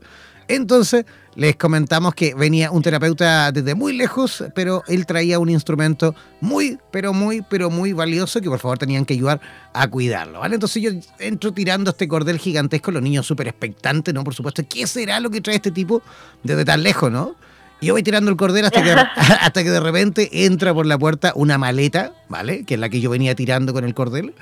Entonces 0.48 1.04
les 1.34 1.56
comentamos 1.56 2.14
que 2.14 2.34
venía 2.34 2.70
un 2.70 2.82
terapeuta 2.82 3.52
desde 3.52 3.74
muy 3.74 3.96
lejos, 3.96 4.44
pero 4.54 4.82
él 4.86 5.06
traía 5.06 5.38
un 5.38 5.48
instrumento 5.48 6.14
muy, 6.40 6.78
pero 6.90 7.12
muy, 7.12 7.42
pero 7.42 7.70
muy 7.70 7.92
valioso 7.92 8.40
que 8.40 8.48
por 8.48 8.58
favor 8.58 8.78
tenían 8.78 9.04
que 9.04 9.14
ayudar 9.14 9.40
a 9.72 9.88
cuidarlo, 9.88 10.40
¿vale? 10.40 10.54
Entonces 10.56 10.82
yo 10.82 10.90
entro 11.18 11.52
tirando 11.52 11.90
este 11.90 12.06
cordel 12.06 12.38
gigantesco, 12.38 12.90
los 12.90 13.02
niños 13.02 13.26
súper 13.26 13.48
expectantes, 13.48 14.12
¿no? 14.12 14.24
Por 14.24 14.34
supuesto, 14.34 14.62
¿qué 14.68 14.86
será 14.86 15.20
lo 15.20 15.30
que 15.30 15.40
trae 15.40 15.56
este 15.56 15.70
tipo 15.70 16.02
desde 16.42 16.64
tan 16.64 16.82
lejos, 16.82 17.10
¿no? 17.10 17.34
Y 17.80 17.86
yo 17.86 17.94
voy 17.94 18.02
tirando 18.02 18.30
el 18.30 18.36
cordel 18.36 18.66
hasta 18.66 18.82
que, 18.82 18.90
hasta 19.40 19.62
que 19.62 19.70
de 19.70 19.80
repente 19.80 20.44
entra 20.44 20.74
por 20.74 20.86
la 20.86 20.98
puerta 20.98 21.32
una 21.34 21.56
maleta, 21.56 22.12
¿vale? 22.28 22.64
Que 22.64 22.74
es 22.74 22.80
la 22.80 22.88
que 22.88 23.00
yo 23.00 23.10
venía 23.10 23.34
tirando 23.34 23.72
con 23.72 23.84
el 23.84 23.94
cordel 23.94 24.34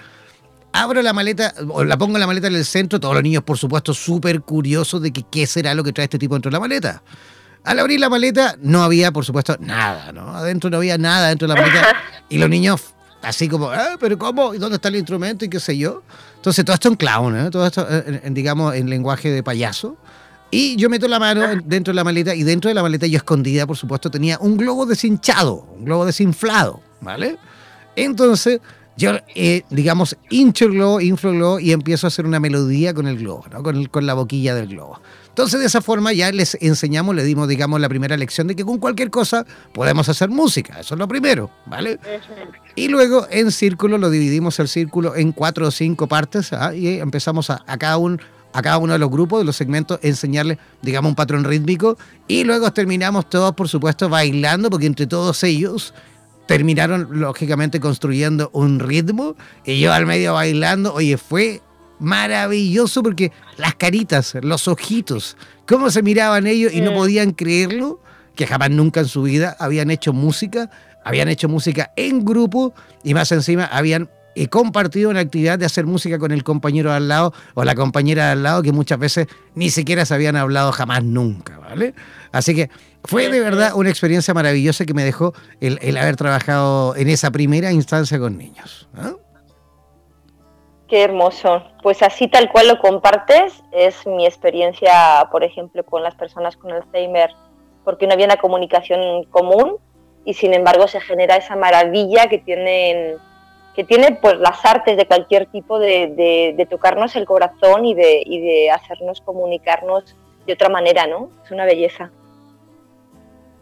abro 0.72 1.02
la 1.02 1.12
maleta, 1.12 1.54
o 1.68 1.84
la 1.84 1.98
pongo 1.98 2.16
en 2.16 2.20
la 2.20 2.26
maleta 2.26 2.46
en 2.46 2.54
el 2.54 2.64
centro, 2.64 3.00
todos 3.00 3.14
los 3.14 3.22
niños, 3.22 3.42
por 3.42 3.58
supuesto, 3.58 3.94
súper 3.94 4.42
curiosos 4.42 5.02
de 5.02 5.12
que 5.12 5.24
qué 5.30 5.46
será 5.46 5.74
lo 5.74 5.84
que 5.84 5.92
trae 5.92 6.04
este 6.04 6.18
tipo 6.18 6.34
dentro 6.34 6.50
de 6.50 6.54
la 6.54 6.60
maleta. 6.60 7.02
Al 7.64 7.78
abrir 7.78 8.00
la 8.00 8.08
maleta, 8.08 8.56
no 8.62 8.82
había, 8.82 9.12
por 9.12 9.24
supuesto, 9.24 9.56
nada, 9.60 10.12
¿no? 10.12 10.34
Adentro 10.34 10.70
no 10.70 10.78
había 10.78 10.96
nada 10.96 11.28
dentro 11.28 11.46
de 11.48 11.54
la 11.54 11.60
maleta. 11.60 11.96
Y 12.30 12.38
los 12.38 12.48
niños, 12.48 12.80
así 13.22 13.48
como, 13.48 13.70
ah, 13.70 13.96
pero 13.98 14.16
¿cómo? 14.16 14.54
¿Y 14.54 14.58
dónde 14.58 14.76
está 14.76 14.86
el 14.86 14.94
instrumento? 14.94 15.44
Y 15.44 15.48
qué 15.48 15.58
sé 15.58 15.76
yo. 15.76 16.04
Entonces, 16.36 16.64
todo 16.64 16.74
esto 16.74 16.86
en 16.86 16.94
clown, 16.94 17.36
¿eh? 17.36 17.50
Todo 17.50 17.66
esto, 17.66 17.84
en, 17.90 18.32
digamos, 18.34 18.76
en 18.76 18.88
lenguaje 18.88 19.32
de 19.32 19.42
payaso. 19.42 19.96
Y 20.52 20.76
yo 20.76 20.88
meto 20.88 21.08
la 21.08 21.18
mano 21.18 21.42
dentro 21.64 21.92
de 21.92 21.96
la 21.96 22.04
maleta 22.04 22.36
y 22.36 22.44
dentro 22.44 22.68
de 22.68 22.74
la 22.74 22.82
maleta 22.82 23.08
yo 23.08 23.16
escondida, 23.16 23.66
por 23.66 23.76
supuesto, 23.76 24.10
tenía 24.12 24.38
un 24.38 24.56
globo 24.56 24.86
deshinchado, 24.86 25.66
un 25.76 25.84
globo 25.84 26.06
desinflado, 26.06 26.80
¿vale? 27.00 27.36
Entonces 27.96 28.60
yo, 29.00 29.12
eh, 29.34 29.62
digamos, 29.70 30.14
hincho 30.28 30.66
el 30.66 30.72
globo, 30.72 31.00
inflo 31.00 31.30
el 31.30 31.36
globo 31.36 31.58
y 31.58 31.72
empiezo 31.72 32.06
a 32.06 32.08
hacer 32.08 32.26
una 32.26 32.38
melodía 32.38 32.92
con 32.92 33.06
el 33.06 33.16
globo, 33.16 33.46
¿no? 33.50 33.62
con, 33.62 33.86
con 33.86 34.04
la 34.04 34.12
boquilla 34.12 34.54
del 34.54 34.68
globo. 34.68 35.00
Entonces, 35.28 35.58
de 35.58 35.66
esa 35.66 35.80
forma 35.80 36.12
ya 36.12 36.30
les 36.32 36.58
enseñamos, 36.60 37.14
le 37.14 37.24
dimos, 37.24 37.48
digamos, 37.48 37.80
la 37.80 37.88
primera 37.88 38.14
lección 38.18 38.46
de 38.46 38.54
que 38.54 38.62
con 38.62 38.78
cualquier 38.78 39.08
cosa 39.08 39.46
podemos 39.72 40.06
hacer 40.10 40.28
música. 40.28 40.78
Eso 40.78 40.94
es 40.94 40.98
lo 40.98 41.08
primero, 41.08 41.50
¿vale? 41.64 41.98
Y 42.74 42.88
luego 42.88 43.26
en 43.30 43.50
círculo 43.50 43.96
lo 43.96 44.10
dividimos 44.10 44.58
el 44.60 44.68
círculo 44.68 45.16
en 45.16 45.32
cuatro 45.32 45.68
o 45.68 45.70
cinco 45.70 46.06
partes 46.06 46.52
¿ah? 46.52 46.74
y 46.74 47.00
empezamos 47.00 47.48
a, 47.48 47.64
a 47.66 47.78
cada 47.78 47.96
uno 47.96 48.18
a 48.52 48.62
cada 48.62 48.78
uno 48.78 48.92
de 48.92 48.98
los 48.98 49.10
grupos, 49.10 49.38
de 49.38 49.44
los 49.44 49.54
segmentos, 49.54 50.00
enseñarles, 50.02 50.58
digamos, 50.82 51.10
un 51.10 51.14
patrón 51.14 51.44
rítmico 51.44 51.96
y 52.26 52.42
luego 52.42 52.72
terminamos 52.72 53.30
todos, 53.30 53.54
por 53.54 53.68
supuesto, 53.68 54.08
bailando, 54.08 54.68
porque 54.68 54.86
entre 54.86 55.06
todos 55.06 55.44
ellos 55.44 55.94
terminaron 56.50 57.06
lógicamente 57.12 57.78
construyendo 57.78 58.50
un 58.52 58.80
ritmo 58.80 59.36
y 59.64 59.78
yo 59.78 59.92
al 59.92 60.04
medio 60.04 60.34
bailando, 60.34 60.92
oye, 60.92 61.16
fue 61.16 61.60
maravilloso 62.00 63.04
porque 63.04 63.30
las 63.56 63.76
caritas, 63.76 64.34
los 64.42 64.66
ojitos, 64.66 65.36
cómo 65.64 65.90
se 65.90 66.02
miraban 66.02 66.48
ellos 66.48 66.72
y 66.72 66.80
no 66.80 66.92
podían 66.92 67.34
creerlo, 67.34 68.02
que 68.34 68.48
jamás 68.48 68.70
nunca 68.70 68.98
en 68.98 69.06
su 69.06 69.22
vida 69.22 69.56
habían 69.60 69.92
hecho 69.92 70.12
música, 70.12 70.70
habían 71.04 71.28
hecho 71.28 71.48
música 71.48 71.92
en 71.94 72.24
grupo 72.24 72.74
y 73.04 73.14
más 73.14 73.30
encima 73.30 73.66
habían 73.66 74.10
he 74.34 74.48
compartido 74.48 75.10
una 75.10 75.20
actividad 75.20 75.58
de 75.58 75.66
hacer 75.66 75.86
música 75.86 76.18
con 76.18 76.32
el 76.32 76.42
compañero 76.42 76.92
al 76.92 77.08
lado 77.08 77.32
o 77.54 77.64
la 77.64 77.74
compañera 77.74 78.32
al 78.32 78.42
lado 78.42 78.62
que 78.62 78.72
muchas 78.72 78.98
veces 78.98 79.26
ni 79.54 79.70
siquiera 79.70 80.04
se 80.04 80.14
habían 80.14 80.34
hablado 80.34 80.72
jamás 80.72 81.04
nunca, 81.04 81.58
¿vale? 81.58 81.94
Así 82.32 82.54
que 82.54 82.70
fue 83.04 83.28
de 83.28 83.40
verdad 83.40 83.72
una 83.74 83.90
experiencia 83.90 84.34
maravillosa 84.34 84.84
que 84.84 84.94
me 84.94 85.04
dejó 85.04 85.32
el, 85.60 85.96
haber 85.96 86.16
trabajado 86.16 86.94
en 86.96 87.08
esa 87.08 87.30
primera 87.30 87.72
instancia 87.72 88.18
con 88.18 88.38
niños. 88.38 88.88
Qué 90.88 91.02
hermoso. 91.02 91.62
Pues 91.82 92.02
así 92.02 92.28
tal 92.28 92.50
cual 92.50 92.68
lo 92.68 92.78
compartes, 92.78 93.62
es 93.72 94.06
mi 94.06 94.26
experiencia, 94.26 95.28
por 95.30 95.44
ejemplo, 95.44 95.84
con 95.84 96.02
las 96.02 96.14
personas 96.14 96.56
con 96.56 96.72
Alzheimer, 96.72 97.30
porque 97.84 98.06
no 98.06 98.14
había 98.14 98.26
una 98.26 98.36
comunicación 98.36 99.24
común 99.24 99.76
y 100.24 100.34
sin 100.34 100.52
embargo 100.54 100.86
se 100.86 101.00
genera 101.00 101.36
esa 101.36 101.56
maravilla 101.56 102.28
que 102.28 102.38
tienen 102.38 103.16
que 103.74 103.84
tiene 103.84 104.18
pues 104.20 104.36
las 104.38 104.64
artes 104.64 104.96
de 104.96 105.06
cualquier 105.06 105.46
tipo 105.46 105.78
de, 105.78 106.66
tocarnos 106.68 107.14
el 107.14 107.24
corazón 107.24 107.86
y 107.86 107.94
de 107.94 108.70
hacernos 108.70 109.20
comunicarnos 109.20 110.16
de 110.46 110.52
otra 110.52 110.68
manera, 110.68 111.06
¿no? 111.06 111.30
Es 111.44 111.50
una 111.50 111.64
belleza. 111.64 112.10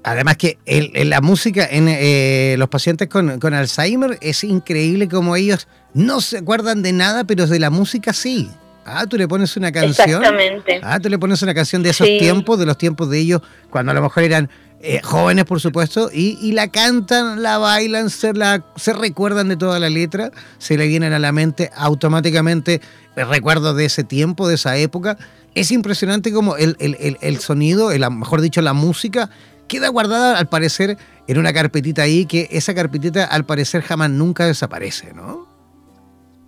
Además 0.05 0.37
que 0.37 0.59
la 1.05 1.21
música 1.21 1.67
en 1.69 1.89
eh, 1.89 2.55
los 2.59 2.69
pacientes 2.69 3.09
con, 3.09 3.41
con, 3.41 3.53
Alzheimer 3.53 4.17
es 4.21 4.45
increíble 4.45 5.09
como 5.09 5.35
ellos 5.37 5.67
no 5.93 6.21
se 6.21 6.39
acuerdan 6.39 6.83
de 6.83 6.93
nada, 6.93 7.25
pero 7.25 7.47
de 7.47 7.59
la 7.59 7.71
música 7.71 8.13
sí. 8.13 8.49
Ah, 8.85 9.07
tú 9.07 9.19
le 9.19 9.29
pones 9.29 9.57
una 9.57 9.71
canción. 9.71 10.09
Exactamente. 10.09 10.81
Ah, 10.83 10.99
tú 10.99 11.09
le 11.09 11.19
pones 11.19 11.43
una 11.43 11.53
canción 11.53 11.83
de 11.83 11.91
esos 11.91 12.07
tiempos, 12.07 12.59
de 12.59 12.67
los 12.67 12.79
tiempos 12.79 13.11
de 13.11 13.19
ellos, 13.19 13.43
cuando 13.71 13.93
a 13.93 13.95
lo 13.95 14.01
mejor 14.01 14.23
eran 14.23 14.49
eh, 14.81 15.01
jóvenes, 15.03 15.45
por 15.45 15.61
supuesto, 15.61 16.09
y, 16.13 16.53
la 16.53 16.69
cantan, 16.69 17.43
la 17.43 17.59
bailan, 17.59 18.11
se, 18.11 18.33
la, 18.33 18.65
se 18.77 18.93
recuerdan 18.93 19.49
de 19.49 19.57
toda 19.57 19.79
la 19.79 19.91
letra, 19.91 20.31
se 20.59 20.79
le 20.79 20.87
vienen 20.87 21.13
a 21.13 21.19
la 21.19 21.33
mente 21.33 21.71
automáticamente 21.77 22.81
recuerdos 23.17 23.77
de 23.77 23.87
ese 23.87 24.05
tiempo, 24.05 24.49
de 24.49 24.55
esa 24.55 24.77
época. 24.77 25.19
Es 25.55 25.73
impresionante 25.73 26.33
como 26.33 26.57
el, 26.57 26.77
el, 26.79 27.39
sonido, 27.41 27.91
el, 27.91 28.09
mejor 28.11 28.41
dicho, 28.41 28.63
la 28.63 28.73
música, 28.73 29.31
queda 29.69 29.89
guardada 29.89 30.39
al 30.39 30.49
parecer 30.49 30.97
en 31.27 31.39
una 31.39 31.53
carpetita 31.53 32.03
ahí, 32.03 32.27
que 32.27 32.49
esa 32.51 32.75
carpetita 32.75 33.25
al 33.25 33.45
parecer 33.45 33.83
jamás 33.83 34.11
nunca 34.11 34.47
desaparece, 34.47 35.13
¿no? 35.13 35.47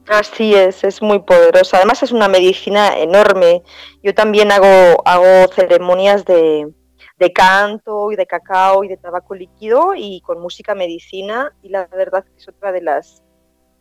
Así 0.08 0.54
es, 0.54 0.82
es 0.82 1.00
muy 1.00 1.20
poderosa. 1.20 1.76
Además 1.76 2.02
es 2.02 2.10
una 2.10 2.26
medicina 2.26 2.98
enorme. 2.98 3.62
Yo 4.02 4.12
también 4.12 4.50
hago, 4.50 5.02
hago 5.04 5.52
ceremonias 5.54 6.24
de, 6.24 6.66
de 7.20 7.32
canto 7.32 8.10
y 8.10 8.16
de 8.16 8.26
cacao 8.26 8.82
y 8.82 8.88
de 8.88 8.96
tabaco 8.96 9.34
líquido 9.34 9.92
y 9.94 10.22
con 10.22 10.40
música 10.40 10.74
medicina 10.74 11.54
y 11.62 11.68
la 11.68 11.86
verdad 11.86 12.24
es 12.36 12.48
otra 12.48 12.72
de 12.72 12.80
las 12.80 13.22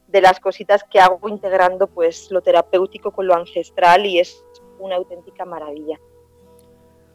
de 0.08 0.22
las 0.22 0.40
cositas 0.40 0.84
que 0.84 1.00
hago 1.00 1.30
integrando 1.30 1.88
pues 1.88 2.30
lo 2.32 2.42
terapéutico 2.42 3.12
con 3.12 3.28
lo 3.28 3.36
ancestral 3.36 4.06
y 4.06 4.20
es 4.20 4.44
una 4.80 4.96
auténtica 4.96 5.46
maravilla. 5.46 5.98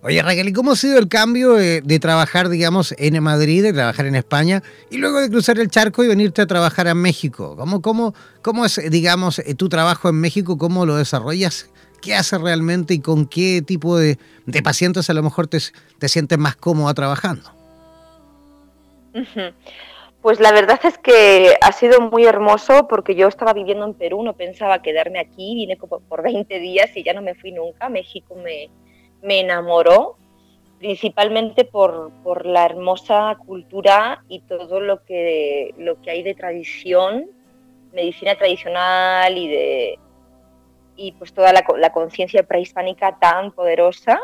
Oye 0.05 0.23
Raquel, 0.23 0.49
¿y 0.49 0.53
cómo 0.53 0.73
ha 0.73 0.77
sido 0.77 0.99
el 0.99 1.09
cambio 1.09 1.55
de, 1.55 1.99
trabajar, 1.99 2.51
digamos, 2.51 2.95
en 2.99 3.23
Madrid, 3.23 3.63
de 3.63 3.73
trabajar 3.73 4.05
en 4.05 4.15
España 4.15 4.63
y 4.91 4.99
luego 4.99 5.19
de 5.19 5.31
cruzar 5.31 5.59
el 5.59 5.71
charco 5.71 6.05
y 6.05 6.09
venirte 6.09 6.43
a 6.43 6.47
trabajar 6.47 6.89
a 6.89 6.95
México? 6.95 7.57
¿Cómo, 7.57 7.81
cómo, 7.81 8.15
cómo 8.43 8.67
es, 8.67 8.79
digamos, 8.91 9.41
tu 9.57 9.71
trabajo 9.71 10.11
en 10.11 10.17
México? 10.17 10.59
¿Cómo 10.59 10.85
lo 10.85 10.97
desarrollas? 10.97 11.71
qué 12.05 12.15
hace 12.15 12.37
realmente 12.37 12.93
y 12.93 13.01
con 13.01 13.27
qué 13.27 13.63
tipo 13.63 13.97
de, 13.97 14.19
pacientes 14.63 15.09
a 15.09 15.15
lo 15.15 15.23
mejor 15.23 15.47
te, 15.47 15.59
sientes 16.09 16.39
más 16.39 16.55
cómoda 16.55 16.93
trabajando. 16.93 17.51
Pues 20.21 20.41
la 20.41 20.53
verdad 20.53 20.81
es 20.85 20.99
que 20.99 21.55
ha 21.61 21.73
sido 21.73 22.01
muy 22.01 22.25
hermoso 22.25 22.89
porque 22.89 23.15
yo 23.15 23.29
estaba 23.29 23.53
viviendo 23.53 23.87
en 23.87 23.95
Perú, 23.95 24.23
no 24.23 24.35
pensaba 24.35 24.83
quedarme 24.83 25.19
aquí, 25.19 25.55
vine 25.55 25.77
como 25.77 26.01
por 26.01 26.23
20 26.23 26.59
días 26.61 26.91
y 26.95 27.05
ya 27.05 27.15
no 27.15 27.23
me 27.23 27.35
fui 27.35 27.53
nunca. 27.53 27.89
México 27.89 28.35
me, 28.35 28.69
me 29.25 29.41
enamoró, 29.41 30.16
principalmente 30.79 31.64
por, 31.64 32.12
por, 32.22 32.45
la 32.47 32.66
hermosa 32.66 33.37
cultura 33.47 34.22
y 34.29 34.41
todo 34.41 34.81
lo 34.81 35.03
que, 35.05 35.75
lo 35.79 36.01
que 36.03 36.11
hay 36.11 36.22
de 36.22 36.35
tradición, 36.35 37.31
medicina 37.93 38.37
tradicional 38.37 39.37
y 39.39 39.49
de, 39.49 39.99
y 40.97 41.12
pues 41.12 41.33
toda 41.33 41.53
la, 41.53 41.91
conciencia 41.93 42.43
prehispánica 42.43 43.18
tan 43.18 43.51
poderosa. 43.53 44.20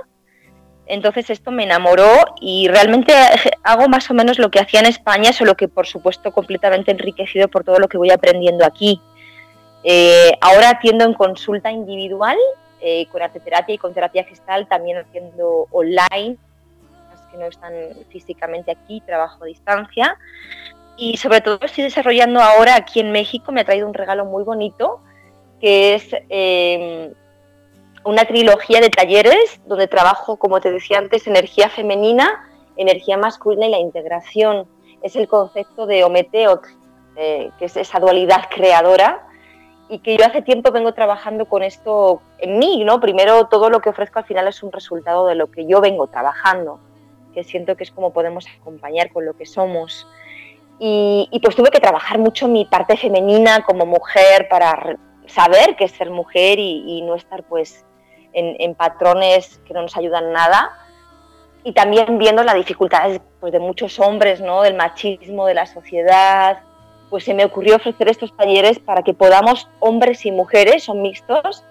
Entonces 0.87 1.31
esto 1.31 1.51
me 1.51 1.65
enamoró 1.65 2.11
y 2.41 2.69
realmente 2.69 3.15
hago 3.63 3.89
más 3.89 4.11
o 4.11 4.15
menos 4.15 4.39
lo 4.39 4.51
que 4.51 4.61
hacía 4.61 4.81
en 4.81 4.87
España, 4.87 5.33
solo 5.33 5.55
que 5.55 5.69
por 5.69 5.87
supuesto 5.87 6.33
completamente 6.33 6.91
enriquecido 6.91 7.49
por 7.49 7.65
todo 7.65 7.79
lo 7.79 7.89
que 7.89 7.97
voy 7.97 8.11
aprendiendo 8.11 8.65
aquí. 8.65 9.01
Eh, 9.85 10.33
ahora 10.41 10.71
atiendo 10.71 11.05
en 11.05 11.15
consulta 11.15 11.71
individual 11.71 12.37
eh, 12.81 13.07
con 13.13 13.23
arteterapia 13.23 13.75
y 13.75 13.79
con 13.79 13.93
terapia 13.93 14.25
gestal, 14.25 14.67
también 14.69 14.99
haciendo 14.99 15.67
online, 15.71 16.37
que 17.31 17.37
no 17.37 17.47
están 17.47 17.73
físicamente 18.09 18.71
aquí, 18.71 19.01
trabajo 19.01 19.45
a 19.45 19.47
distancia. 19.47 20.17
Y 20.97 21.17
sobre 21.17 21.41
todo 21.41 21.59
estoy 21.63 21.85
desarrollando 21.85 22.41
ahora 22.41 22.75
aquí 22.77 23.01
en 23.01 23.13
México, 23.13 23.53
me 23.53 23.61
ha 23.61 23.65
traído 23.65 23.87
un 23.87 23.95
regalo 23.95 24.25
muy 24.25 24.45
bonito, 24.45 25.01
que 25.61 25.95
es 25.95 26.09
em, 26.29 27.13
una 28.05 28.25
trilogía 28.25 28.81
de 28.81 28.91
talleres 28.91 29.61
donde 29.67 29.87
trabajo, 29.87 30.37
como 30.37 30.61
te 30.61 30.71
decía 30.71 30.99
antes, 30.99 31.27
energía 31.27 31.69
femenina, 31.69 32.49
energía 32.77 33.17
masculina 33.17 33.67
y 33.67 33.71
la 33.71 33.79
integración. 33.79 34.67
Es 35.03 35.17
el 35.17 35.29
concepto 35.29 35.87
de 35.87 36.05
Ometeot, 36.05 36.63
eh, 37.17 37.51
que 37.59 37.67
es 37.67 37.77
esa 37.77 37.99
dualidad 37.99 38.45
creadora 38.51 39.27
y 39.91 39.99
que 39.99 40.17
yo 40.17 40.25
hace 40.25 40.41
tiempo 40.41 40.71
vengo 40.71 40.95
trabajando 40.95 41.47
con 41.47 41.63
esto 41.63 42.23
en 42.39 42.59
mí, 42.59 42.85
¿no? 42.85 43.01
Primero 43.01 43.49
todo 43.49 43.71
lo 43.71 43.81
que 43.81 43.91
ofrezco 43.91 44.21
al 44.21 44.25
final 44.25 44.47
es 44.47 44.63
un 44.63 44.71
resultado 44.71 45.27
de 45.27 45.35
lo 45.35 45.51
que 45.51 45.67
yo 45.67 45.81
vengo 45.81 46.07
trabajando, 46.07 46.79
que 47.35 47.43
siento 47.43 47.77
que 47.77 47.85
es 47.85 47.91
como 47.91 48.13
podemos 48.13 48.47
acompañar 48.61 49.13
con 49.13 49.27
lo 49.27 49.35
que 49.35 49.47
somos. 49.47 50.07
Y, 50.79 51.29
y 51.33 51.41
pues 51.41 51.57
tuve 51.57 51.71
que 51.71 51.81
trabajar 51.81 52.19
mucho 52.19 52.49
mi 52.49 52.65
parte 52.65 52.97
femenina 52.97 53.65
como 53.65 53.85
mujer 53.85 54.49
para 54.49 54.97
saber 55.31 55.77
que 55.77 55.85
es 55.85 55.93
ser 55.93 56.11
mujer 56.11 56.59
y, 56.59 57.03
no 57.03 57.15
estar 57.15 57.43
pues 57.45 57.85
en, 58.33 58.75
patrones 58.75 59.61
que 59.67 59.75
no 59.75 59.83
nos 59.83 59.97
ayudan 59.97 60.33
nada 60.33 60.71
y 61.65 61.73
también 61.73 62.19
viendo 62.19 62.43
las 62.43 62.55
dificultades 62.55 63.21
pues, 63.41 63.53
de 63.53 63.59
muchos 63.59 63.99
hombres, 63.99 64.41
¿no? 64.41 64.63
del 64.63 64.75
machismo, 64.75 65.47
de 65.47 65.55
la 65.55 65.67
sociedad, 65.67 66.63
pues 67.11 67.25
se 67.25 67.35
me 67.35 67.45
ocurrió 67.45 67.77
ofrecer 67.77 68.09
estos 68.09 68.35
talleres 68.37 68.79
para 68.79 69.03
que 69.03 69.13
podamos, 69.13 69.69
hombres 69.81 70.25
y 70.25 70.31
mujeres, 70.31 70.85
son 70.85 71.03
mixtos, 71.03 71.65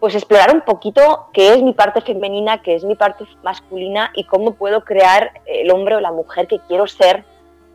pues 0.00 0.16
explorar 0.16 0.54
un 0.54 0.62
poquito 0.62 1.28
qué 1.32 1.54
es 1.54 1.62
mi 1.62 1.72
parte 1.72 2.00
femenina, 2.00 2.60
qué 2.60 2.74
es 2.74 2.84
mi 2.84 2.96
parte 2.96 3.24
masculina 3.42 4.10
y 4.14 4.24
cómo 4.24 4.54
puedo 4.54 4.84
crear 4.84 5.30
el 5.46 5.70
hombre 5.70 5.94
o 5.94 6.00
la 6.00 6.12
mujer 6.12 6.48
que 6.48 6.58
quiero 6.66 6.88
ser, 6.88 7.24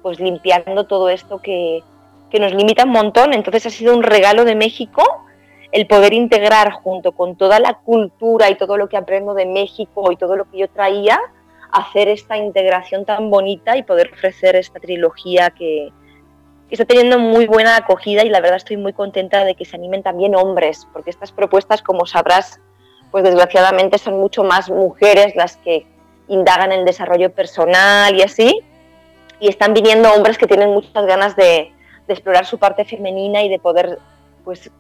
pues 0.03 0.19
limpiando 0.19 0.85
todo 0.85 1.09
esto 1.09 1.41
que, 1.41 1.81
que 2.29 2.39
nos 2.39 2.53
limita 2.53 2.83
un 2.83 2.91
montón. 2.91 3.33
Entonces 3.33 3.65
ha 3.65 3.69
sido 3.69 3.95
un 3.95 4.03
regalo 4.03 4.45
de 4.45 4.55
México 4.55 5.01
el 5.71 5.87
poder 5.87 6.13
integrar 6.13 6.71
junto 6.71 7.13
con 7.13 7.35
toda 7.35 7.59
la 7.59 7.75
cultura 7.75 8.49
y 8.49 8.55
todo 8.55 8.75
lo 8.75 8.89
que 8.89 8.97
aprendo 8.97 9.33
de 9.33 9.45
México 9.45 10.11
y 10.11 10.17
todo 10.17 10.35
lo 10.35 10.49
que 10.49 10.57
yo 10.57 10.67
traía, 10.67 11.19
hacer 11.71 12.09
esta 12.09 12.37
integración 12.37 13.05
tan 13.05 13.29
bonita 13.29 13.77
y 13.77 13.83
poder 13.83 14.11
ofrecer 14.11 14.55
esta 14.55 14.79
trilogía 14.79 15.51
que, 15.51 15.91
está 16.73 16.85
teniendo 16.85 17.19
muy 17.19 17.47
buena 17.47 17.77
acogida 17.77 18.23
y 18.23 18.29
la 18.29 18.41
verdad 18.41 18.57
estoy 18.57 18.77
muy 18.77 18.93
contenta 18.93 19.43
de 19.43 19.55
que 19.55 19.65
se 19.65 19.75
animen 19.75 20.03
también 20.03 20.35
hombres, 20.35 20.87
porque 20.93 21.09
estas 21.09 21.31
propuestas, 21.31 21.81
como 21.81 22.05
sabrás, 22.05 22.59
pues 23.11 23.23
desgraciadamente 23.23 23.97
son 23.97 24.19
mucho 24.19 24.43
más 24.43 24.69
mujeres 24.69 25.35
las 25.35 25.57
que 25.57 25.85
indagan 26.27 26.71
el 26.71 26.85
desarrollo 26.85 27.31
personal 27.31 28.15
y 28.15 28.21
así, 28.21 28.61
y 29.39 29.47
están 29.47 29.73
viniendo 29.73 30.13
hombres 30.13 30.37
que 30.37 30.47
tienen 30.47 30.69
muchas 30.69 31.05
ganas 31.05 31.35
de, 31.35 31.73
explorar 32.07 32.47
su 32.47 32.57
parte 32.57 32.85
femenina 32.85 33.43
y 33.43 33.49
de 33.49 33.59
poder 33.59 33.99
pues 34.43 34.71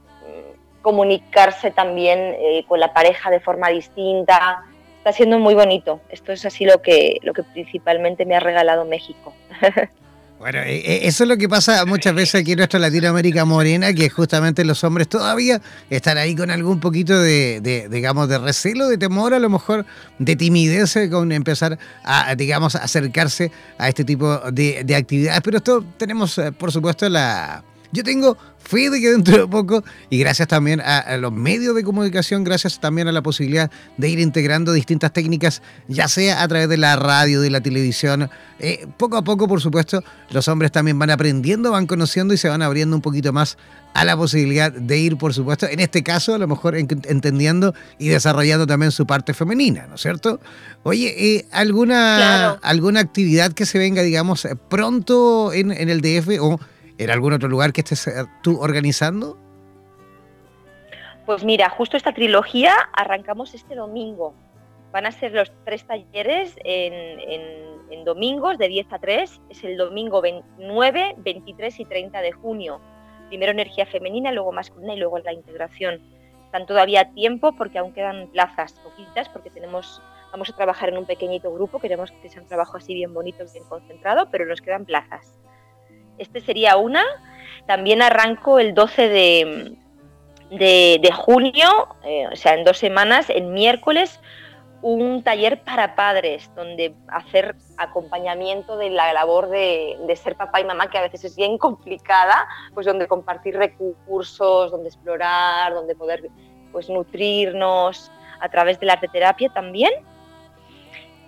comunicarse 0.81 1.69
también 1.69 2.17
eh, 2.19 2.65
con 2.67 2.79
la 2.79 2.91
pareja 2.91 3.29
de 3.29 3.39
forma 3.39 3.69
distinta. 3.69 4.63
Está 4.97 5.13
siendo 5.13 5.37
muy 5.37 5.53
bonito. 5.53 6.01
Esto 6.09 6.31
es 6.31 6.43
así 6.45 6.65
lo 6.65 6.81
que, 6.81 7.19
lo 7.21 7.33
que 7.33 7.43
principalmente 7.43 8.25
me 8.25 8.35
ha 8.35 8.39
regalado 8.39 8.83
México. 8.83 9.33
Bueno, 10.39 10.59
e, 10.59 10.77
e, 10.77 11.07
eso 11.07 11.25
es 11.25 11.27
lo 11.27 11.35
que 11.35 11.49
pasa 11.49 11.85
muchas 11.85 12.15
veces 12.15 12.41
aquí 12.41 12.53
en 12.53 12.59
nuestra 12.59 12.79
Latinoamérica 12.79 13.43
morena, 13.43 13.93
que 13.93 14.09
justamente 14.09 14.63
los 14.63 14.81
hombres 14.85 15.09
todavía 15.09 15.61
están 15.89 16.17
ahí 16.17 16.33
con 16.33 16.49
algún 16.49 16.79
poquito 16.79 17.19
de, 17.19 17.89
digamos, 17.91 18.29
de 18.29 18.37
recelo, 18.37 18.87
de 18.87 18.97
temor, 18.97 19.33
a 19.33 19.39
lo 19.39 19.49
mejor 19.49 19.85
de 20.17 20.37
timidez 20.37 20.95
eh, 20.95 21.09
con 21.09 21.33
empezar 21.33 21.77
a, 22.05 22.33
digamos, 22.35 22.75
acercarse 22.75 23.51
a 23.77 23.89
este 23.89 24.05
tipo 24.05 24.39
de, 24.51 24.95
actividades. 24.95 25.41
Pero 25.41 25.57
esto 25.57 25.83
tenemos, 25.97 26.37
eh, 26.37 26.53
por 26.53 26.71
supuesto, 26.71 27.09
la, 27.09 27.61
Yo 27.91 28.01
tengo 28.01 28.37
fe 28.69 28.91
de 28.91 29.01
que 29.01 29.09
dentro 29.09 29.35
de 29.35 29.47
poco, 29.47 29.83
y 30.11 30.19
gracias 30.19 30.47
también 30.47 30.79
a, 30.79 31.17
los 31.17 31.33
medios 31.33 31.75
de 31.75 31.83
comunicación, 31.83 32.43
gracias 32.43 32.79
también 32.79 33.07
a 33.07 33.11
la 33.11 33.23
posibilidad 33.23 33.71
de 33.97 34.09
ir 34.09 34.19
integrando 34.19 34.73
distintas 34.73 35.11
técnicas, 35.11 35.63
ya 35.87 36.07
sea 36.07 36.43
a 36.43 36.47
través 36.47 36.69
de 36.69 36.77
la 36.77 36.95
radio, 36.95 37.41
de 37.41 37.49
la 37.49 37.61
televisión, 37.61 38.29
eh, 38.59 38.85
poco 38.97 39.17
a 39.17 39.23
poco, 39.23 39.47
por 39.47 39.59
supuesto, 39.59 40.03
los 40.29 40.47
hombres 40.47 40.71
también 40.71 40.99
van 40.99 41.09
aprendiendo, 41.09 41.71
van 41.71 41.87
conociendo 41.87 42.33
y 42.33 42.37
se 42.37 42.47
van 42.47 42.61
abriendo 42.61 42.95
un 42.95 43.01
poquito 43.01 43.33
más 43.33 43.57
a 43.95 44.05
la 44.05 44.15
posibilidad 44.15 44.71
de 44.71 44.97
ir, 44.99 45.17
por 45.17 45.33
supuesto, 45.33 45.65
en 45.67 45.79
este 45.79 46.03
caso, 46.03 46.35
a 46.35 46.37
lo 46.37 46.47
mejor 46.47 46.75
entendiendo 46.75 47.73
y 47.97 48.09
desarrollando 48.09 48.67
también 48.67 48.91
su 48.91 49.07
parte 49.07 49.33
femenina, 49.33 49.87
¿no 49.87 49.95
es 49.95 50.01
cierto? 50.01 50.39
Oye, 50.83 51.15
eh, 51.17 51.45
¿alguna, 51.51 52.51
¿alguna 52.61 52.99
actividad 52.99 53.51
que 53.53 53.65
se 53.65 53.79
venga, 53.79 54.03
digamos, 54.03 54.47
pronto 54.69 55.53
en, 55.53 55.71
en 55.71 55.89
el 55.89 56.01
DF 56.01 56.39
o 56.39 56.59
en 56.99 57.09
algún 57.09 57.33
otro 57.33 57.47
lugar 57.47 57.73
que 57.73 57.81
estés 57.81 58.07
eh, 58.07 58.25
tú 58.43 58.59
organizando? 58.61 59.37
Pues 61.25 61.43
mira, 61.43 61.69
justo 61.69 61.95
esta 61.95 62.13
trilogía 62.13 62.73
arrancamos 62.93 63.53
este 63.53 63.75
domingo. 63.75 64.33
Van 64.91 65.05
a 65.05 65.11
ser 65.11 65.31
los 65.31 65.51
tres 65.63 65.85
talleres 65.85 66.55
en, 66.63 68.03
domingos 68.03 68.57
de 68.57 68.67
10 68.67 68.93
a 68.93 68.99
3. 68.99 69.41
Es 69.49 69.63
el 69.63 69.77
domingo 69.77 70.21
29, 70.21 71.15
23 71.17 71.79
y 71.79 71.85
30 71.85 72.21
de 72.21 72.31
junio. 72.31 72.81
Primero 73.27 73.51
energía 73.51 73.85
femenina, 73.85 74.31
luego 74.31 74.51
masculina 74.51 74.95
y 74.95 74.97
luego 74.97 75.19
la 75.19 75.31
integración. 75.31 76.01
Están 76.45 76.65
todavía 76.65 77.01
a 77.01 77.13
tiempo 77.13 77.51
porque 77.51 77.77
aún 77.77 77.93
quedan 77.93 78.29
plazas 78.29 78.73
poquitas 78.73 79.29
porque 79.29 79.51
tenemos 79.51 80.01
vamos 80.31 80.49
a 80.49 80.55
trabajar 80.55 80.89
en 80.89 80.97
un 80.97 81.05
pequeñito 81.05 81.53
grupo. 81.53 81.79
Queremos 81.79 82.11
que 82.11 82.29
sea 82.29 82.41
un 82.41 82.47
trabajo 82.47 82.77
así 82.77 82.93
bien 82.95 83.13
bonito, 83.13 83.45
bien 83.53 83.65
concentrado, 83.65 84.29
pero 84.31 84.47
nos 84.47 84.61
quedan 84.61 84.85
plazas. 84.85 85.39
Este 86.19 86.41
sería 86.41 86.77
una. 86.77 87.03
También 87.65 88.01
arranco 88.01 88.59
el 88.59 88.73
12 88.73 89.09
de, 89.09 89.77
de, 90.51 91.11
junio, 91.13 91.87
eh, 92.03 92.27
o 92.31 92.35
sea, 92.35 92.53
en 92.53 92.63
dos 92.63 92.77
semanas, 92.77 93.29
el 93.29 93.45
miércoles, 93.45 94.19
un 94.81 95.23
taller 95.23 95.61
para 95.63 95.95
padres, 95.95 96.49
donde 96.55 96.95
hacer 97.09 97.55
acompañamiento 97.77 98.77
de 98.77 98.89
la 98.89 99.11
labor 99.13 99.49
de, 99.49 99.97
ser 100.15 100.35
papá 100.35 100.61
y 100.61 100.65
mamá, 100.65 100.89
que 100.89 100.97
a 100.97 101.01
veces 101.01 101.25
es 101.25 101.35
bien 101.35 101.57
complicada, 101.57 102.47
pues 102.73 102.85
donde 102.85 103.07
compartir 103.07 103.57
recursos, 103.57 104.71
donde 104.71 104.89
explorar, 104.89 105.73
donde 105.73 105.95
poder 105.95 106.29
pues, 106.71 106.89
nutrirnos 106.89 108.11
a 108.39 108.49
través 108.49 108.79
de 108.79 108.85
la 108.85 108.99
terapia 108.99 109.49
también. 109.49 109.91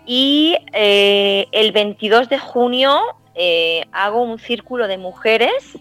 Y 0.05 0.57
eh, 0.73 1.45
el 1.51 1.71
22 1.73 2.29
de 2.29 2.39
junio 2.39 2.99
eh, 3.35 3.85
hago 3.91 4.21
un 4.21 4.39
círculo 4.39 4.87
de 4.87 4.97
mujeres 4.97 5.77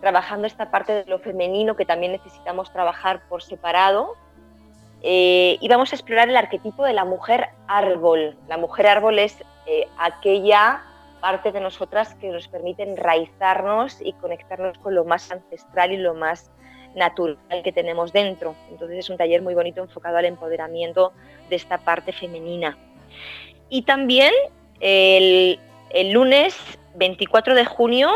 trabajando 0.00 0.46
esta 0.46 0.70
parte 0.70 0.92
de 0.92 1.04
lo 1.06 1.18
femenino 1.18 1.76
que 1.76 1.84
también 1.84 2.12
necesitamos 2.12 2.72
trabajar 2.72 3.22
por 3.28 3.42
separado. 3.42 4.16
Eh, 5.02 5.56
y 5.60 5.68
vamos 5.68 5.92
a 5.92 5.96
explorar 5.96 6.28
el 6.28 6.36
arquetipo 6.36 6.84
de 6.84 6.92
la 6.92 7.04
mujer 7.04 7.48
árbol. 7.66 8.36
La 8.48 8.56
mujer 8.56 8.86
árbol 8.86 9.18
es 9.18 9.42
eh, 9.66 9.86
aquella 9.98 10.82
parte 11.20 11.52
de 11.52 11.60
nosotras 11.60 12.14
que 12.14 12.28
nos 12.28 12.48
permite 12.48 12.82
enraizarnos 12.82 14.00
y 14.00 14.12
conectarnos 14.14 14.78
con 14.78 14.94
lo 14.94 15.04
más 15.04 15.30
ancestral 15.30 15.92
y 15.92 15.98
lo 15.98 16.14
más 16.14 16.50
natural 16.94 17.38
que 17.62 17.72
tenemos 17.72 18.12
dentro. 18.12 18.54
Entonces 18.70 18.98
es 18.98 19.10
un 19.10 19.16
taller 19.16 19.42
muy 19.42 19.54
bonito 19.54 19.82
enfocado 19.82 20.16
al 20.16 20.24
empoderamiento 20.24 21.12
de 21.48 21.56
esta 21.56 21.78
parte 21.78 22.12
femenina. 22.12 22.76
Y 23.68 23.82
también 23.82 24.32
el, 24.80 25.60
el 25.90 26.12
lunes 26.12 26.56
24 26.94 27.54
de 27.54 27.64
junio, 27.64 28.10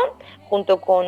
junto 0.49 0.81
con, 0.81 1.05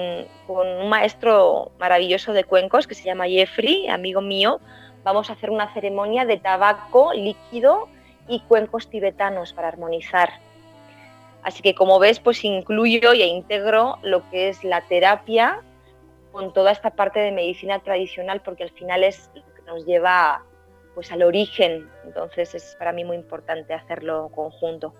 un 0.47 0.89
maestro 0.89 1.71
maravilloso 1.77 2.31
de 2.31 2.45
cuencos 2.45 2.87
que 2.87 2.95
se 2.95 3.03
llama 3.03 3.27
Jeffrey, 3.27 3.87
amigo 3.89 4.21
mío, 4.21 4.61
vamos 5.03 5.29
a 5.29 5.33
hacer 5.33 5.49
una 5.49 5.73
ceremonia 5.73 6.25
de 6.25 6.37
tabaco 6.37 7.13
líquido 7.13 7.89
y 8.27 8.39
cuencos 8.41 8.89
tibetanos 8.89 9.53
para 9.53 9.67
armonizar. 9.67 10.29
Así 11.43 11.61
que 11.61 11.75
como 11.75 11.99
ves, 11.99 12.19
pues 12.19 12.43
incluyo 12.43 13.11
e 13.11 13.25
integro 13.25 13.99
lo 14.03 14.29
que 14.29 14.49
es 14.49 14.63
la 14.63 14.81
terapia 14.81 15.61
con 16.31 16.53
toda 16.53 16.71
esta 16.71 16.91
parte 16.91 17.19
de 17.19 17.31
medicina 17.31 17.79
tradicional, 17.79 18.41
porque 18.41 18.63
al 18.63 18.71
final 18.71 19.03
es 19.03 19.29
lo 19.33 19.53
que 19.53 19.61
nos 19.63 19.85
lleva 19.85 20.43
pues 20.93 21.11
al 21.11 21.23
origen. 21.23 21.89
Entonces 22.05 22.55
es 22.55 22.75
para 22.79 22.91
mí 22.91 23.03
muy 23.03 23.17
importante 23.17 23.73
hacerlo 23.73 24.29
conjunto. 24.33 24.93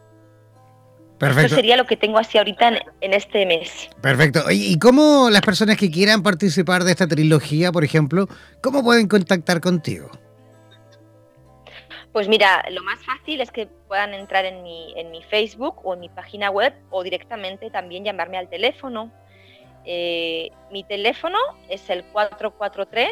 Perfecto. 1.18 1.48
Eso 1.48 1.56
sería 1.56 1.78
lo 1.78 1.86
que 1.86 1.98
tengo 1.98 2.20
así 2.20 2.38
ahorita 2.38 2.80
en, 3.02 3.14
este 3.14 3.46
mes. 3.46 3.90
Perfecto. 4.02 4.44
¿Y 4.52 4.78
cómo 4.78 5.30
las 5.32 5.42
personas 5.42 5.78
que 5.78 5.90
quieran 5.90 6.22
participar 6.22 6.84
de 6.84 6.92
esta 6.92 7.08
trilogía, 7.08 7.72
por 7.72 7.84
ejemplo, 7.84 8.28
cómo 8.62 8.84
pueden 8.84 9.08
contactar 9.08 9.60
contigo? 9.60 10.12
Pues 12.12 12.28
mira, 12.28 12.64
lo 12.72 12.84
más 12.84 13.00
fácil 13.04 13.42
es 13.42 13.52
que 13.52 13.68
puedan 13.88 14.14
entrar 14.14 14.46
en 14.46 14.62
mi, 14.62 14.94
en 14.96 15.10
mi 15.12 15.24
Facebook 15.24 15.82
o 15.84 15.96
en 15.96 16.02
mi 16.02 16.10
página 16.10 16.52
web 16.52 16.74
o 16.92 17.04
directamente 17.04 17.70
también 17.72 18.04
llamarme 18.04 18.38
al 18.38 18.50
teléfono. 18.50 19.12
Eh, 19.86 20.52
mi 20.72 20.84
teléfono 20.84 21.38
es 21.70 21.90
el 21.90 22.04
443 22.06 23.10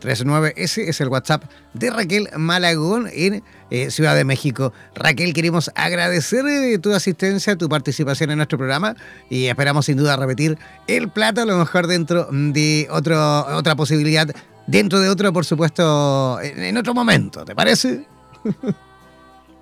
443-535-5139. 0.00 0.52
Ese 0.56 0.88
es 0.88 1.00
el 1.00 1.08
WhatsApp 1.08 1.44
de 1.74 1.90
Raquel 1.90 2.28
Malagón 2.36 3.08
en 3.12 3.42
eh, 3.70 3.90
Ciudad 3.90 4.14
de 4.16 4.24
México. 4.24 4.72
Raquel, 4.94 5.32
queremos 5.32 5.70
agradecer 5.74 6.46
eh, 6.46 6.78
tu 6.78 6.92
asistencia, 6.92 7.56
tu 7.56 7.68
participación 7.68 8.30
en 8.30 8.38
nuestro 8.38 8.58
programa 8.58 8.96
y 9.28 9.46
esperamos 9.46 9.86
sin 9.86 9.96
duda 9.96 10.16
repetir 10.16 10.58
el 10.86 11.08
plato, 11.10 11.42
a 11.42 11.44
lo 11.44 11.56
mejor 11.58 11.86
dentro 11.86 12.28
de 12.30 12.88
otro, 12.90 13.46
otra 13.56 13.76
posibilidad, 13.76 14.28
dentro 14.66 15.00
de 15.00 15.08
otro, 15.08 15.32
por 15.32 15.44
supuesto, 15.44 16.40
en, 16.40 16.76
otro 16.76 16.94
momento. 16.94 17.44
¿Te 17.44 17.54
parece? 17.54 18.06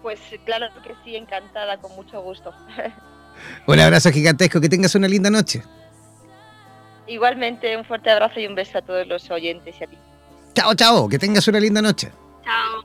Pues 0.01 0.21
claro 0.47 0.69
que 0.83 0.95
sí, 1.05 1.17
encantada, 1.17 1.77
con 1.79 1.95
mucho 1.95 2.23
gusto. 2.23 2.51
Un 3.67 3.79
abrazo 3.79 4.11
gigantesco, 4.11 4.59
que 4.59 4.69
tengas 4.69 4.95
una 4.95 5.07
linda 5.07 5.29
noche. 5.29 5.63
Igualmente, 7.07 7.77
un 7.77 7.85
fuerte 7.85 8.11
abrazo 8.11 8.41
y 8.41 8.47
un 8.47 8.55
beso 8.55 8.79
a 8.79 8.83
todos 8.83 9.07
los 9.07 9.31
oyentes 9.31 9.75
y 9.81 9.85
a 9.85 9.87
ti. 9.87 9.99
Chao, 10.59 10.75
chao, 10.75 11.09
que 11.09 11.21
tengas 11.21 11.47
una 11.47 11.61
linda 11.61 11.81
noche. 11.81 12.11
Chao. 12.45 12.83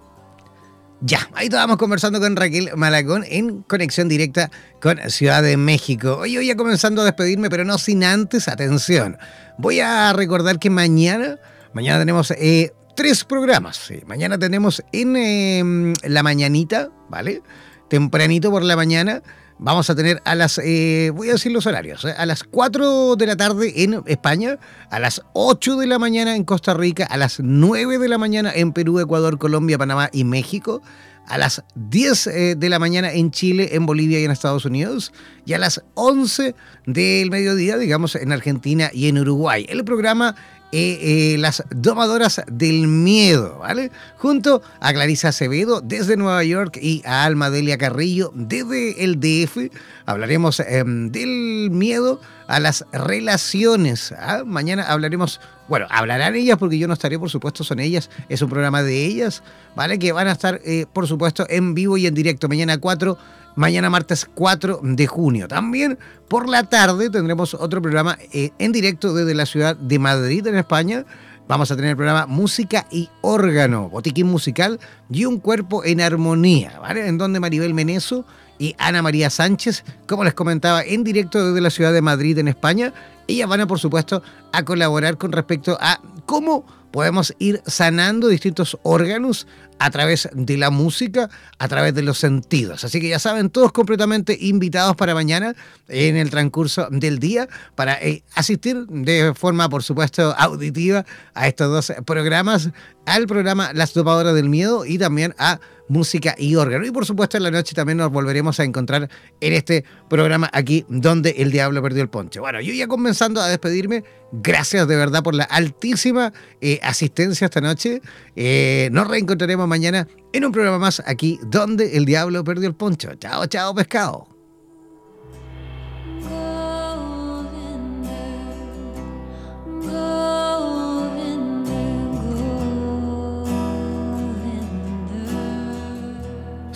Ya, 1.02 1.28
ahí 1.34 1.46
estábamos 1.46 1.78
conversando 1.78 2.20
con 2.20 2.36
Raquel 2.36 2.70
Malagón 2.76 3.26
en 3.28 3.64
conexión 3.64 4.08
directa 4.08 4.52
con 4.80 5.00
Ciudad 5.10 5.42
de 5.42 5.58
México. 5.58 6.18
Hoy 6.20 6.36
voy 6.36 6.52
a 6.52 6.56
comenzando 6.56 7.02
a 7.02 7.06
despedirme, 7.06 7.50
pero 7.50 7.66
no 7.66 7.80
sin 7.80 8.04
antes, 8.04 8.48
atención. 8.48 9.18
Voy 9.58 9.80
a 9.80 10.14
recordar 10.14 10.60
que 10.60 10.70
mañana, 10.70 11.40
mañana 11.74 11.98
tenemos 11.98 12.30
eh, 12.38 12.74
tres 12.96 13.24
programas. 13.24 13.92
Mañana 14.06 14.38
tenemos 14.38 14.84
en 14.92 15.16
em, 15.16 15.94
la 16.04 16.22
mañanita, 16.22 16.92
¿vale? 17.10 17.42
Tempranito 17.90 18.52
por 18.52 18.62
la 18.62 18.76
mañana 18.76 19.24
Vamos 19.64 19.90
a 19.90 19.96
tener 19.96 20.22
a 20.26 20.36
las, 20.36 20.58
eh, 20.58 21.10
voy 21.16 21.30
a 21.30 21.34
decir 21.34 21.50
los 21.54 21.66
horarios, 21.66 22.04
eh, 22.04 22.14
a 22.18 22.26
las 22.26 22.44
4 22.44 23.16
de 23.16 23.26
la 23.26 23.38
tarde 23.38 23.72
en 23.84 24.04
España, 24.08 24.60
a 24.90 25.00
las 25.00 25.22
8 25.32 25.78
de 25.78 25.88
la 25.88 26.00
mañana 26.00 26.36
en 26.36 26.44
Costa 26.44 26.74
Rica, 26.74 27.06
a 27.06 27.16
las 27.16 27.40
9 27.40 27.98
de 27.98 28.10
la 28.10 28.18
mañana 28.18 28.52
en 28.54 28.74
Perú, 28.74 29.00
Ecuador, 29.00 29.38
Colombia, 29.38 29.78
Panamá 29.78 30.10
y 30.12 30.26
México, 30.26 30.82
a 31.28 31.38
las 31.38 31.64
10 31.76 32.28
eh, 32.28 32.56
de 32.58 32.70
la 32.70 32.78
mañana 32.78 33.14
en 33.14 33.32
Chile, 33.32 33.70
en 33.72 33.86
Bolivia 33.86 34.20
y 34.20 34.26
en 34.26 34.32
Estados 34.32 34.66
Unidos, 34.66 35.14
y 35.46 35.54
a 35.54 35.60
las 35.60 35.82
11 35.94 36.56
del 36.86 37.32
mediodía, 37.32 37.78
digamos, 37.78 38.16
en 38.16 38.34
Argentina 38.34 38.90
y 38.92 39.08
en 39.08 39.18
Uruguay. 39.18 39.66
El 39.70 39.86
programa 39.86 40.36
eh, 40.76 41.38
las 41.38 41.64
domadoras 41.70 42.42
del 42.48 42.88
miedo, 42.88 43.60
¿vale? 43.60 43.92
Junto 44.18 44.64
a 44.80 44.92
Clarisa 44.92 45.30
Acevedo 45.30 45.82
desde 45.82 46.18
Nueva 46.18 46.44
York 46.44 46.80
y 46.82 47.04
a 47.06 47.26
Alma 47.26 47.52
Delia 47.52 47.78
Carrillo 47.78 48.32
desde 48.34 49.04
el 49.04 49.20
DF. 49.20 49.72
Hablaremos 50.08 50.60
em, 50.62 51.12
del 51.12 51.70
miedo 51.70 52.20
a 52.48 52.60
las 52.60 52.86
relaciones. 52.92 54.14
¿ah? 54.18 54.44
Mañana 54.46 54.84
hablaremos, 54.84 55.40
bueno, 55.68 55.86
hablarán 55.92 56.36
ellas 56.36 56.58
porque 56.58 56.80
yo 56.80 56.88
no 56.88 56.94
estaré, 56.94 57.20
por 57.20 57.30
supuesto, 57.30 57.64
son 57.64 57.80
ellas, 57.80 58.10
es 58.28 58.42
un 58.42 58.50
programa 58.50 58.82
de 58.82 59.06
ellas, 59.06 59.44
¿vale? 59.76 60.00
Que 60.00 60.12
van 60.12 60.28
a 60.28 60.32
estar, 60.32 60.60
eh, 60.66 60.88
por 60.92 61.08
supuesto, 61.08 61.46
en 61.50 61.76
vivo 61.76 61.98
y 61.98 62.08
en 62.08 62.16
directo 62.16 62.50
mañana 62.50 62.80
4 62.80 63.16
mañana 63.56 63.90
martes 63.90 64.28
4 64.34 64.80
de 64.84 65.08
junio. 65.08 65.48
También 65.48 65.98
por 66.28 66.50
la 66.50 66.64
tarde 66.64 67.10
tendremos 67.10 67.54
otro 67.54 67.82
programa 67.82 68.18
eh, 68.32 68.52
en 68.60 68.72
directo 68.72 69.14
desde 69.14 69.34
la 69.34 69.46
ciudad 69.46 69.76
de 69.76 70.00
Madrid, 70.00 70.46
en 70.48 70.56
España. 70.56 71.06
Vamos 71.48 71.72
a 71.72 71.76
tener 71.76 71.92
el 71.92 71.98
programa 71.98 72.26
Música 72.26 72.88
y 72.90 73.10
Órgano, 73.22 73.90
Botiquín 73.90 74.28
Musical 74.28 74.80
y 75.10 75.26
un 75.26 75.40
cuerpo 75.40 75.84
en 75.84 76.00
armonía, 76.00 76.80
¿vale? 76.80 77.08
En 77.08 77.18
donde 77.18 77.40
Maribel 77.40 77.74
Meneso 77.74 78.26
y 78.58 78.76
Ana 78.78 79.02
María 79.02 79.30
Sánchez, 79.30 79.84
como 80.08 80.24
les 80.24 80.34
comentaba, 80.34 80.84
en 80.84 81.04
directo 81.04 81.46
desde 81.46 81.60
la 81.60 81.70
ciudad 81.70 81.92
de 81.92 82.02
Madrid, 82.02 82.38
en 82.38 82.48
España, 82.48 82.94
ellas 83.28 83.50
van 83.50 83.62
a, 83.62 83.68
por 83.68 83.80
supuesto, 83.80 84.24
a 84.54 84.64
colaborar 84.64 85.18
con 85.18 85.34
respecto 85.34 85.78
a 85.82 86.00
cómo 86.26 86.66
podemos 86.94 87.34
ir 87.40 87.60
sanando 87.66 88.28
distintos 88.28 88.78
órganos 88.84 89.48
a 89.80 89.90
través 89.90 90.30
de 90.32 90.58
la 90.58 90.70
música, 90.70 91.28
a 91.58 91.68
través 91.68 91.96
de 91.96 92.04
los 92.04 92.20
sentidos. 92.20 92.84
Así 92.84 93.02
que 93.02 93.10
ya 93.10 93.18
saben, 93.18 93.50
todos 93.50 93.72
completamente 93.72 94.38
invitados 94.40 94.96
para 94.96 95.16
mañana 95.16 95.56
en 95.88 96.18
el 96.18 96.30
transcurso 96.30 96.88
del 96.92 97.18
día 97.18 97.50
para 97.74 97.96
eh, 97.96 98.22
asistir 98.36 98.86
de 98.86 99.34
forma, 99.34 99.70
por 99.70 99.82
supuesto, 99.82 100.36
auditiva 100.38 101.04
a 101.34 101.48
estos 101.48 101.72
dos 101.72 101.98
programas, 102.06 102.70
al 103.06 103.28
programa 103.28 103.74
Las 103.74 103.94
Dopadoras 103.94 104.36
del 104.36 104.50
Miedo 104.50 104.86
y 104.86 104.98
también 104.98 105.36
a 105.38 105.60
música 105.88 106.36
y 106.38 106.56
órgano. 106.56 106.86
Y 106.86 106.92
por 106.92 107.06
supuesto 107.06 107.38
en 107.38 107.44
la 107.44 107.52
noche 107.52 107.76
también 107.76 107.98
nos 107.98 108.12
volveremos 108.12 108.60
a 108.60 108.64
encontrar 108.64 109.10
en 109.40 109.54
este 109.54 109.84
programa 110.10 110.50
aquí 110.54 110.86
donde 110.88 111.32
el 111.38 111.52
diablo 111.52 111.82
perdió 111.82 112.02
el 112.02 112.10
ponche. 112.10 112.40
Bueno, 112.40 112.62
yo 112.62 112.74
ya 112.74 112.88
comenzando 112.88 113.42
a 113.42 113.48
despedirme, 113.48 114.04
gracias 114.32 114.88
de 114.88 114.96
verdad 114.96 115.24
por 115.24 115.36
la 115.36 115.44
altísima 115.44 116.34
eh, 116.62 116.80
asistencia 116.84 117.46
esta 117.46 117.62
noche. 117.62 118.02
Eh, 118.36 118.90
nos 118.92 119.08
reencontraremos 119.08 119.68
mañana 119.68 120.08
en 120.32 120.46
un 120.46 120.52
programa 120.52 120.80
más 120.80 121.02
aquí 121.06 121.40
donde 121.44 121.98
el 121.98 122.06
diablo 122.06 122.44
perdió 122.44 122.68
el 122.68 122.76
poncho. 122.76 123.14
Chao, 123.16 123.46
chao, 123.48 123.76
pescado. 123.76 124.28